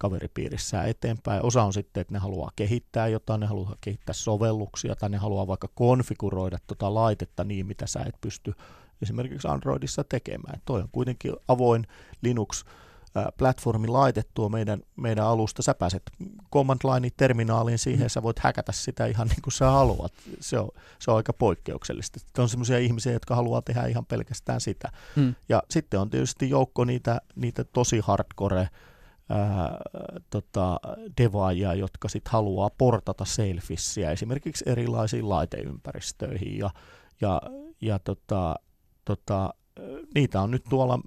kaveripiirissään 0.00 0.88
eteenpäin. 0.88 1.42
Osa 1.42 1.62
on 1.62 1.72
sitten, 1.72 2.00
että 2.00 2.12
ne 2.12 2.18
haluaa 2.18 2.50
kehittää 2.56 3.08
jotain, 3.08 3.40
ne 3.40 3.46
haluaa 3.46 3.76
kehittää 3.80 4.12
sovelluksia 4.12 4.96
tai 4.96 5.10
ne 5.10 5.16
haluaa 5.16 5.46
vaikka 5.46 5.68
konfiguroida 5.74 6.58
tuota 6.66 6.94
laitetta 6.94 7.44
niin, 7.44 7.66
mitä 7.66 7.86
sä 7.86 8.00
et 8.06 8.14
pysty 8.20 8.54
esimerkiksi 9.02 9.48
Androidissa 9.48 10.04
tekemään. 10.04 10.60
Toi 10.64 10.80
on 10.80 10.88
kuitenkin 10.92 11.32
avoin 11.48 11.86
Linux 12.22 12.64
platformi 13.38 13.86
laitettua 13.86 14.48
meidän, 14.48 14.82
meidän 14.96 15.24
alusta. 15.24 15.62
Sä 15.62 15.74
pääset 15.74 16.02
command 16.52 16.80
line 16.84 17.08
terminaaliin 17.16 17.78
siihen, 17.78 18.06
mm. 18.06 18.10
sä 18.10 18.22
voit 18.22 18.38
häkätä 18.38 18.72
sitä 18.72 19.06
ihan 19.06 19.28
niin 19.28 19.42
kuin 19.42 19.52
sä 19.52 19.70
haluat. 19.70 20.12
Se 20.40 20.58
on, 20.58 20.68
se 20.98 21.10
on 21.10 21.16
aika 21.16 21.32
poikkeuksellista. 21.32 22.18
Sitten 22.18 22.42
on 22.42 22.48
sellaisia 22.48 22.78
ihmisiä, 22.78 23.12
jotka 23.12 23.34
haluaa 23.34 23.62
tehdä 23.62 23.86
ihan 23.86 24.06
pelkästään 24.06 24.60
sitä. 24.60 24.92
Mm. 25.16 25.34
Ja 25.48 25.62
sitten 25.70 26.00
on 26.00 26.10
tietysti 26.10 26.50
joukko 26.50 26.84
niitä, 26.84 27.20
niitä 27.36 27.64
tosi 27.64 28.00
hardcore 28.00 28.68
tota, 30.30 30.80
devaajia, 31.22 31.74
jotka 31.74 32.08
sitten 32.08 32.32
haluaa 32.32 32.70
portata 32.78 33.24
Sailfishia 33.24 34.10
esimerkiksi 34.10 34.64
erilaisiin 34.66 35.28
laiteympäristöihin 35.28 36.58
ja, 36.58 36.70
ja, 37.20 37.42
ja 37.80 37.98
tota, 37.98 38.56
tota, 39.04 39.54
niitä 40.14 40.40
on 40.40 40.50
nyt 40.50 40.64
tuolla, 40.68 41.00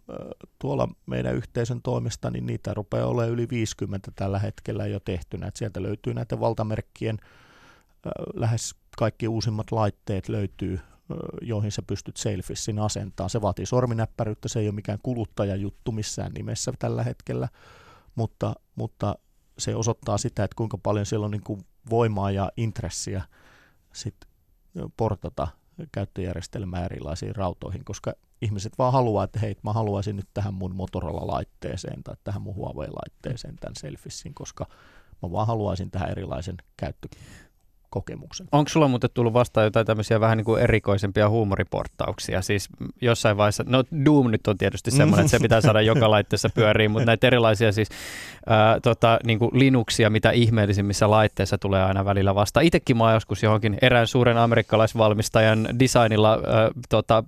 tuolla 0.59 0.88
meidän 1.05 1.36
yhteisön 1.36 1.82
toimesta, 1.82 2.30
niin 2.30 2.45
niitä 2.45 2.74
rupeaa 2.74 3.07
olemaan 3.07 3.34
yli 3.34 3.49
50 3.49 4.11
tällä 4.15 4.39
hetkellä 4.39 4.88
jo 4.88 4.99
tehtynä. 4.99 5.47
Et 5.47 5.55
sieltä 5.55 5.82
löytyy 5.82 6.13
näiden 6.13 6.39
valtamerkkien 6.39 7.17
lähes 8.34 8.76
kaikki 8.97 9.28
uusimmat 9.28 9.71
laitteet 9.71 10.30
löytyy, 10.30 10.80
joihin 11.41 11.71
sä 11.71 11.82
pystyt 11.88 12.17
Sailfishin 12.17 12.80
asentaa. 12.80 13.30
Se 13.30 13.41
vaatii 13.41 13.65
sorminäppäryyttä, 13.65 14.47
se 14.47 14.59
ei 14.59 14.67
ole 14.67 14.76
mikään 14.76 14.99
kuluttajajuttu 15.03 15.91
missään 15.91 16.32
nimessä 16.32 16.74
tällä 16.80 17.03
hetkellä, 17.03 17.47
mutta, 18.16 18.53
mutta 18.76 19.16
se 19.57 19.76
osoittaa 19.76 20.18
sitä, 20.18 20.43
että 20.43 20.55
kuinka 20.55 20.78
paljon 20.78 21.05
siellä 21.05 21.26
on 21.26 21.32
niin 21.32 21.43
kuin 21.43 21.61
voimaa 21.89 22.32
ja 22.32 22.51
intressiä 22.57 23.22
sit 23.93 24.16
portata 24.97 25.47
käyttöjärjestelmää 25.91 26.86
erilaisiin 26.86 27.36
rautoihin, 27.36 27.86
koska 27.86 28.14
ihmiset 28.41 28.74
vaan 28.78 28.93
haluaa, 28.93 29.24
että 29.24 29.39
hei, 29.39 29.55
mä 29.64 29.74
haluaisin 29.74 30.16
nyt 30.16 30.28
tähän 30.34 30.53
mun 30.53 30.76
Motorola-laitteeseen 30.76 32.03
tai 32.03 32.16
tähän 32.24 32.41
mun 32.41 32.55
Huawei-laitteeseen 32.55 33.55
tämän 33.55 33.76
Selfissin, 33.80 34.34
koska 34.34 34.68
mä 35.22 35.32
vaan 35.32 35.47
haluaisin 35.47 35.91
tähän 35.91 36.09
erilaisen 36.09 36.57
käyttö, 36.78 37.07
kokemuksen. 37.93 38.47
Onko 38.51 38.69
sulla 38.69 38.87
muuten 38.87 39.09
tullut 39.13 39.33
vastaan 39.33 39.63
jotain 39.63 39.85
tämmöisiä 39.85 40.19
vähän 40.19 40.37
niin 40.37 40.45
kuin 40.45 40.61
erikoisempia 40.61 41.29
huumoriporttauksia? 41.29 42.41
Siis 42.41 42.69
jossain 43.01 43.37
vaiheessa, 43.37 43.63
no 43.67 43.83
Doom 44.05 44.31
nyt 44.31 44.47
on 44.47 44.57
tietysti 44.57 44.91
semmoinen, 44.91 45.25
että 45.25 45.37
se 45.37 45.41
pitää 45.41 45.61
saada 45.61 45.81
joka 45.81 46.11
laitteessa 46.11 46.49
pyöriin, 46.49 46.91
mutta 46.91 47.05
näitä 47.05 47.27
erilaisia 47.27 47.71
siis 47.71 47.89
ää, 48.47 48.79
tota, 48.79 49.19
niin 49.25 49.39
kuin 49.39 49.51
Linuxia, 49.53 50.09
mitä 50.09 50.31
ihmeellisimmissä 50.31 51.09
laitteissa 51.09 51.57
tulee 51.57 51.83
aina 51.83 52.05
välillä 52.05 52.35
vastaan. 52.35 52.65
Itsekin 52.65 52.97
mä 52.97 53.13
joskus 53.13 53.43
johonkin 53.43 53.77
erään 53.81 54.07
suuren 54.07 54.37
amerikkalaisvalmistajan 54.37 55.67
designilla 55.79 56.31
ää, 56.31 56.71
tota, 56.89 57.23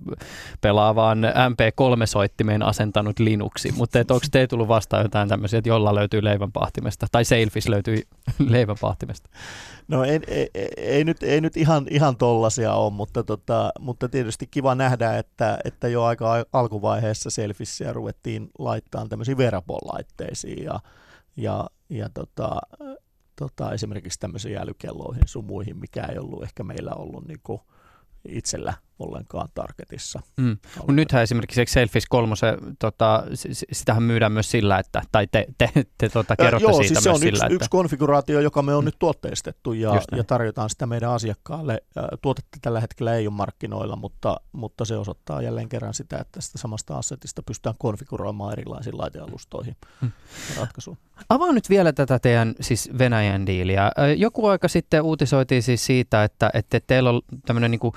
pelaavaan 0.60 1.18
MP3-soittimeen 1.24 2.62
asentanut 2.62 3.18
Linuxi, 3.18 3.72
mutta 3.76 3.98
onko 3.98 4.26
te 4.30 4.46
tullut 4.46 4.68
vastaan 4.68 5.02
jotain 5.02 5.28
tämmöisiä, 5.28 5.58
että 5.58 5.68
jolla 5.68 5.94
löytyy 5.94 6.24
leivänpahtimesta, 6.24 7.06
tai 7.12 7.24
Sailfish 7.24 7.68
löytyy 7.68 8.02
leivänpahtimesta? 8.48 9.28
No 9.88 10.04
ei, 10.04 10.20
ei, 10.26 10.50
ei, 10.76 11.04
nyt, 11.04 11.22
ei 11.22 11.40
nyt 11.40 11.56
ihan, 11.56 11.86
ihan 11.90 12.16
tollasia 12.16 12.74
ole, 12.74 12.92
mutta, 12.92 13.24
tota, 13.24 13.72
mutta 13.80 14.08
tietysti 14.08 14.46
kiva 14.46 14.74
nähdä, 14.74 15.18
että, 15.18 15.58
että 15.64 15.88
jo 15.88 16.04
aika 16.04 16.44
alkuvaiheessa 16.52 17.30
selfissiä 17.30 17.92
ruvettiin 17.92 18.50
laittamaan 18.58 19.08
tämmöisiin 19.08 19.38
wearable-laitteisiin 19.38 20.64
ja, 20.64 20.80
ja, 21.36 21.66
ja 21.88 22.08
tota, 22.14 22.56
tota, 23.36 23.72
esimerkiksi 23.72 24.20
tämmöisiin 24.20 24.58
älykelloihin 24.58 25.22
sun 25.26 25.44
muihin, 25.44 25.76
mikä 25.76 26.02
ei 26.02 26.18
ollut 26.18 26.42
ehkä 26.42 26.64
meillä 26.64 26.92
ollut 26.92 27.28
niin 27.28 27.40
itsellä 28.28 28.74
ollenkaan 28.98 29.48
targetissa. 29.54 30.20
Mm. 30.36 30.56
Mutta 30.76 30.92
nythän 30.92 31.22
esimerkiksi 31.22 31.64
Selfish 31.68 32.06
3, 32.10 32.34
tota, 32.78 33.24
sitähän 33.72 34.02
myydään 34.02 34.32
myös 34.32 34.50
sillä, 34.50 34.78
että, 34.78 35.02
tai 35.12 35.26
te, 35.26 35.46
te, 35.58 35.70
te 35.98 36.08
tota, 36.08 36.36
kerrotte 36.36 36.64
joo, 36.64 36.72
siitä 36.72 36.88
siis 36.88 37.04
se 37.04 37.10
on 37.10 37.18
sillä, 37.18 37.28
yksi, 37.28 37.44
että... 37.44 37.54
yksi 37.54 37.70
konfiguraatio, 37.70 38.40
joka 38.40 38.62
me 38.62 38.74
on 38.74 38.84
mm. 38.84 38.86
nyt 38.86 38.96
tuotteistettu 38.98 39.72
ja, 39.72 40.02
ja 40.16 40.24
tarjotaan 40.24 40.70
sitä 40.70 40.86
meidän 40.86 41.10
asiakkaalle. 41.10 41.82
Tuotetta 42.22 42.58
tällä 42.62 42.80
hetkellä 42.80 43.14
ei 43.14 43.26
ole 43.26 43.34
markkinoilla, 43.34 43.96
mutta, 43.96 44.40
mutta 44.52 44.84
se 44.84 44.96
osoittaa 44.96 45.42
jälleen 45.42 45.68
kerran 45.68 45.94
sitä, 45.94 46.18
että 46.18 46.32
tästä 46.32 46.58
samasta 46.58 46.98
assetista 46.98 47.42
pystytään 47.42 47.76
konfiguroimaan 47.78 48.52
erilaisiin 48.52 48.98
laitealustoihin 48.98 49.76
mm. 50.00 50.10
ratkaisuun. 50.60 50.98
Avaa 51.28 51.52
nyt 51.52 51.70
vielä 51.70 51.92
tätä 51.92 52.18
teidän 52.18 52.54
siis 52.60 52.90
Venäjän 52.98 53.46
diiliä. 53.46 53.92
Joku 54.16 54.46
aika 54.46 54.68
sitten 54.68 55.02
uutisoitiin 55.02 55.62
siis 55.62 55.86
siitä, 55.86 56.24
että, 56.24 56.50
että 56.54 56.80
teillä 56.86 57.10
on 57.10 57.20
tämmöinen 57.46 57.70
niin 57.70 57.78
kuin 57.78 57.94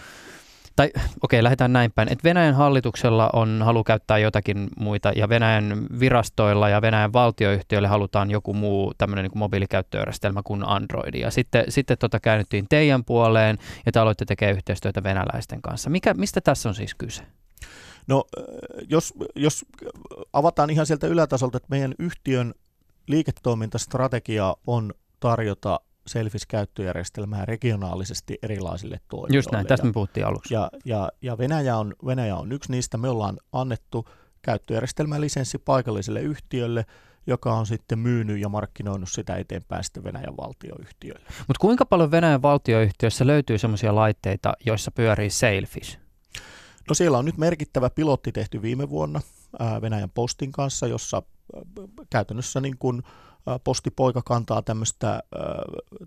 tai 0.79 0.91
okei, 0.95 1.05
okay, 1.21 1.43
lähdetään 1.43 1.73
näin 1.73 1.91
päin, 1.91 2.11
että 2.11 2.23
Venäjän 2.23 2.55
hallituksella 2.55 3.29
on 3.33 3.61
halu 3.65 3.83
käyttää 3.83 4.17
jotakin 4.17 4.67
muita 4.77 5.11
ja 5.15 5.29
Venäjän 5.29 5.87
virastoilla 5.99 6.69
ja 6.69 6.81
Venäjän 6.81 7.13
valtioyhtiöille 7.13 7.87
halutaan 7.87 8.31
joku 8.31 8.53
muu 8.53 8.93
tämmöinen 8.97 9.23
niin 9.23 9.31
kuin 9.31 9.39
mobiilikäyttöjärjestelmä 9.39 10.41
kuin 10.43 10.63
Android. 10.67 11.13
Ja 11.13 11.31
sitten, 11.31 11.65
sitten 11.69 11.97
tota 11.97 12.19
käännyttiin 12.19 12.65
teidän 12.69 13.03
puoleen 13.03 13.57
ja 13.85 13.91
te 13.91 13.99
aloitte 13.99 14.25
tekemään 14.25 14.57
yhteistyötä 14.57 15.03
venäläisten 15.03 15.61
kanssa. 15.61 15.89
Mikä, 15.89 16.13
mistä 16.13 16.41
tässä 16.41 16.69
on 16.69 16.75
siis 16.75 16.95
kyse? 16.95 17.23
No 18.07 18.25
jos, 18.89 19.13
jos 19.35 19.65
avataan 20.33 20.69
ihan 20.69 20.85
sieltä 20.85 21.07
ylätasolta, 21.07 21.57
että 21.57 21.69
meidän 21.69 21.93
yhtiön 21.99 22.53
liiketoimintastrategia 23.07 24.55
on 24.67 24.93
tarjota 25.19 25.79
Selfis-käyttöjärjestelmää 26.09 27.45
regionaalisesti 27.45 28.37
erilaisille 28.43 28.99
toimijoille. 29.09 29.35
Just 29.37 29.51
näin, 29.51 29.67
tästä 29.67 29.85
me 29.85 29.93
puhuttiin 29.93 30.25
aluksi. 30.25 30.53
Ja, 30.53 30.71
ja, 30.85 31.09
ja 31.21 31.37
Venäjä, 31.37 31.77
on, 31.77 31.93
Venäjä 32.05 32.35
on 32.35 32.51
yksi 32.51 32.71
niistä. 32.71 32.97
Me 32.97 33.09
ollaan 33.09 33.37
annettu 33.51 34.05
käyttöjärjestelmälisenssi 34.41 35.57
paikalliselle 35.57 36.21
yhtiölle, 36.21 36.85
joka 37.27 37.53
on 37.53 37.65
sitten 37.65 37.99
myynyt 37.99 38.39
ja 38.39 38.49
markkinoinut 38.49 39.09
sitä 39.11 39.35
eteenpäin 39.35 39.83
sitten 39.83 40.03
Venäjän 40.03 40.37
valtioyhtiölle. 40.37 41.25
Mutta 41.37 41.61
kuinka 41.61 41.85
paljon 41.85 42.11
Venäjän 42.11 42.41
valtioyhtiössä 42.41 43.27
löytyy 43.27 43.57
sellaisia 43.57 43.95
laitteita, 43.95 44.53
joissa 44.65 44.91
pyörii 44.91 45.29
Sailfish? 45.29 45.99
No 46.89 46.95
siellä 46.95 47.17
on 47.17 47.25
nyt 47.25 47.37
merkittävä 47.37 47.89
pilotti 47.89 48.31
tehty 48.31 48.61
viime 48.61 48.89
vuonna 48.89 49.21
Venäjän 49.81 50.09
Postin 50.09 50.51
kanssa, 50.51 50.87
jossa 50.87 51.21
käytännössä 52.09 52.61
niin 52.61 52.77
kuin 52.77 53.03
postipoika 53.63 54.21
kantaa 54.25 54.61
tämmöistä, 54.61 55.23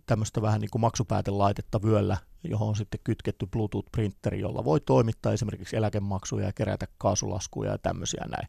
tämmöistä 0.06 0.42
vähän 0.42 0.60
niin 0.60 0.70
kuin 0.70 0.80
maksupäätelaitetta 0.80 1.82
vyöllä, 1.82 2.16
johon 2.44 2.68
on 2.68 2.76
sitten 2.76 3.00
kytketty 3.04 3.46
Bluetooth-printeri, 3.46 4.40
jolla 4.40 4.64
voi 4.64 4.80
toimittaa 4.80 5.32
esimerkiksi 5.32 5.76
eläkemaksuja 5.76 6.46
ja 6.46 6.52
kerätä 6.52 6.86
kaasulaskuja 6.98 7.70
ja 7.70 7.78
tämmöisiä 7.78 8.24
näin. 8.28 8.48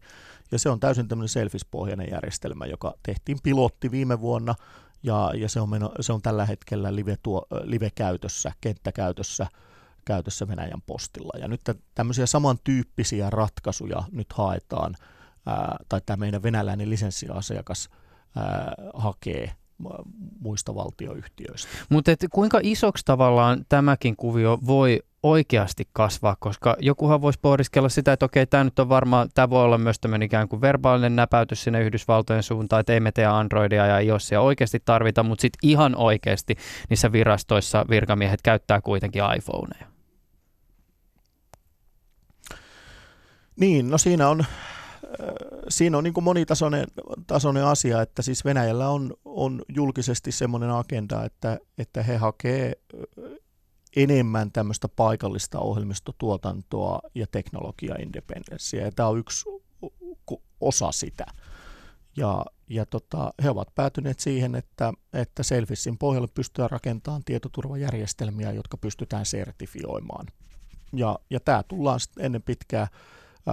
Ja 0.52 0.60
se 0.60 0.70
on 0.70 0.80
täysin 0.80 1.08
tämmöinen 1.08 1.30
selfispohjainen 1.30 2.08
järjestelmä, 2.12 2.66
joka 2.66 2.94
tehtiin 3.04 3.38
pilotti 3.44 3.92
viime 3.92 4.20
vuonna, 4.20 4.56
ja, 5.04 5.32
ja 5.36 5.50
se, 5.50 5.62
on 5.62 5.70
meno, 5.70 5.92
se 6.00 6.14
on 6.14 6.22
tällä 6.22 6.46
hetkellä 6.46 6.96
live, 6.96 7.18
tuo, 7.24 7.46
live-käytössä, 7.64 8.52
kenttäkäytössä, 8.62 9.48
käytössä 10.06 10.48
Venäjän 10.48 10.82
postilla. 10.86 11.40
Ja 11.40 11.48
nyt 11.48 11.62
tämmöisiä 11.96 12.26
samantyyppisiä 12.26 13.30
ratkaisuja 13.30 14.04
nyt 14.12 14.34
haetaan, 14.34 14.96
ää, 15.46 15.78
tai 15.90 16.02
tämä 16.06 16.18
meidän 16.18 16.44
venäläinen 16.44 16.90
lisenssiasiakas– 16.90 17.90
ää, 18.36 18.74
hakee 18.94 19.52
muista 20.40 20.76
valtioyhtiöistä. 20.76 21.68
Mutta 21.90 22.12
kuinka 22.32 22.60
isoksi 22.64 23.06
tavallaan 23.06 23.66
tämäkin 23.70 24.16
kuvio 24.16 24.60
voi 24.66 25.00
oikeasti 25.24 25.88
kasvaa, 25.94 26.36
koska 26.40 26.76
jokuhan 26.80 27.22
voisi 27.22 27.40
pohdiskella 27.42 27.90
sitä, 27.90 28.14
että 28.14 28.26
okei, 28.26 28.46
tämä 28.46 28.64
nyt 28.64 28.80
on 28.80 28.90
varmaan, 28.90 29.30
tämä 29.34 29.50
voi 29.50 29.64
olla 29.64 29.78
myös 29.78 30.00
tämmöinen 30.00 30.26
ikään 30.26 30.48
kuin 30.48 30.62
verbaalinen 30.62 31.16
näpäytys 31.16 31.64
sinne 31.64 31.82
Yhdysvaltojen 31.82 32.44
suuntaan, 32.44 32.80
että 32.80 32.94
ei 32.94 33.00
me 33.00 33.12
tee 33.12 33.26
Androidia 33.26 33.86
ja 33.86 34.00
iOSia 34.00 34.42
oikeasti 34.42 34.82
tarvita, 34.86 35.24
mutta 35.24 35.42
sitten 35.42 35.70
ihan 35.70 35.96
oikeasti 35.96 36.56
niissä 36.90 37.12
virastoissa 37.12 37.86
virkamiehet 37.90 38.42
käyttää 38.42 38.82
kuitenkin 38.82 39.22
iPhoneja. 39.38 39.88
Niin, 43.56 43.90
no 43.90 43.98
siinä 43.98 44.30
on 44.30 44.46
siinä 45.70 45.98
on 45.98 46.04
niin 46.04 46.14
kuin 46.14 46.24
monitasoinen 46.24 46.88
tasoinen 47.28 47.66
asia, 47.66 48.02
että 48.02 48.22
siis 48.22 48.46
Venäjällä 48.46 48.90
on, 48.90 49.14
on 49.26 49.62
julkisesti 49.76 50.32
semmoinen 50.32 50.72
agenda, 50.72 51.24
että, 51.26 51.60
että 51.78 52.04
he 52.04 52.18
hakee 52.18 52.74
enemmän 53.96 54.52
tämmöistä 54.52 54.88
paikallista 54.90 55.60
ohjelmistotuotantoa 55.60 57.00
ja 57.16 57.28
teknologia-independenssiä, 57.28 58.86
ja 58.86 58.92
tämä 58.92 59.10
on 59.10 59.20
yksi 59.20 59.46
osa 60.62 60.92
sitä. 60.92 61.26
Ja, 62.18 62.46
ja 62.70 62.86
tota, 62.86 63.34
he 63.44 63.50
ovat 63.50 63.76
päätyneet 63.76 64.20
siihen, 64.20 64.56
että, 64.56 64.94
että 65.14 65.44
Selfissin 65.44 65.98
pohjalle 65.98 66.28
pystytään 66.34 66.70
rakentamaan 66.70 67.24
tietoturvajärjestelmiä, 67.24 68.52
jotka 68.52 68.78
pystytään 68.78 69.26
sertifioimaan. 69.26 70.26
Ja, 70.94 71.20
ja 71.30 71.40
tämä 71.40 71.64
tullaan 71.64 72.00
ennen 72.20 72.42
pitkää 72.42 72.88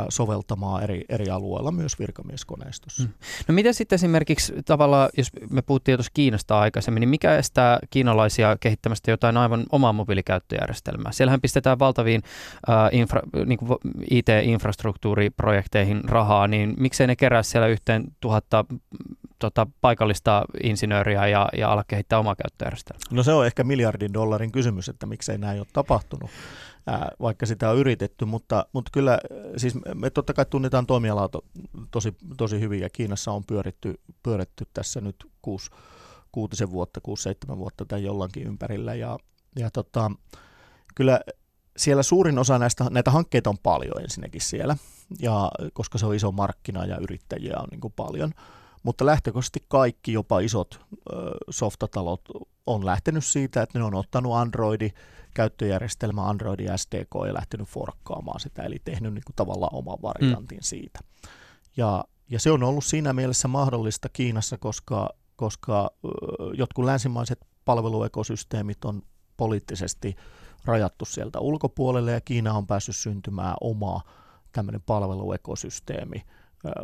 soveltamaan 0.08 0.82
eri, 0.82 1.04
eri 1.08 1.30
alueilla 1.30 1.72
myös 1.72 1.98
virkamieskoneistossa. 1.98 3.02
Hmm. 3.02 3.12
No 3.48 3.54
miten 3.54 3.74
sitten 3.74 3.94
esimerkiksi 3.94 4.52
tavallaan, 4.64 5.08
jos 5.16 5.30
me 5.50 5.62
puhuttiin 5.62 5.98
tuossa 5.98 6.12
Kiinasta 6.14 6.60
aikaisemmin, 6.60 7.00
niin 7.00 7.08
mikä 7.08 7.36
estää 7.36 7.78
kiinalaisia 7.90 8.56
kehittämästä 8.60 9.10
jotain 9.10 9.36
aivan 9.36 9.64
omaa 9.72 9.92
mobiilikäyttöjärjestelmää? 9.92 11.12
Siellähän 11.12 11.40
pistetään 11.40 11.78
valtaviin 11.78 12.22
äh, 12.68 12.88
infra, 12.92 13.20
niin 13.46 13.58
kuin 13.58 13.78
IT-infrastruktuuriprojekteihin 14.10 16.04
rahaa, 16.04 16.48
niin 16.48 16.74
miksei 16.78 17.06
ne 17.06 17.16
kerää 17.16 17.42
siellä 17.42 17.66
yhteen 17.68 18.04
tuhatta 18.20 18.64
tota, 19.38 19.66
paikallista 19.80 20.44
insinööriä 20.62 21.26
ja, 21.26 21.48
ja 21.56 21.72
ala 21.72 21.84
kehittää 21.88 22.18
omaa 22.18 22.36
käyttöjärjestelmää? 22.36 23.02
No 23.10 23.22
se 23.22 23.32
on 23.32 23.46
ehkä 23.46 23.64
miljardin 23.64 24.14
dollarin 24.14 24.52
kysymys, 24.52 24.88
että 24.88 25.06
miksei 25.06 25.38
näin 25.38 25.58
ole 25.58 25.66
tapahtunut 25.72 26.30
vaikka 27.20 27.46
sitä 27.46 27.70
on 27.70 27.76
yritetty, 27.76 28.24
mutta, 28.24 28.66
mutta 28.72 28.90
kyllä 28.92 29.18
siis 29.56 29.74
me 29.94 30.10
totta 30.10 30.32
kai 30.32 30.46
tunnetaan 30.46 30.86
toimialaa 30.86 31.28
to, 31.28 31.44
tosi, 31.90 32.14
tosi 32.36 32.60
hyvin 32.60 32.80
ja 32.80 32.90
Kiinassa 32.90 33.32
on 33.32 33.44
pyöritty, 33.46 34.00
pyöritty 34.22 34.66
tässä 34.74 35.00
nyt 35.00 35.16
kuusi, 35.42 35.70
kuutisen 36.32 36.70
vuotta, 36.70 37.00
kuusi, 37.00 37.22
seitsemän 37.22 37.58
vuotta 37.58 37.84
tai 37.84 38.04
jollakin 38.04 38.46
ympärillä. 38.46 38.94
Ja, 38.94 39.18
ja 39.58 39.70
tota, 39.70 40.10
kyllä 40.94 41.20
siellä 41.76 42.02
suurin 42.02 42.38
osa 42.38 42.58
näistä, 42.58 42.86
näitä 42.90 43.10
hankkeita 43.10 43.50
on 43.50 43.58
paljon 43.62 44.02
ensinnäkin 44.02 44.40
siellä, 44.40 44.76
ja 45.18 45.50
koska 45.72 45.98
se 45.98 46.06
on 46.06 46.14
iso 46.14 46.32
markkina 46.32 46.84
ja 46.84 46.98
yrittäjiä 46.98 47.56
on 47.58 47.68
niin 47.70 47.80
kuin 47.80 47.92
paljon, 47.96 48.32
mutta 48.82 49.06
lähtökohtaisesti 49.06 49.64
kaikki, 49.68 50.12
jopa 50.12 50.40
isot 50.40 50.80
ö, 50.92 51.16
softatalot, 51.50 52.20
on 52.66 52.86
lähtenyt 52.86 53.24
siitä, 53.24 53.62
että 53.62 53.78
ne 53.78 53.84
on 53.84 53.94
ottanut 53.94 54.34
Androidi, 54.34 54.90
käyttöjärjestelmä 55.34 56.28
Android 56.28 56.60
ja 56.60 56.76
SDK 56.76 57.10
ja 57.26 57.34
lähtenyt 57.34 57.68
forkkaamaan 57.68 58.40
sitä, 58.40 58.62
eli 58.62 58.76
tehnyt 58.84 59.14
niin 59.14 59.24
kuin 59.26 59.36
tavallaan 59.36 59.74
oman 59.74 59.98
variantin 60.02 60.58
mm. 60.58 60.62
siitä. 60.62 61.00
Ja, 61.76 62.04
ja 62.30 62.40
se 62.40 62.50
on 62.50 62.62
ollut 62.62 62.84
siinä 62.84 63.12
mielessä 63.12 63.48
mahdollista 63.48 64.08
Kiinassa, 64.08 64.58
koska, 64.58 65.10
koska 65.36 65.90
jotkut 66.54 66.84
länsimaiset 66.84 67.46
palveluekosysteemit 67.64 68.84
on 68.84 69.02
poliittisesti 69.36 70.16
rajattu 70.64 71.04
sieltä 71.04 71.40
ulkopuolelle 71.40 72.12
ja 72.12 72.20
Kiina 72.20 72.54
on 72.54 72.66
päässyt 72.66 72.96
syntymään 72.96 73.54
oma 73.60 74.00
tämmöinen 74.52 74.82
palveluekosysteemi, 74.82 76.24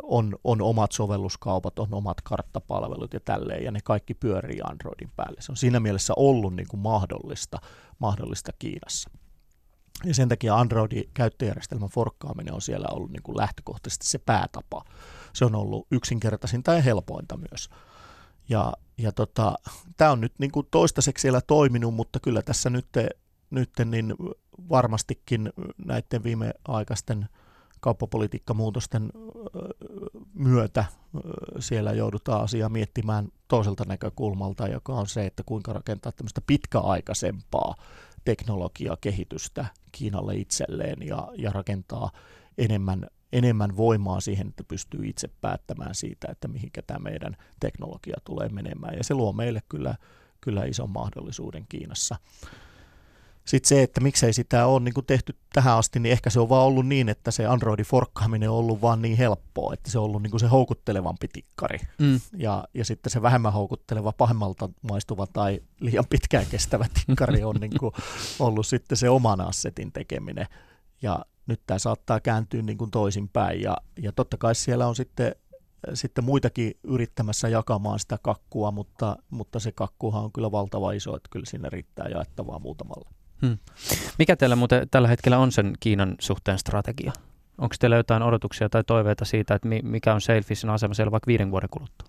on, 0.03 0.35
on 0.43 0.61
omat 0.61 0.91
sovelluskaupat, 0.91 1.79
on 1.79 1.87
omat 1.91 2.21
karttapalvelut 2.21 3.13
ja 3.13 3.19
tälleen, 3.19 3.63
ja 3.63 3.71
ne 3.71 3.79
kaikki 3.83 4.13
pyörii 4.13 4.59
Androidin 4.63 5.11
päälle. 5.15 5.41
Se 5.41 5.51
on 5.51 5.57
siinä 5.57 5.79
mielessä 5.79 6.13
ollut 6.17 6.55
niin 6.55 6.67
kuin 6.67 6.79
mahdollista, 6.79 7.57
mahdollista 7.99 8.51
Kiinassa. 8.59 9.09
Ja 10.05 10.13
sen 10.13 10.29
takia 10.29 10.55
Androidin 10.55 11.09
käyttöjärjestelmän 11.13 11.89
forkkaaminen 11.89 12.53
on 12.53 12.61
siellä 12.61 12.87
ollut 12.91 13.11
niin 13.11 13.23
kuin 13.23 13.37
lähtökohtaisesti 13.37 14.07
se 14.07 14.17
päätapa. 14.17 14.83
Se 15.33 15.45
on 15.45 15.55
ollut 15.55 15.87
yksinkertaisinta 15.91 16.73
ja 16.73 16.81
helpointa 16.81 17.37
myös. 17.37 17.69
Ja, 18.49 18.73
ja 18.97 19.11
tota, 19.11 19.55
tämä 19.97 20.11
on 20.11 20.21
nyt 20.21 20.33
niin 20.37 20.51
kuin 20.51 20.67
toistaiseksi 20.71 21.21
siellä 21.21 21.41
toiminut, 21.41 21.93
mutta 21.93 22.19
kyllä 22.19 22.41
tässä 22.41 22.69
nyt, 22.69 22.87
nyt 23.49 23.71
niin 23.85 24.15
varmastikin 24.69 25.49
näiden 25.85 26.23
viimeaikaisten 26.23 27.29
kauppapolitiikkamuutosten 27.79 29.09
myötä 30.33 30.85
siellä 31.59 31.91
joudutaan 31.91 32.43
asiaa 32.43 32.69
miettimään 32.69 33.27
toiselta 33.47 33.83
näkökulmalta, 33.87 34.67
joka 34.67 34.93
on 34.93 35.07
se, 35.07 35.25
että 35.25 35.43
kuinka 35.45 35.73
rakentaa 35.73 36.11
tämmöistä 36.11 36.41
pitkäaikaisempaa 36.47 37.75
teknologiakehitystä 38.25 39.65
Kiinalle 39.91 40.35
itselleen 40.35 41.07
ja, 41.07 41.27
ja 41.35 41.51
rakentaa 41.51 42.11
enemmän, 42.57 43.07
enemmän 43.33 43.77
voimaa 43.77 44.19
siihen, 44.19 44.47
että 44.47 44.63
pystyy 44.63 45.07
itse 45.07 45.29
päättämään 45.41 45.95
siitä, 45.95 46.27
että 46.31 46.47
mihinkä 46.47 46.81
tämä 46.81 46.99
meidän 46.99 47.37
teknologia 47.59 48.17
tulee 48.23 48.49
menemään. 48.49 48.97
Ja 48.97 49.03
se 49.03 49.13
luo 49.13 49.33
meille 49.33 49.61
kyllä, 49.69 49.95
kyllä 50.41 50.65
ison 50.65 50.89
mahdollisuuden 50.89 51.65
Kiinassa. 51.69 52.15
Sitten 53.47 53.69
se, 53.69 53.83
että 53.83 54.01
miksei 54.01 54.33
sitä 54.33 54.65
ole 54.65 54.79
niin 54.79 54.93
tehty 55.07 55.35
tähän 55.53 55.77
asti, 55.77 55.99
niin 55.99 56.11
ehkä 56.11 56.29
se 56.29 56.39
on 56.39 56.49
vaan 56.49 56.65
ollut 56.65 56.87
niin, 56.87 57.09
että 57.09 57.31
se 57.31 57.45
Androidin 57.45 57.85
forkkaaminen 57.85 58.49
on 58.49 58.55
ollut 58.55 58.81
vaan 58.81 59.01
niin 59.01 59.17
helppoa, 59.17 59.73
että 59.73 59.91
se 59.91 59.99
on 59.99 60.05
ollut 60.05 60.23
niin 60.23 60.39
se 60.39 60.47
houkuttelevampi 60.47 61.27
tikkari. 61.27 61.79
Mm. 61.99 62.19
Ja, 62.37 62.63
ja 62.73 62.85
sitten 62.85 63.11
se 63.11 63.21
vähemmän 63.21 63.53
houkutteleva, 63.53 64.11
pahemmalta 64.11 64.69
maistuva 64.81 65.27
tai 65.27 65.59
liian 65.79 66.05
pitkään 66.09 66.45
kestävä 66.45 66.85
tikkari 67.05 67.43
on 67.43 67.55
niin 67.55 67.71
ollut 68.39 68.67
sitten 68.67 68.97
se 68.97 69.09
oman 69.09 69.41
assetin 69.41 69.91
tekeminen. 69.91 70.47
Ja 71.01 71.25
nyt 71.47 71.61
tämä 71.67 71.79
saattaa 71.79 72.19
kääntyä 72.19 72.61
niin 72.61 72.77
kuin 72.77 72.91
toisinpäin. 72.91 73.61
Ja, 73.61 73.77
ja 74.01 74.11
totta 74.11 74.37
kai 74.37 74.55
siellä 74.55 74.87
on 74.87 74.95
sitten 74.95 75.35
sitten 75.93 76.23
muitakin 76.23 76.73
yrittämässä 76.83 77.49
jakamaan 77.49 77.99
sitä 77.99 78.17
kakkua, 78.21 78.71
mutta, 78.71 79.17
mutta 79.29 79.59
se 79.59 79.71
kakkuhan 79.71 80.23
on 80.23 80.31
kyllä 80.31 80.51
valtava 80.51 80.91
iso, 80.91 81.15
että 81.15 81.29
kyllä 81.31 81.45
sinne 81.45 81.69
riittää 81.69 82.07
jaettavaa 82.09 82.59
muutamalla. 82.59 83.09
Hmm. 83.41 83.57
Mikä 84.19 84.35
teillä 84.35 84.55
muuten 84.55 84.89
tällä 84.89 85.07
hetkellä 85.07 85.37
on 85.37 85.51
sen 85.51 85.73
Kiinan 85.79 86.15
suhteen 86.19 86.59
strategia? 86.59 87.11
Onko 87.57 87.75
teillä 87.79 87.95
jotain 87.95 88.23
odotuksia 88.23 88.69
tai 88.69 88.83
toiveita 88.83 89.25
siitä, 89.25 89.55
että 89.55 89.67
mikä 89.83 90.13
on 90.13 90.21
Sailfishin 90.21 90.69
asema 90.69 90.93
siellä 90.93 91.11
vaikka 91.11 91.27
viiden 91.27 91.51
vuoden 91.51 91.69
kuluttua? 91.69 92.07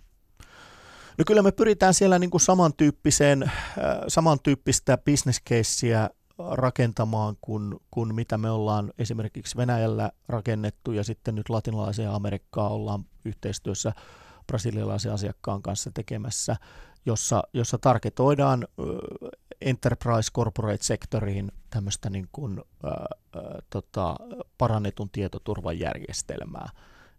No 1.19 1.25
kyllä 1.27 1.43
me 1.43 1.53
pyritään 1.53 1.95
siellä 1.95 2.19
niin 2.19 2.31
kuin 2.31 2.41
samantyyppiseen, 2.41 3.43
äh, 3.43 3.53
samantyyppistä 4.09 4.99
bisneskeissiä 4.99 6.11
rakentamaan 6.51 7.37
kuin, 7.41 7.77
kuin 7.91 8.15
mitä 8.15 8.39
me 8.39 8.51
ollaan 8.51 8.93
esimerkiksi 8.99 9.57
Venäjällä 9.57 10.11
rakennettu 10.29 10.93
ja 10.93 11.05
sitten 11.05 11.35
nyt 11.35 11.49
latinalaiseen 11.49 12.11
Amerikkaan 12.11 12.73
ollaan 12.73 13.05
yhteistyössä 13.25 13.93
brasilialaisen 14.47 15.13
asiakkaan 15.13 15.63
kanssa 15.63 15.91
tekemässä, 15.95 16.57
jossa, 17.07 17.43
jossa 17.53 17.79
tarketoidaan 17.79 18.67
enterprise 19.61 20.33
corporate 20.33 20.85
sektoriin 20.85 21.53
tämmöistä 21.71 22.11
niin 22.11 22.29
kuin, 22.33 22.63
ää, 22.85 22.91
ää, 22.93 23.43
tota, 23.71 24.17
parannetun 24.59 25.11
tietoturvan 25.11 25.79
järjestelmää. 25.79 26.69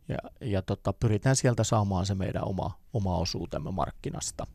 Ja, 0.08 0.18
ja 0.42 0.62
tota, 0.62 0.94
pyritään 0.94 1.36
sieltä 1.36 1.64
saamaan 1.64 2.06
se 2.06 2.16
meidän 2.16 2.48
oma, 2.48 2.80
oma 2.94 3.18
osuutemme 3.18 3.72
markkinasta. 3.72 4.48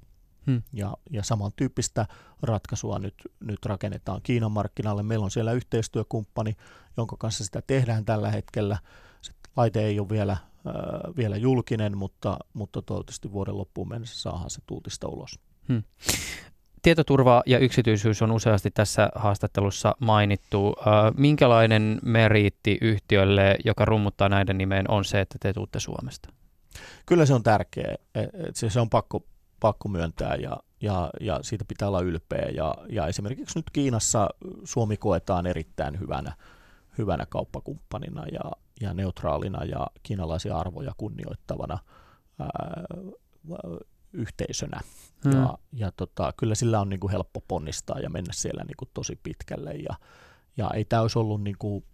Hmm. 0.46 0.62
Ja, 0.72 0.96
ja 1.10 1.22
samantyyppistä 1.22 2.06
ratkaisua 2.42 2.98
nyt, 2.98 3.14
nyt 3.40 3.66
rakennetaan 3.66 4.20
Kiinan 4.22 4.52
markkinalle. 4.52 5.02
Meillä 5.02 5.24
on 5.24 5.30
siellä 5.30 5.52
yhteistyökumppani, 5.52 6.56
jonka 6.96 7.16
kanssa 7.18 7.44
sitä 7.44 7.62
tehdään 7.66 8.04
tällä 8.04 8.30
hetkellä. 8.30 8.78
Se 9.22 9.32
laite 9.56 9.84
ei 9.84 10.00
ole 10.00 10.08
vielä, 10.08 10.32
äh, 10.32 10.42
vielä 11.16 11.36
julkinen, 11.36 11.98
mutta, 11.98 12.38
mutta 12.52 12.82
toivottavasti 12.82 13.32
vuoden 13.32 13.58
loppuun 13.58 13.88
mennessä 13.88 14.20
saadaan 14.20 14.50
se 14.50 14.60
tuutista 14.66 15.08
ulos. 15.08 15.38
Hmm. 15.68 15.82
Tietoturva 16.84 17.42
ja 17.46 17.58
yksityisyys 17.58 18.22
on 18.22 18.30
useasti 18.30 18.70
tässä 18.70 19.10
haastattelussa 19.14 19.94
mainittu. 19.98 20.74
Minkälainen 21.16 21.98
meriitti 22.02 22.78
yhtiölle, 22.80 23.56
joka 23.64 23.84
rummuttaa 23.84 24.28
näiden 24.28 24.58
nimeen, 24.58 24.90
on 24.90 25.04
se, 25.04 25.20
että 25.20 25.38
te 25.40 25.52
tuutte 25.52 25.80
Suomesta? 25.80 26.28
Kyllä 27.06 27.26
se 27.26 27.34
on 27.34 27.42
tärkeä. 27.42 27.94
E, 28.14 28.20
e, 28.20 28.28
se 28.52 28.80
on 28.80 28.90
pakko, 28.90 29.24
pakko 29.60 29.88
myöntää 29.88 30.34
ja, 30.34 30.56
ja, 30.80 31.10
ja 31.20 31.38
siitä 31.42 31.64
pitää 31.68 31.88
olla 31.88 32.00
ylpeä. 32.00 32.48
Ja, 32.54 32.74
ja 32.88 33.06
esimerkiksi 33.06 33.58
nyt 33.58 33.70
Kiinassa 33.72 34.28
Suomi 34.64 34.96
koetaan 34.96 35.46
erittäin 35.46 36.00
hyvänä, 36.00 36.32
hyvänä 36.98 37.26
kauppakumppanina 37.28 38.24
ja, 38.32 38.52
ja 38.80 38.94
neutraalina 38.94 39.64
ja 39.64 39.86
kiinalaisia 40.02 40.56
arvoja 40.56 40.92
kunnioittavana 40.96 41.78
yhteisönä. 44.14 44.80
Hmm. 45.24 45.32
Ja, 45.32 45.58
ja 45.72 45.92
tota, 45.92 46.32
kyllä 46.36 46.54
sillä 46.54 46.80
on 46.80 46.88
niin 46.88 47.00
kuin 47.00 47.10
helppo 47.10 47.40
ponnistaa 47.48 47.98
ja 47.98 48.10
mennä 48.10 48.32
siellä 48.32 48.64
niin 48.64 48.76
kuin 48.76 48.88
tosi 48.94 49.20
pitkälle. 49.22 49.72
Ja, 49.72 49.94
ja 50.56 50.70
ei 50.74 50.84
tämä 50.84 51.02
olisi 51.02 51.18
ollut 51.18 51.42
niin 51.42 51.56
kuin 51.58 51.84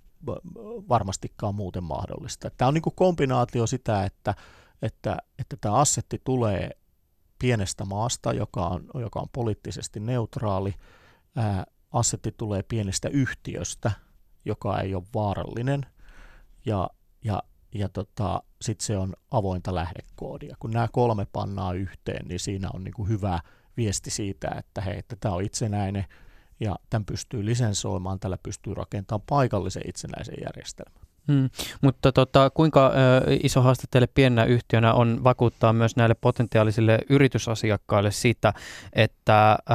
varmastikaan 0.88 1.54
muuten 1.54 1.84
mahdollista. 1.84 2.50
Tämä 2.50 2.68
on 2.68 2.74
niin 2.74 2.82
kuin 2.82 2.94
kombinaatio 2.96 3.66
sitä, 3.66 4.04
että, 4.04 4.34
että, 4.82 5.16
että 5.38 5.56
tämä 5.60 5.74
assetti 5.74 6.20
tulee 6.24 6.70
pienestä 7.38 7.84
maasta, 7.84 8.32
joka 8.32 8.66
on, 8.66 8.84
joka 8.94 9.20
on 9.20 9.28
poliittisesti 9.32 10.00
neutraali. 10.00 10.74
Ää, 11.36 11.64
assetti 11.92 12.32
tulee 12.36 12.62
pienestä 12.62 13.08
yhtiöstä, 13.08 13.92
joka 14.44 14.80
ei 14.80 14.94
ole 14.94 15.04
vaarallinen. 15.14 15.86
Ja, 16.66 16.90
ja 17.24 17.42
ja 17.74 17.88
tota, 17.88 18.42
sitten 18.62 18.86
se 18.86 18.96
on 18.98 19.14
avointa 19.30 19.74
lähdekoodia. 19.74 20.56
Kun 20.58 20.70
nämä 20.70 20.88
kolme 20.92 21.26
pannaa 21.32 21.72
yhteen, 21.72 22.26
niin 22.28 22.40
siinä 22.40 22.68
on 22.74 22.84
niin 22.84 22.94
kuin 22.94 23.08
hyvä 23.08 23.40
viesti 23.76 24.10
siitä, 24.10 24.50
että 24.58 24.80
hei, 24.80 24.98
että 24.98 25.16
tämä 25.20 25.34
on 25.34 25.44
itsenäinen 25.44 26.04
ja 26.60 26.76
tämän 26.90 27.04
pystyy 27.04 27.44
lisensoimaan, 27.44 28.20
tällä 28.20 28.38
pystyy 28.42 28.74
rakentamaan 28.74 29.26
paikallisen 29.28 29.82
itsenäisen 29.88 30.36
järjestelmän. 30.44 31.09
Hmm. 31.28 31.50
Mutta 31.80 32.12
tota, 32.12 32.50
kuinka 32.50 32.86
ö, 32.86 32.90
iso 33.42 33.62
haaste 33.62 33.86
teille 33.90 34.06
pienenä 34.06 34.44
yhtiönä 34.44 34.92
on 34.92 35.24
vakuuttaa 35.24 35.72
myös 35.72 35.96
näille 35.96 36.14
potentiaalisille 36.14 36.98
yritysasiakkaille 37.08 38.10
sitä, 38.10 38.52
että 38.92 39.58
ö, 39.70 39.74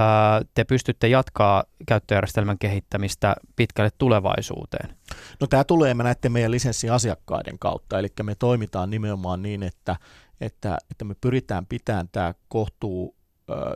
te 0.54 0.64
pystytte 0.64 1.08
jatkaa 1.08 1.64
käyttöjärjestelmän 1.88 2.60
kehittämistä 2.60 3.36
pitkälle 3.56 3.90
tulevaisuuteen? 3.98 4.96
No 5.40 5.48
tämä 5.48 5.64
tulee 5.64 5.94
me 5.94 6.04
näiden 6.04 6.32
meidän 6.32 6.52
lisenssiasiakkaiden 6.52 7.60
kautta, 7.60 8.00
eli 8.00 8.08
me 8.24 8.36
toimitaan 8.36 8.90
nimenomaan 8.90 9.42
niin, 9.42 9.64
että, 9.64 9.96
että, 10.42 10.78
että 10.92 11.06
me 11.06 11.16
pyritään 11.22 11.66
pitämään 11.66 12.10
tämä 12.12 12.34
kohtuu 12.48 13.16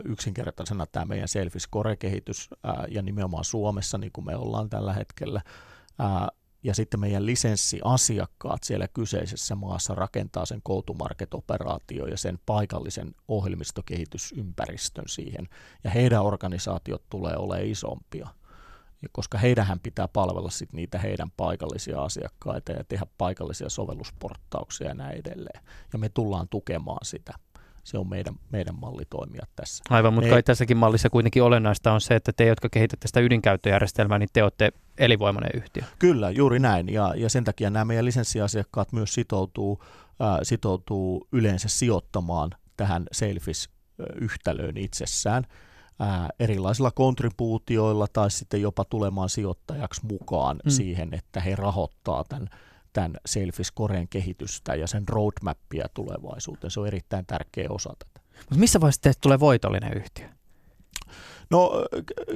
yksinkertaisena 0.06 0.86
tämä 0.86 1.06
meidän 1.06 1.28
Selfie 1.28 1.60
Score-kehitys 1.60 2.50
ja 2.88 3.02
nimenomaan 3.02 3.44
Suomessa, 3.44 3.98
niin 3.98 4.12
kuin 4.12 4.26
me 4.26 4.36
ollaan 4.36 4.70
tällä 4.70 4.94
hetkellä 4.94 5.42
ja 6.64 6.76
sitten 6.76 7.00
meidän 7.00 7.26
lisenssiasiakkaat 7.26 8.64
siellä 8.64 8.88
kyseisessä 8.88 9.56
maassa 9.56 9.96
rakentaa 9.96 10.46
sen 10.46 10.62
go-to-market-operaatio 10.66 12.06
ja 12.06 12.18
sen 12.18 12.40
paikallisen 12.46 13.16
ohjelmistokehitysympäristön 13.28 15.08
siihen, 15.08 15.48
ja 15.84 15.90
heidän 15.90 16.24
organisaatiot 16.24 17.04
tulee 17.10 17.38
olemaan 17.38 17.68
isompia, 17.68 18.28
koska 19.12 19.38
heidän 19.38 19.80
pitää 19.80 20.08
palvella 20.08 20.50
sit 20.50 20.74
niitä 20.74 20.98
heidän 20.98 21.32
paikallisia 21.32 22.02
asiakkaita 22.02 22.72
ja 22.72 22.84
tehdä 22.84 23.06
paikallisia 23.18 23.70
sovellusporttauksia 23.70 24.88
ja 24.88 24.94
näin 24.94 25.18
edelleen, 25.18 25.64
ja 25.94 26.00
me 26.00 26.10
tullaan 26.10 26.50
tukemaan 26.50 27.06
sitä 27.06 27.34
se 27.90 27.98
on 27.98 28.10
meidän, 28.10 28.36
meidän 28.52 28.76
malli 28.82 29.04
toimia 29.10 29.44
tässä. 29.56 29.84
Aivan, 29.90 30.14
mutta 30.14 30.30
kai 30.30 30.44
tässäkin 30.44 30.78
mallissa 30.78 31.10
kuitenkin 31.10 31.44
olennaista 31.44 31.92
on 31.92 32.02
se, 32.02 32.16
että 32.16 32.32
te, 32.34 32.46
jotka 32.46 32.70
kehitätte 32.70 33.08
sitä 33.08 33.20
ydinkäyttöjärjestelmää, 33.20 34.20
niin 34.20 34.30
te 34.34 34.44
olette 34.44 34.72
elinvoimainen 34.98 35.52
yhtiö. 35.54 35.84
Kyllä, 36.00 36.30
juuri 36.30 36.60
näin. 36.60 36.90
Ja, 36.90 37.14
ja 37.18 37.30
sen 37.30 37.44
takia 37.44 37.70
nämä 37.70 37.86
meidän 37.86 38.06
lisenssiasiakkaat 38.06 38.92
myös 38.92 39.14
sitoutuu, 39.14 39.84
äh, 40.22 40.40
sitoutuu 40.44 41.28
yleensä 41.32 41.70
sijoittamaan 41.70 42.50
tähän 42.78 43.06
Sailfish-yhtälöön 43.12 44.78
itsessään 44.78 45.44
äh, 46.02 46.28
erilaisilla 46.40 46.92
kontribuutioilla 46.92 48.08
tai 48.14 48.32
sitten 48.32 48.62
jopa 48.62 48.86
tulemaan 48.86 49.30
sijoittajaksi 49.30 50.02
mukaan 50.06 50.60
mm. 50.66 50.70
siihen, 50.70 51.14
että 51.14 51.40
he 51.40 51.56
rahoittaa 51.56 52.24
tämän 52.30 52.50
tämän 52.94 53.18
Selfis 53.26 53.72
Koreen 53.72 54.08
kehitystä 54.08 54.76
ja 54.76 54.88
sen 54.88 55.08
roadmappia 55.08 55.86
tulevaisuuteen. 55.94 56.72
Se 56.72 56.80
on 56.80 56.88
erittäin 56.88 57.26
tärkeä 57.26 57.68
osa 57.70 57.94
tätä. 58.00 58.20
Mutta 58.40 58.60
missä 58.60 58.82
vaiheessa 58.82 59.02
teistä 59.02 59.22
tulee 59.22 59.40
voitollinen 59.40 59.94
yhtiö? 59.94 60.30
No 61.50 61.72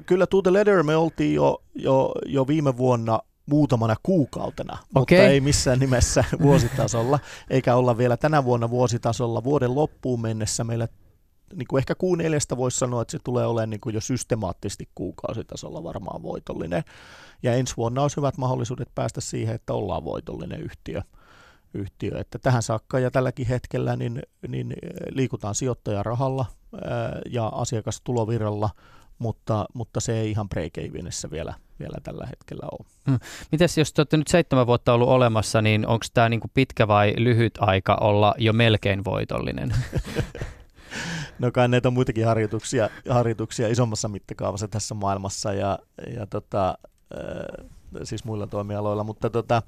kyllä 0.06 0.28
To 0.28 0.42
the 0.42 0.54
Leather 0.54 0.84
me 0.84 0.96
oltiin 0.96 1.34
jo, 1.34 1.64
jo, 1.76 2.12
jo 2.26 2.48
viime 2.48 2.78
vuonna 2.78 3.20
muutamana 3.46 3.96
kuukautena, 4.04 4.74
okay. 4.74 4.84
mutta 4.96 5.16
ei 5.16 5.42
missään 5.42 5.80
nimessä 5.80 6.24
vuositasolla, 6.42 7.20
eikä 7.50 7.76
olla 7.76 7.98
vielä 7.98 8.18
tänä 8.18 8.44
vuonna 8.44 8.70
vuositasolla. 8.70 9.44
Vuoden 9.44 9.76
loppuun 9.76 10.22
mennessä 10.22 10.64
meillä 10.64 10.88
niin 11.56 11.68
kuin 11.68 11.80
ehkä 11.80 11.96
kuun 11.96 12.18
neljästä 12.18 12.58
voisi 12.58 12.78
sanoa, 12.78 13.02
että 13.02 13.12
se 13.12 13.20
tulee 13.24 13.46
olemaan 13.46 13.70
niin 13.70 13.82
kuin 13.82 13.96
jo 13.96 14.02
systemaattisesti 14.02 14.90
kuukausitasolla 14.96 15.84
varmaan 15.84 16.24
voitollinen. 16.24 16.84
Ja 17.44 17.54
ensi 17.54 17.78
vuonna 17.78 18.02
olisi 18.02 18.18
hyvät 18.18 18.38
mahdollisuudet 18.38 18.90
päästä 18.96 19.22
siihen, 19.22 19.56
että 19.56 19.74
ollaan 19.74 20.04
voitollinen 20.04 20.62
yhtiö. 20.62 21.02
yhtiö. 21.74 22.20
Että 22.20 22.40
tähän 22.40 22.64
saakka 22.64 23.00
ja 23.00 23.12
tälläkin 23.12 23.48
hetkellä 23.48 23.96
niin, 23.96 24.22
niin 24.48 24.74
liikutaan 25.10 25.56
sijoittajarahalla 25.56 26.46
ää, 26.82 27.20
ja 27.30 27.48
asiakastulovirralla, 27.48 28.70
mutta, 29.20 29.66
mutta 29.74 30.00
se 30.00 30.20
ei 30.20 30.32
ihan 30.32 30.50
break 30.50 30.74
vielä, 31.32 31.54
vielä 31.80 31.98
tällä 32.04 32.26
hetkellä 32.26 32.68
ole. 32.72 32.88
Mm. 33.08 33.20
Mites 33.52 33.78
jos 33.78 33.94
te 33.94 34.02
olette 34.02 34.18
nyt 34.18 34.28
seitsemän 34.28 34.68
vuotta 34.68 34.94
ollut 34.94 35.10
olemassa, 35.10 35.62
niin 35.62 35.88
onko 35.88 36.06
tämä 36.14 36.30
niinku 36.30 36.48
pitkä 36.54 36.88
vai 36.88 37.14
lyhyt 37.18 37.54
aika 37.60 37.98
olla 38.02 38.36
jo 38.38 38.54
melkein 38.54 39.06
voitollinen? 39.06 39.74
no 41.40 41.52
kai 41.52 41.68
näitä 41.68 41.88
on 41.88 41.94
muitakin 41.94 42.26
harjoituksia, 42.26 42.90
harjoituksia 43.10 43.68
isommassa 43.68 44.08
mittakaavassa 44.08 44.68
tässä 44.68 44.94
maailmassa 44.96 45.54
ja, 45.54 45.80
ja 46.16 46.28
tota, 46.28 46.78
äh, 47.18 47.66
siis 48.04 48.26
muilla 48.26 48.48
toimialoilla, 48.48 49.04
mutta 49.04 49.30
tota, 49.30 49.62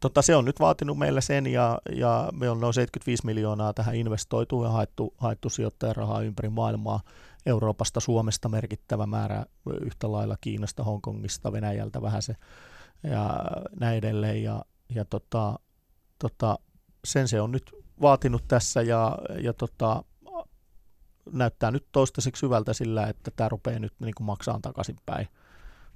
tota, 0.00 0.22
se 0.22 0.36
on 0.36 0.44
nyt 0.44 0.60
vaatinut 0.60 0.98
meille 0.98 1.20
sen 1.20 1.46
ja, 1.46 1.78
ja 1.96 2.28
me 2.32 2.50
on 2.50 2.60
noin 2.60 2.74
75 2.74 3.26
miljoonaa 3.26 3.72
tähän 3.72 3.94
investoitu 3.94 4.64
ja 4.64 4.70
haettu, 4.70 5.14
haettu 5.16 5.50
sijoittajarahaa 5.50 6.22
ympäri 6.22 6.48
maailmaa. 6.48 7.00
Euroopasta, 7.46 8.00
Suomesta 8.00 8.48
merkittävä 8.48 9.06
määrä, 9.06 9.46
yhtä 9.80 10.12
lailla 10.12 10.36
Kiinasta, 10.40 10.84
Hongkongista, 10.84 11.52
Venäjältä 11.52 12.02
vähän 12.02 12.22
se 12.22 12.36
ja 13.02 13.40
näin 13.80 13.98
edelleen. 13.98 14.42
Ja, 14.42 14.64
ja 14.94 15.04
tota, 15.04 15.58
tota, 16.18 16.58
sen 17.04 17.28
se 17.28 17.40
on 17.40 17.52
nyt 17.52 17.72
vaatinut 18.00 18.44
tässä 18.48 18.82
ja, 18.82 19.18
ja 19.42 19.52
tota, 19.52 20.04
näyttää 21.32 21.70
nyt 21.70 21.86
toistaiseksi 21.92 22.42
hyvältä 22.42 22.72
sillä, 22.72 23.06
että 23.06 23.30
tämä 23.30 23.48
rupeaa 23.48 23.78
nyt 23.78 23.92
niin 23.98 24.14
kuin 24.16 24.26
maksaa 24.26 24.58
takaisinpäin. 24.62 25.28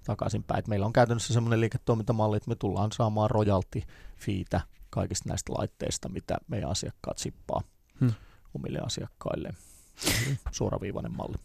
takaisinpäin. 0.05 0.59
Et 0.59 0.69
meillä 0.69 0.87
on 0.87 0.93
käytännössä 0.93 1.35
semmoinen 1.35 1.61
liiketoimintamalli, 1.61 2.37
että 2.37 2.49
me 2.49 2.55
tullaan 2.55 2.93
saamaan 2.93 3.31
royalty 3.31 3.83
fiitä 4.17 4.61
kaikista 4.91 5.29
näistä 5.29 5.53
laitteista, 5.53 6.09
mitä 6.09 6.39
meidän 6.49 6.71
asiakkaat 6.71 7.19
sippaa 7.19 7.61
hmm. 8.01 8.13
omille 8.55 8.79
asiakkaille. 8.79 9.51
Suoraviivainen 10.51 11.17
malli. 11.17 11.37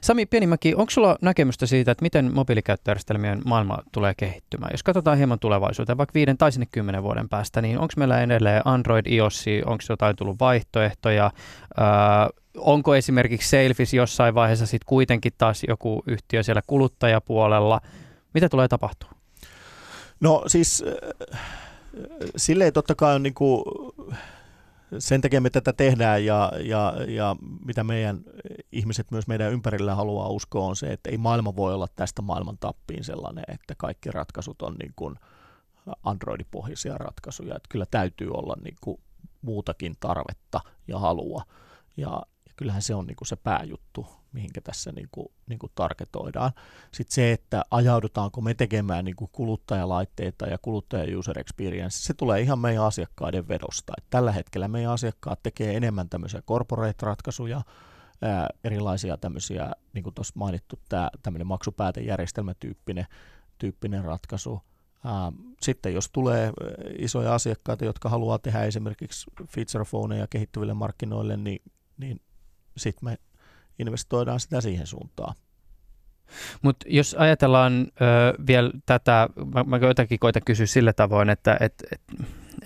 Sami 0.00 0.26
Pienimäki, 0.26 0.74
onko 0.74 0.90
sulla 0.90 1.18
näkemystä 1.22 1.66
siitä, 1.66 1.90
että 1.90 2.02
miten 2.02 2.34
mobiilikäyttöjärjestelmien 2.34 3.42
maailma 3.44 3.78
tulee 3.92 4.14
kehittymään? 4.16 4.70
Jos 4.72 4.82
katsotaan 4.82 5.16
hieman 5.16 5.38
tulevaisuuteen, 5.38 5.98
vaikka 5.98 6.14
viiden 6.14 6.38
tai 6.38 6.52
sinne 6.52 6.66
kymmenen 6.72 7.02
vuoden 7.02 7.28
päästä, 7.28 7.62
niin 7.62 7.78
onko 7.78 7.94
meillä 7.96 8.22
edelleen 8.22 8.62
Android, 8.64 9.06
iOS, 9.06 9.44
onko 9.66 9.84
jotain 9.88 10.16
tullut 10.16 10.40
vaihtoehtoja? 10.40 11.30
Öö, 11.78 11.84
onko 12.56 12.94
esimerkiksi 12.94 13.48
Selfis 13.48 13.94
jossain 13.94 14.34
vaiheessa 14.34 14.66
sitten 14.66 14.86
kuitenkin 14.88 15.32
taas 15.38 15.62
joku 15.68 16.02
yhtiö 16.06 16.42
siellä 16.42 16.62
kuluttajapuolella? 16.66 17.80
Mitä 18.34 18.48
tulee 18.48 18.68
tapahtua? 18.68 19.10
No 20.20 20.42
siis 20.46 20.84
silleen 22.36 22.72
totta 22.72 22.94
kai 22.94 23.14
on 23.14 23.22
niin 23.22 23.34
kuin 23.34 23.64
sen 24.98 25.20
takia 25.20 25.40
me 25.40 25.50
tätä 25.50 25.72
tehdään 25.72 26.24
ja, 26.24 26.52
ja, 26.60 26.94
ja 27.08 27.36
mitä 27.66 27.84
meidän 27.84 28.20
ihmiset 28.72 29.10
myös 29.10 29.26
meidän 29.26 29.52
ympärillä 29.52 29.94
haluaa 29.94 30.28
uskoa 30.28 30.66
on 30.66 30.76
se, 30.76 30.92
että 30.92 31.10
ei 31.10 31.18
maailma 31.18 31.56
voi 31.56 31.74
olla 31.74 31.86
tästä 31.96 32.22
maailman 32.22 32.58
tappiin 32.58 33.04
sellainen, 33.04 33.44
että 33.48 33.74
kaikki 33.78 34.10
ratkaisut 34.10 34.62
on 34.62 34.74
niin 34.74 34.92
kuin 34.96 35.16
Android-pohjaisia 36.02 36.98
ratkaisuja. 36.98 37.56
Että 37.56 37.68
kyllä 37.68 37.86
täytyy 37.90 38.30
olla 38.30 38.56
niin 38.64 38.76
kuin 38.80 39.00
muutakin 39.42 39.96
tarvetta 40.00 40.60
ja 40.88 40.98
halua. 40.98 41.42
Ja, 41.96 42.22
kyllähän 42.56 42.82
se 42.82 42.94
on 42.94 43.06
niin 43.06 43.16
kuin 43.16 43.28
se 43.28 43.36
pääjuttu, 43.36 44.06
mihinkä 44.32 44.60
tässä 44.60 44.92
niin 44.92 45.08
kuin, 45.12 45.28
niin 45.46 45.58
kuin 45.58 45.72
tarketoidaan. 45.74 46.52
Sitten 46.92 47.14
se, 47.14 47.32
että 47.32 47.64
ajaudutaanko 47.70 48.40
me 48.40 48.54
tekemään 48.54 49.04
niin 49.04 49.16
kuin 49.16 49.30
kuluttajalaitteita 49.32 50.46
ja 50.46 50.58
kuluttaja 50.58 51.18
user 51.18 51.38
experience, 51.38 51.98
se 51.98 52.14
tulee 52.14 52.40
ihan 52.40 52.58
meidän 52.58 52.84
asiakkaiden 52.84 53.48
vedosta. 53.48 53.92
Et 53.98 54.04
tällä 54.10 54.32
hetkellä 54.32 54.68
meidän 54.68 54.92
asiakkaat 54.92 55.42
tekee 55.42 55.76
enemmän 55.76 56.08
tämmöisiä 56.08 56.42
corporate-ratkaisuja, 56.42 57.62
ää, 58.22 58.48
erilaisia 58.64 59.16
tämmöisiä, 59.16 59.72
niin 59.92 60.02
kuin 60.02 60.14
tuossa 60.14 60.34
mainittu, 60.36 60.80
tämä 60.88 61.10
tämmöinen 61.22 61.46
maksupäätejärjestelmätyyppinen 61.46 63.06
tyyppinen 63.58 64.04
ratkaisu. 64.04 64.60
Sitten 65.62 65.94
jos 65.94 66.10
tulee 66.10 66.52
isoja 66.98 67.34
asiakkaita, 67.34 67.84
jotka 67.84 68.08
haluaa 68.08 68.38
tehdä 68.38 68.62
esimerkiksi 68.62 69.30
feature 69.48 69.84
phoneja 69.90 70.26
kehittyville 70.26 70.74
markkinoille, 70.74 71.36
niin, 71.36 71.62
niin 71.96 72.20
sitten 72.76 73.08
me 73.08 73.16
investoidaan 73.78 74.40
sitä 74.40 74.60
siihen 74.60 74.86
suuntaan. 74.86 75.34
Mutta 76.62 76.86
jos 76.88 77.14
ajatellaan 77.18 77.86
ö, 77.86 78.44
vielä 78.46 78.70
tätä, 78.86 79.28
mä, 79.54 79.64
mä 79.64 79.76
jotenkin 79.76 80.18
koitan 80.18 80.42
kysyä 80.44 80.66
sillä 80.66 80.92
tavoin, 80.92 81.30
että 81.30 81.56
et, 81.60 81.74
et, 81.92 82.00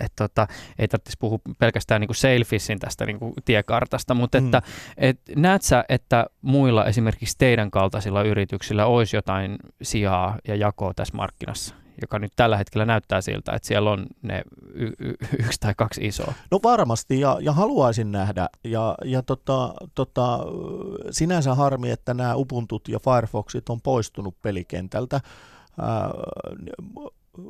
et, 0.01 0.13
tota, 0.17 0.47
ei 0.79 0.89
tarvitsisi 0.89 1.19
puhua 1.21 1.39
pelkästään 1.59 2.01
niinku 2.01 2.15
Sailfishin 2.15 2.79
tästä 2.79 3.07
niinku 3.07 3.35
tiekartasta, 3.45 4.15
mutta 4.15 4.41
mm. 4.41 4.47
että 4.47 4.63
et, 4.97 5.21
näet 5.37 5.63
sä, 5.63 5.85
että 5.89 6.27
muilla 6.43 6.87
esimerkiksi 6.87 7.39
teidän 7.39 7.71
kaltaisilla 7.71 8.23
yrityksillä 8.23 8.87
olisi 8.87 9.17
jotain 9.17 9.57
sijaa 9.83 10.39
ja 10.49 10.57
jakoa 10.57 10.95
tässä 10.95 11.17
markkinassa? 11.17 11.75
Joka 12.01 12.19
nyt 12.19 12.33
tällä 12.37 12.57
hetkellä 12.57 12.85
näyttää 12.85 13.21
siltä, 13.21 13.53
että 13.53 13.69
siellä 13.69 13.91
on 13.91 14.07
ne 14.23 14.43
y- 14.75 14.93
y- 14.99 15.15
yksi 15.45 15.61
tai 15.61 15.75
kaksi 15.77 16.07
isoa? 16.07 16.33
No 16.51 16.61
varmasti, 16.63 17.21
ja, 17.21 17.39
ja 17.41 17.53
haluaisin 17.53 18.13
nähdä. 18.13 18.49
Ja, 18.65 18.95
ja 19.05 19.23
tota, 19.23 19.75
tota, 19.95 20.39
sinänsä 21.11 21.55
harmi, 21.55 21.91
että 21.91 22.15
nämä 22.15 22.35
Ubuntut 22.35 22.89
ja 22.89 22.99
Firefoxit 22.99 23.69
on 23.69 23.81
poistunut 23.81 24.43
pelikentältä. 24.43 25.21
Ää, 25.81 26.11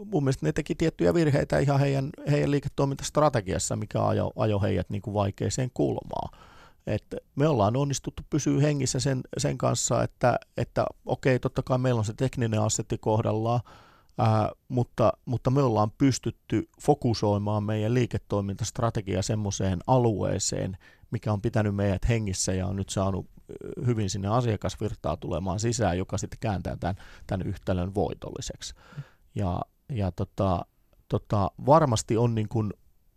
mun 0.05 0.25
mielestä 0.25 0.47
ne 0.47 0.53
teki 0.53 0.75
tiettyjä 0.75 1.15
virheitä 1.15 1.59
ihan 1.59 1.81
heidän, 1.81 2.11
heidän 2.31 2.51
liiketoimintastrategiassa, 2.51 3.77
mikä 3.77 4.07
ajo, 4.07 4.33
ajo 4.37 4.61
heidät 4.61 4.91
niin 4.91 5.03
kuin 5.03 5.15
vaikeaseen 5.15 5.71
kulmaan. 5.75 6.39
Et 6.87 7.05
me 7.37 7.49
ollaan 7.49 7.77
onnistuttu 7.77 8.23
pysyä 8.31 8.61
hengissä 8.61 9.01
sen, 9.01 9.21
sen 9.39 9.59
kanssa, 9.59 10.03
että, 10.03 10.39
että 10.57 10.87
okei, 11.07 11.39
totta 11.39 11.63
kai 11.63 11.79
meillä 11.79 11.99
on 11.99 12.05
se 12.05 12.15
tekninen 12.15 12.63
assetti 12.63 12.99
kohdallaan, 12.99 13.61
Ää, 14.19 14.51
mutta, 14.69 15.13
mutta 15.25 15.51
me 15.51 15.63
ollaan 15.63 15.91
pystytty 15.91 16.69
fokusoimaan 16.81 17.65
meidän 17.65 17.95
liiketoimintastrategia 17.95 19.23
semmoiseen 19.23 19.79
alueeseen, 19.87 20.77
mikä 21.11 21.33
on 21.33 21.43
pitänyt 21.43 21.75
meidät 21.75 22.09
hengissä 22.09 22.53
ja 22.53 22.67
on 22.67 22.77
nyt 22.77 22.89
saanut 22.89 23.27
hyvin 23.87 24.11
sinne 24.11 24.29
asiakasvirtaa 24.29 25.17
tulemaan 25.17 25.61
sisään, 25.61 25.99
joka 25.99 26.19
sitten 26.19 26.39
kääntää 26.41 26.77
tämän, 26.77 26.97
tämän 27.27 27.47
yhtälön 27.47 27.95
voitolliseksi. 27.95 28.75
Ja, 29.35 29.61
ja 29.93 30.13
tota, 30.13 30.67
tota, 31.09 31.51
varmasti 31.67 32.17
on 32.17 32.35
niin 32.35 32.49
kuin 32.49 32.73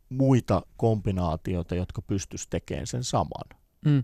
muita 0.09 0.61
kombinaatioita, 0.77 1.75
jotka 1.75 2.01
pystyisi 2.01 2.47
tekemään 2.49 2.87
sen 2.87 3.03
saman. 3.03 3.59
Mm. 3.85 4.03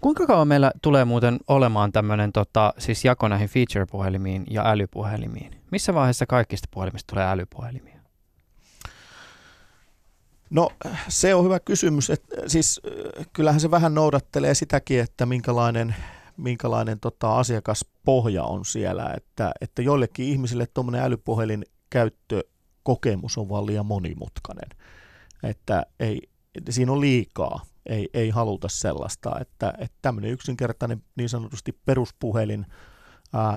Kuinka 0.00 0.26
kauan 0.26 0.48
meillä 0.48 0.72
tulee 0.82 1.04
muuten 1.04 1.38
olemaan 1.48 1.92
tämmöinen 1.92 2.32
tota, 2.32 2.74
siis 2.78 3.04
jako 3.04 3.28
näihin 3.28 3.48
feature-puhelimiin 3.48 4.44
ja 4.50 4.66
älypuhelimiin? 4.66 5.60
Missä 5.70 5.94
vaiheessa 5.94 6.26
kaikista 6.26 6.68
puhelimista 6.70 7.14
tulee 7.14 7.30
älypuhelimia? 7.30 7.94
No 10.50 10.70
se 11.08 11.34
on 11.34 11.44
hyvä 11.44 11.60
kysymys. 11.60 12.10
Et, 12.10 12.24
siis 12.46 12.80
kyllähän 13.32 13.60
se 13.60 13.70
vähän 13.70 13.94
noudattelee 13.94 14.54
sitäkin, 14.54 15.00
että 15.00 15.26
minkälainen, 15.26 15.94
minkälainen 16.36 17.00
tota, 17.00 17.38
asiakaspohja 17.38 18.44
on 18.44 18.64
siellä. 18.64 19.14
Että, 19.16 19.52
että 19.60 19.82
joillekin 19.82 20.26
ihmisille 20.26 20.66
tuommoinen 20.66 21.02
älypuhelin 21.02 21.64
käyttökokemus 21.90 23.38
on 23.38 23.48
vaan 23.48 23.66
liian 23.66 23.86
monimutkainen. 23.86 24.68
Että 25.42 25.86
ei, 26.00 26.28
siinä 26.70 26.92
on 26.92 27.00
liikaa 27.00 27.60
ei, 27.86 28.08
ei 28.14 28.30
haluta 28.30 28.68
sellaista, 28.68 29.40
että, 29.40 29.74
että 29.78 29.98
tämmöinen 30.02 30.30
yksinkertainen 30.30 31.02
niin 31.16 31.28
sanotusti 31.28 31.72
peruspuhelin 31.84 32.66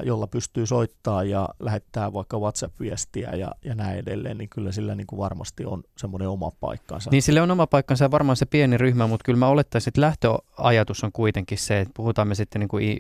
jolla 0.04 0.28
pystyy 0.28 0.66
soittaa 0.66 1.24
ja 1.24 1.50
lähettää 1.60 2.14
vaikka 2.14 2.40
WhatsApp-viestiä 2.40 3.30
ja, 3.36 3.52
ja 3.66 3.76
näin 3.76 4.00
edelleen, 4.00 4.38
niin 4.38 4.50
kyllä 4.50 4.72
sillä 4.72 4.96
niin 4.96 5.08
kuin 5.08 5.20
varmasti 5.20 5.66
on 5.66 5.84
semmoinen 5.98 6.30
oma 6.30 6.52
paikkansa. 6.60 7.10
Niin 7.12 7.22
sille 7.22 7.42
on 7.42 7.52
oma 7.52 7.68
paikkansa 7.68 8.06
ja 8.06 8.12
varmaan 8.12 8.36
se 8.36 8.46
pieni 8.46 8.78
ryhmä, 8.78 9.08
mutta 9.08 9.24
kyllä 9.24 9.40
mä 9.40 9.48
olettaisin, 9.48 9.90
että 9.90 10.02
lähtöajatus 10.02 11.04
on 11.04 11.12
kuitenkin 11.12 11.58
se, 11.58 11.80
että 11.80 11.92
puhutaan 11.94 12.28
me 12.28 12.36
sitten 12.36 12.60
niin 12.60 12.68
kuin 12.68 12.98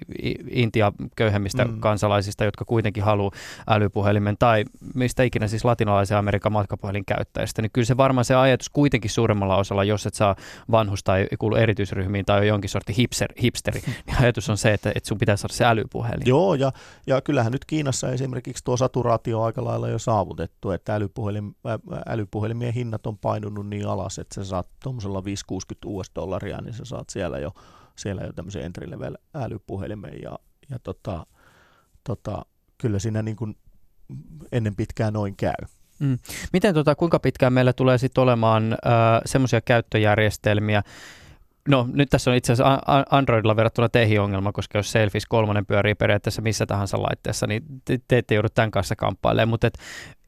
Intia 0.52 0.92
köyhemmistä 1.16 1.66
mm. 1.66 1.80
kansalaisista, 1.80 2.46
jotka 2.46 2.66
kuitenkin 2.66 3.04
haluaa 3.04 3.32
älypuhelimen 3.68 4.36
tai 4.40 4.66
mistä 4.96 5.24
ikinä 5.24 5.48
siis 5.48 5.66
latinalaisen 5.66 6.18
Amerikan 6.18 6.52
matkapuhelin 6.52 7.06
käyttäjistä, 7.06 7.62
niin 7.62 7.72
kyllä 7.74 7.86
se 7.86 7.98
varmaan 7.98 8.26
se 8.26 8.36
ajatus 8.36 8.70
kuitenkin 8.70 9.12
suuremmalla 9.12 9.58
osalla, 9.58 9.84
jos 9.84 10.06
et 10.06 10.14
saa 10.14 10.36
vanhus 10.72 11.04
tai 11.04 11.28
kuulu 11.40 11.56
erityisryhmiin 11.56 12.26
tai 12.26 12.40
on 12.40 12.48
jonkin 12.48 12.70
sortin 12.70 12.96
hipster, 12.96 13.34
hipsteri, 13.44 13.82
niin 14.08 14.18
ajatus 14.22 14.50
on 14.50 14.58
se, 14.58 14.74
että, 14.74 14.92
että 14.96 15.08
sun 15.08 15.18
pitää 15.18 15.38
saada 15.38 15.54
se 15.54 15.66
älypuhelin. 15.66 16.22
Joo, 16.26 16.56
ja, 16.56 16.67
ja 17.08 17.22
kyllähän 17.22 17.52
nyt 17.52 17.66
Kiinassa 17.66 18.12
esimerkiksi 18.12 18.64
tuo 18.64 18.78
saturaatio 18.78 19.40
on 19.40 19.46
aika 19.46 19.64
lailla 19.64 19.90
jo 19.90 20.00
saavutettu, 20.00 20.72
että 20.72 20.96
älypuhelim, 20.96 21.54
älypuhelimien 22.06 22.74
hinnat 22.74 23.08
on 23.08 23.18
painunut 23.18 23.68
niin 23.68 23.88
alas, 23.88 24.20
että 24.20 24.36
sä 24.36 24.44
saat 24.44 24.70
tuommoisella 24.84 25.24
560 25.24 25.88
US-dollaria, 25.88 26.62
niin 26.62 26.74
sä 26.74 26.86
saat 26.86 27.10
siellä 27.10 27.40
jo, 27.40 27.52
siellä 27.96 28.22
jo 28.22 28.34
tämmöisen 28.34 28.64
entry 28.64 28.92
level 28.92 29.18
älypuhelimen 29.34 30.22
ja, 30.22 30.40
ja 30.70 30.80
tota, 30.80 31.26
tota, 32.04 32.46
kyllä 32.78 33.00
siinä 33.00 33.22
niin 33.22 33.38
kuin 33.38 33.58
ennen 34.52 34.76
pitkään 34.76 35.14
noin 35.14 35.36
käy. 35.36 35.66
Mm. 36.00 36.18
Miten 36.54 36.74
tota, 36.74 36.96
kuinka 36.96 37.20
pitkään 37.20 37.54
meillä 37.54 37.74
tulee 37.74 37.98
sitten 37.98 38.22
olemaan 38.22 38.78
semmoisia 39.26 39.62
käyttöjärjestelmiä, 39.62 40.84
No 41.68 41.88
nyt 41.94 42.10
tässä 42.10 42.32
on 42.32 42.38
itse 42.38 42.54
asiassa 42.54 42.82
Androidilla 43.10 43.56
verrattuna 43.56 43.90
teihin 43.90 44.22
ongelma, 44.22 44.52
koska 44.52 44.78
jos 44.78 44.92
Selfies 44.92 45.26
3 45.26 45.64
pyörii 45.68 45.96
periaatteessa 45.96 46.42
missä 46.42 46.66
tahansa 46.66 47.04
laitteessa, 47.04 47.48
niin 47.48 47.64
te, 47.86 48.00
te 48.08 48.18
ette 48.18 48.36
joudu 48.36 48.48
tämän 48.50 48.72
kanssa 48.72 48.96
kamppailemaan, 48.96 49.50
mutta 49.50 49.68
et, 49.68 49.80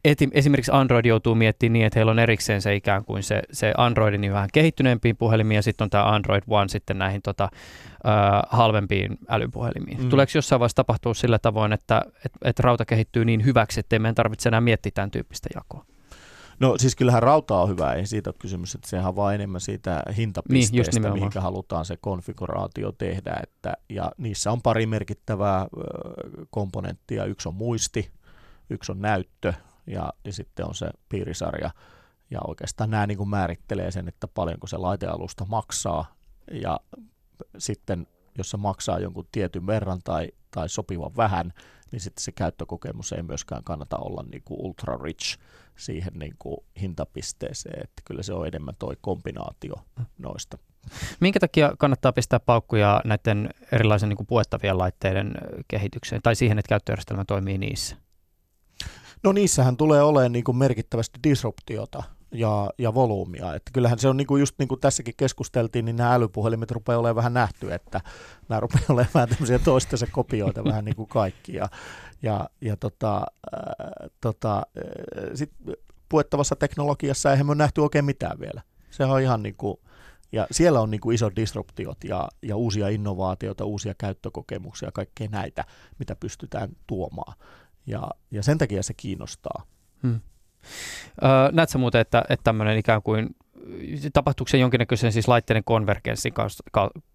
et, 0.06 0.20
esimerkiksi 0.32 0.72
Android 0.74 1.06
joutuu 1.06 1.36
miettimään 1.36 1.74
niin, 1.74 1.86
että 1.86 2.00
heillä 2.00 2.12
on 2.12 2.20
erikseen 2.20 2.62
se 2.62 2.76
ikään 2.76 3.06
kuin 3.06 3.24
se, 3.24 3.42
se 3.52 3.74
Androidin 3.78 4.22
niin 4.22 4.34
vähän 4.34 4.50
kehittyneempiin 4.54 5.18
puhelimiin 5.18 5.56
ja 5.56 5.62
sitten 5.62 5.86
on 5.86 5.90
tämä 5.90 6.04
Android 6.04 6.44
One 6.48 6.68
sitten 6.70 6.98
näihin 6.98 7.22
tota, 7.22 7.44
äh, 7.44 8.42
halvempiin 8.50 9.18
älypuhelimiin. 9.30 10.04
Mm. 10.04 10.10
Tuleeko 10.10 10.32
jossain 10.36 10.60
vaiheessa 10.60 10.76
tapahtua 10.76 11.14
sillä 11.14 11.40
tavoin, 11.40 11.74
että 11.74 12.02
et, 12.26 12.32
et 12.44 12.60
rauta 12.60 12.86
kehittyy 12.86 13.26
niin 13.26 13.46
hyväksi, 13.46 13.80
että 13.80 14.00
meidän 14.00 14.16
tarvitse 14.16 14.50
enää 14.50 14.62
miettiä 14.62 14.92
tämän 14.96 15.12
tyyppistä 15.12 15.50
jakoa? 15.56 15.86
No 16.60 16.78
siis 16.78 16.96
kyllähän 16.96 17.24
rauta 17.24 17.62
on 17.62 17.70
hyvä, 17.70 17.94
ei 17.94 18.06
siitä 18.06 18.30
ole 18.30 18.36
kysymys, 18.40 18.76
että 18.76 18.90
sehän 18.90 19.08
on 19.08 19.16
vaan 19.16 19.36
enemmän 19.36 19.62
siitä 19.62 20.04
hintapisteestä, 20.18 21.00
niin, 21.00 21.14
mihinkä 21.14 21.42
halutaan 21.42 21.86
se 21.86 21.98
konfiguraatio 22.02 22.92
tehdä. 22.92 23.40
Että, 23.44 23.74
ja 23.90 24.12
niissä 24.18 24.52
on 24.52 24.62
pari 24.62 24.86
merkittävää 24.86 25.68
komponenttia. 26.50 27.26
Yksi 27.26 27.50
on 27.50 27.56
muisti, 27.56 28.12
yksi 28.70 28.92
on 28.92 29.02
näyttö 29.02 29.54
ja, 29.88 30.14
ja 30.26 30.34
sitten 30.34 30.68
on 30.68 30.76
se 30.76 30.90
piirisarja. 31.10 31.72
Ja 32.32 32.40
oikeastaan 32.48 32.90
nämä 32.90 33.08
niin 33.08 33.18
kuin 33.18 33.30
määrittelee 33.30 33.92
sen, 33.92 34.08
että 34.08 34.28
paljonko 34.28 34.68
se 34.68 34.78
laitealusta 34.78 35.46
maksaa 35.46 36.16
ja 36.52 36.80
sitten 37.58 38.08
jos 38.38 38.50
se 38.50 38.58
maksaa 38.58 39.00
jonkun 39.00 39.28
tietyn 39.32 39.68
verran 39.68 40.00
tai, 40.04 40.32
tai 40.52 40.70
sopivan 40.70 41.16
vähän, 41.18 41.54
niin 41.92 42.00
sitten 42.00 42.24
se 42.24 42.32
käyttökokemus 42.32 43.12
ei 43.12 43.24
myöskään 43.24 43.64
kannata 43.64 43.98
olla 43.98 44.24
niin 44.32 44.42
kuin 44.46 44.60
ultra 44.62 44.98
rich 45.04 45.38
siihen 45.76 46.14
niin 46.14 46.36
kuin 46.40 46.58
hintapisteeseen, 46.82 47.84
että 47.84 48.02
kyllä 48.06 48.24
se 48.24 48.34
on 48.34 48.48
enemmän 48.48 48.76
toi 48.80 48.98
kombinaatio 49.02 49.76
noista. 50.18 50.58
Minkä 51.20 51.40
takia 51.40 51.74
kannattaa 51.78 52.12
pistää 52.12 52.40
paukkuja 52.40 53.02
näiden 53.06 53.50
erilaisen 53.72 54.10
niin 54.10 54.18
kuin 54.18 54.28
puettavien 54.28 54.78
laitteiden 54.78 55.32
kehitykseen 55.68 56.22
tai 56.22 56.36
siihen, 56.36 56.60
että 56.60 56.70
käyttöjärjestelmä 56.70 57.26
toimii 57.26 57.58
niissä? 57.58 57.96
No 59.24 59.32
niissähän 59.32 59.78
tulee 59.78 60.02
olemaan 60.04 60.32
niin 60.32 60.44
kuin 60.44 60.58
merkittävästi 60.58 61.20
disruptiota 61.24 62.04
ja, 62.32 62.70
ja 62.78 62.94
volyymia. 62.94 63.56
Että 63.56 63.72
kyllähän 63.74 64.00
se 64.00 64.08
on 64.08 64.18
niin 64.18 64.28
kuin 64.28 64.40
just 64.40 64.56
niin 64.60 64.68
kuin 64.68 64.82
tässäkin 64.82 65.14
keskusteltiin, 65.18 65.86
niin 65.86 65.96
nämä 65.96 66.14
älypuhelimet 66.14 66.72
rupeaa 66.72 67.00
olemaan 67.00 67.16
vähän 67.16 67.34
nähty, 67.34 67.74
että 67.74 68.02
nämä 68.50 68.60
rupeaa 68.60 68.86
olemaan 68.94 69.14
vähän 69.14 69.30
tämmöisiä 69.30 69.60
toistensa 69.60 70.08
kopioita 70.12 70.64
vähän 70.64 70.86
niin 70.86 70.96
kuin 70.96 71.10
kaikki. 71.10 71.54
Ja, 71.54 71.70
ja, 72.22 72.50
ja 72.62 72.78
tota, 72.78 73.18
äh, 73.18 74.10
tota, 74.22 74.58
äh, 74.58 75.32
sit 75.34 75.52
puettavassa 76.10 76.56
teknologiassa 76.56 77.32
eihän 77.32 77.46
me 77.46 77.52
ole 77.52 77.58
nähty 77.58 77.82
oikein 77.82 78.06
mitään 78.06 78.40
vielä. 78.40 78.62
Se 78.90 79.06
on 79.06 79.22
ihan 79.22 79.44
niin 79.44 79.56
kuin, 79.56 79.78
ja 80.32 80.48
siellä 80.52 80.82
on 80.82 80.92
niin 80.92 81.02
kuin 81.02 81.16
isot 81.16 81.36
disruptiot 81.36 82.04
ja, 82.04 82.30
ja 82.42 82.56
uusia 82.56 82.88
innovaatioita, 82.88 83.66
uusia 83.66 83.94
käyttökokemuksia, 83.98 84.92
kaikkea 84.92 85.28
näitä, 85.32 85.66
mitä 86.00 86.16
pystytään 86.16 86.70
tuomaan. 86.88 87.34
Ja, 87.86 88.10
ja 88.32 88.44
sen 88.44 88.58
takia 88.58 88.84
se 88.84 88.94
kiinnostaa. 88.94 89.64
Hmm. 90.04 90.20
Öö, 91.24 91.52
näetkö 91.52 91.78
muuten, 91.78 92.02
että, 92.02 92.24
että 92.30 92.44
tämmöinen 92.44 92.78
ikään 92.78 93.02
kuin 93.02 93.30
tapahtuuko 94.14 94.50
se 94.50 94.58
jonkinnäköisen 94.58 95.12
siis 95.12 95.28
laitteiden 95.28 95.64
konvergenssin 95.64 96.34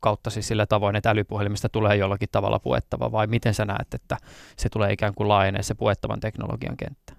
kautta 0.01 0.30
siis 0.30 0.49
sillä 0.49 0.66
tavoin, 0.66 0.97
että 0.97 1.11
älypuhelimista 1.11 1.68
tulee 1.68 1.97
jollakin 1.97 2.28
tavalla 2.32 2.59
puettava? 2.59 3.12
Vai 3.12 3.26
miten 3.26 3.55
sä 3.55 3.64
näet, 3.64 3.95
että 3.95 4.16
se 4.57 4.68
tulee 4.68 4.92
ikään 4.92 5.14
kuin 5.14 5.28
laajenee 5.28 5.62
se 5.62 5.74
puettavan 5.74 6.20
teknologian 6.20 6.76
kenttä? 6.76 7.12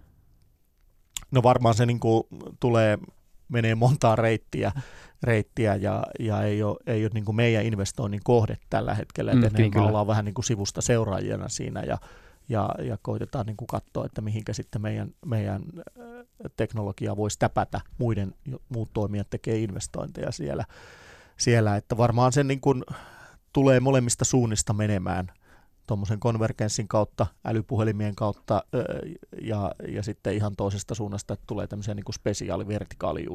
No 1.31 1.43
varmaan 1.43 1.75
se 1.75 1.85
niin 1.85 1.99
kuin 1.99 2.23
tulee, 2.59 2.97
menee 3.49 3.75
montaa 3.75 4.15
reittiä, 4.15 4.71
reittiä 5.23 5.75
ja, 5.75 6.03
ja 6.19 6.43
ei 6.43 6.63
ole, 6.63 6.77
ei 6.87 7.03
ole 7.03 7.11
niin 7.13 7.25
kuin 7.25 7.35
meidän 7.35 7.65
investoinnin 7.65 8.21
kohde 8.23 8.57
tällä 8.69 8.93
hetkellä, 8.93 9.31
että 9.31 9.49
mm, 9.49 9.71
me 9.75 9.81
ollaan 9.81 10.07
vähän 10.07 10.25
niin 10.25 10.35
kuin 10.35 10.45
sivusta 10.45 10.81
seuraajana 10.81 11.49
siinä 11.49 11.81
ja, 11.81 11.97
ja, 12.49 12.69
ja 12.83 12.97
koitetaan 13.01 13.45
niin 13.45 13.57
kuin 13.57 13.67
katsoa, 13.67 14.05
että 14.05 14.21
mihinkä 14.21 14.53
sitten 14.53 14.81
meidän, 14.81 15.11
meidän 15.25 15.63
teknologia 16.57 17.17
voisi 17.17 17.39
täpätä, 17.39 17.81
muiden, 17.97 18.35
muut 18.69 18.89
toimijat 18.93 19.29
tekee 19.29 19.57
investointeja 19.57 20.31
siellä, 20.31 20.65
siellä 21.37 21.75
että 21.75 21.97
varmaan 21.97 22.33
se 22.33 22.43
niin 22.43 22.61
kuin 22.61 22.83
tulee 23.53 23.79
molemmista 23.79 24.25
suunnista 24.25 24.73
menemään 24.73 25.31
tuommoisen 25.87 26.19
konvergenssin 26.19 26.87
kautta, 26.87 27.27
älypuhelimien 27.45 28.15
kautta 28.15 28.63
ja, 29.41 29.71
ja 29.87 30.03
sitten 30.03 30.33
ihan 30.35 30.55
toisesta 30.55 30.95
suunnasta, 30.95 31.33
että 31.33 31.43
tulee 31.47 31.67
tämmöisiä 31.67 31.93
niin 31.93 32.03
kuin 32.03 32.15
spesiaali 32.15 32.67
vertikaali 32.67 33.25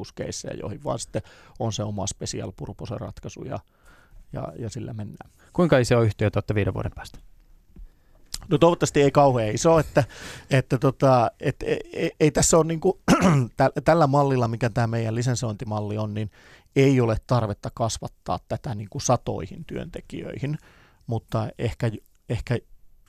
joihin 0.59 0.83
vaan 0.83 0.99
sitten 0.99 1.21
on 1.59 1.73
se 1.73 1.83
oma 1.83 2.07
special 2.07 2.51
purpose 2.57 2.97
ratkaisu 2.97 3.43
ja, 3.43 3.59
ja, 4.33 4.53
ja 4.59 4.69
sillä 4.69 4.93
mennään. 4.93 5.31
Kuinka 5.53 5.77
iso 5.77 6.01
yhtiö 6.01 6.29
olette 6.35 6.55
viiden 6.55 6.73
vuoden 6.73 6.91
päästä? 6.95 7.19
No 8.49 8.57
toivottavasti 8.57 9.01
ei 9.01 9.11
kauhean 9.11 9.55
iso, 9.55 9.79
että, 9.79 10.03
että 10.49 10.77
tota, 10.77 11.31
et, 11.39 11.55
ei, 11.63 11.79
e, 11.93 12.09
ei 12.19 12.31
tässä 12.31 12.57
ole 12.57 12.65
niin 12.71 12.79
kuin, 12.79 12.93
tällä 13.85 14.07
mallilla, 14.07 14.47
mikä 14.47 14.69
tämä 14.69 14.87
meidän 14.87 15.15
lisensointimalli 15.15 15.97
on, 15.97 16.13
niin 16.13 16.31
ei 16.75 17.01
ole 17.01 17.17
tarvetta 17.27 17.69
kasvattaa 17.73 18.39
tätä 18.47 18.75
niin 18.75 18.89
kuin 18.89 19.01
satoihin 19.01 19.65
työntekijöihin, 19.65 20.57
mutta 21.07 21.49
ehkä, 21.57 21.91
ehkä 22.29 22.57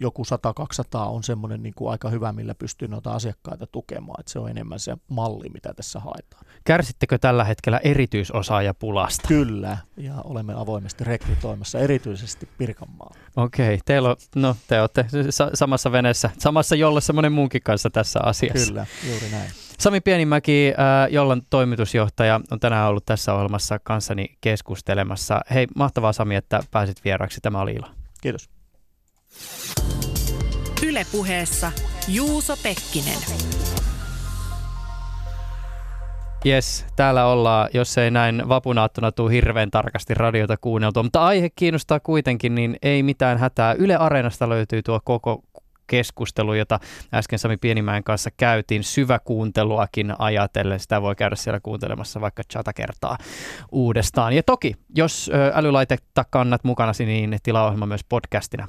joku 0.03 0.23
100-200 0.23 0.99
on 0.99 1.23
semmoinen 1.23 1.63
niin 1.63 1.75
kuin 1.75 1.91
aika 1.91 2.11
hyvä, 2.11 2.33
millä 2.33 2.55
pystyy 2.55 2.89
noita 2.89 3.13
asiakkaita 3.13 3.67
tukemaan. 3.67 4.21
Että 4.21 4.33
se 4.33 4.39
on 4.39 4.51
enemmän 4.51 4.79
se 4.81 4.97
malli, 5.09 5.49
mitä 5.49 5.75
tässä 5.75 6.01
haetaan. 6.01 6.45
Kärsittekö 6.65 7.19
tällä 7.19 7.45
hetkellä 7.45 7.81
erityisosaajapulasta? 7.85 9.29
Kyllä, 9.29 9.79
ja 9.97 10.15
olemme 10.25 10.55
avoimesti 10.57 11.05
rekrytoimassa 11.05 11.79
erityisesti 11.79 12.49
Pirkanmaalla. 12.59 13.17
Okei, 13.37 13.79
teillä 13.85 14.09
on, 14.11 14.17
no 14.37 14.57
te 14.69 14.81
olette 14.81 15.07
samassa 15.55 15.93
veneessä, 15.93 16.31
samassa 16.39 16.77
jollessa 16.77 17.13
monen 17.13 17.33
muunkin 17.33 17.63
kanssa 17.65 17.91
tässä 17.91 18.21
asiassa. 18.23 18.67
Kyllä, 18.67 18.87
juuri 19.11 19.29
näin. 19.31 19.51
Sami 19.79 20.01
Pienimäki, 20.01 20.73
äh, 20.79 21.13
Jollan 21.13 21.43
toimitusjohtaja, 21.51 22.41
on 22.51 22.61
tänään 22.61 22.89
ollut 22.89 23.07
tässä 23.07 23.35
ohjelmassa 23.35 23.79
kanssani 23.79 24.37
keskustelemassa. 24.41 25.41
Hei, 25.55 25.67
mahtavaa 25.77 26.13
Sami, 26.13 26.37
että 26.37 26.61
pääsit 26.71 27.05
vieraksi. 27.05 27.41
Tämä 27.41 27.61
oli 27.61 27.73
ilo. 27.73 27.87
Kiitos. 28.21 28.62
Ylepuheessa 30.87 31.73
Juuso 32.09 32.57
Pekkinen. 32.63 33.19
Jes, 36.45 36.87
täällä 36.97 37.27
ollaan, 37.27 37.69
jos 37.75 37.99
ei 37.99 38.11
näin 38.11 38.49
vapunaattuna 38.49 39.13
tule 39.13 39.33
hirveän 39.33 39.71
tarkasti 39.71 40.15
radiota 40.15 40.57
kuunneltua, 40.57 41.03
mutta 41.03 41.27
aihe 41.27 41.51
kiinnostaa 41.57 42.01
kuitenkin, 42.01 42.55
niin 42.55 42.77
ei 42.83 43.03
mitään 43.03 43.39
hätää. 43.39 43.73
Yle 43.73 43.97
Areenasta 43.97 44.49
löytyy 44.49 44.83
tuo 44.83 45.01
koko 45.05 45.43
keskustelu, 45.87 46.55
jota 46.55 46.81
äsken 47.15 47.39
Sami 47.39 47.57
Pienimäen 47.57 48.05
kanssa 48.05 48.31
käytiin, 48.37 48.85
syväkuunteluakin 48.85 50.15
ajatellen. 50.19 50.81
Sitä 50.81 51.03
voi 51.03 51.17
käydä 51.17 51.37
siellä 51.37 51.61
kuuntelemassa 51.61 52.21
vaikka 52.21 52.43
chata 52.53 52.73
kertaa 52.73 53.19
uudestaan. 53.73 54.33
Ja 54.33 54.43
toki, 54.43 54.75
jos 54.97 55.31
älylaitetta 55.55 56.25
kannat 56.31 56.65
mukanasi, 56.65 57.07
niin 57.07 57.39
tilaohjelma 57.43 57.87
myös 57.87 58.05
podcastina 58.09 58.69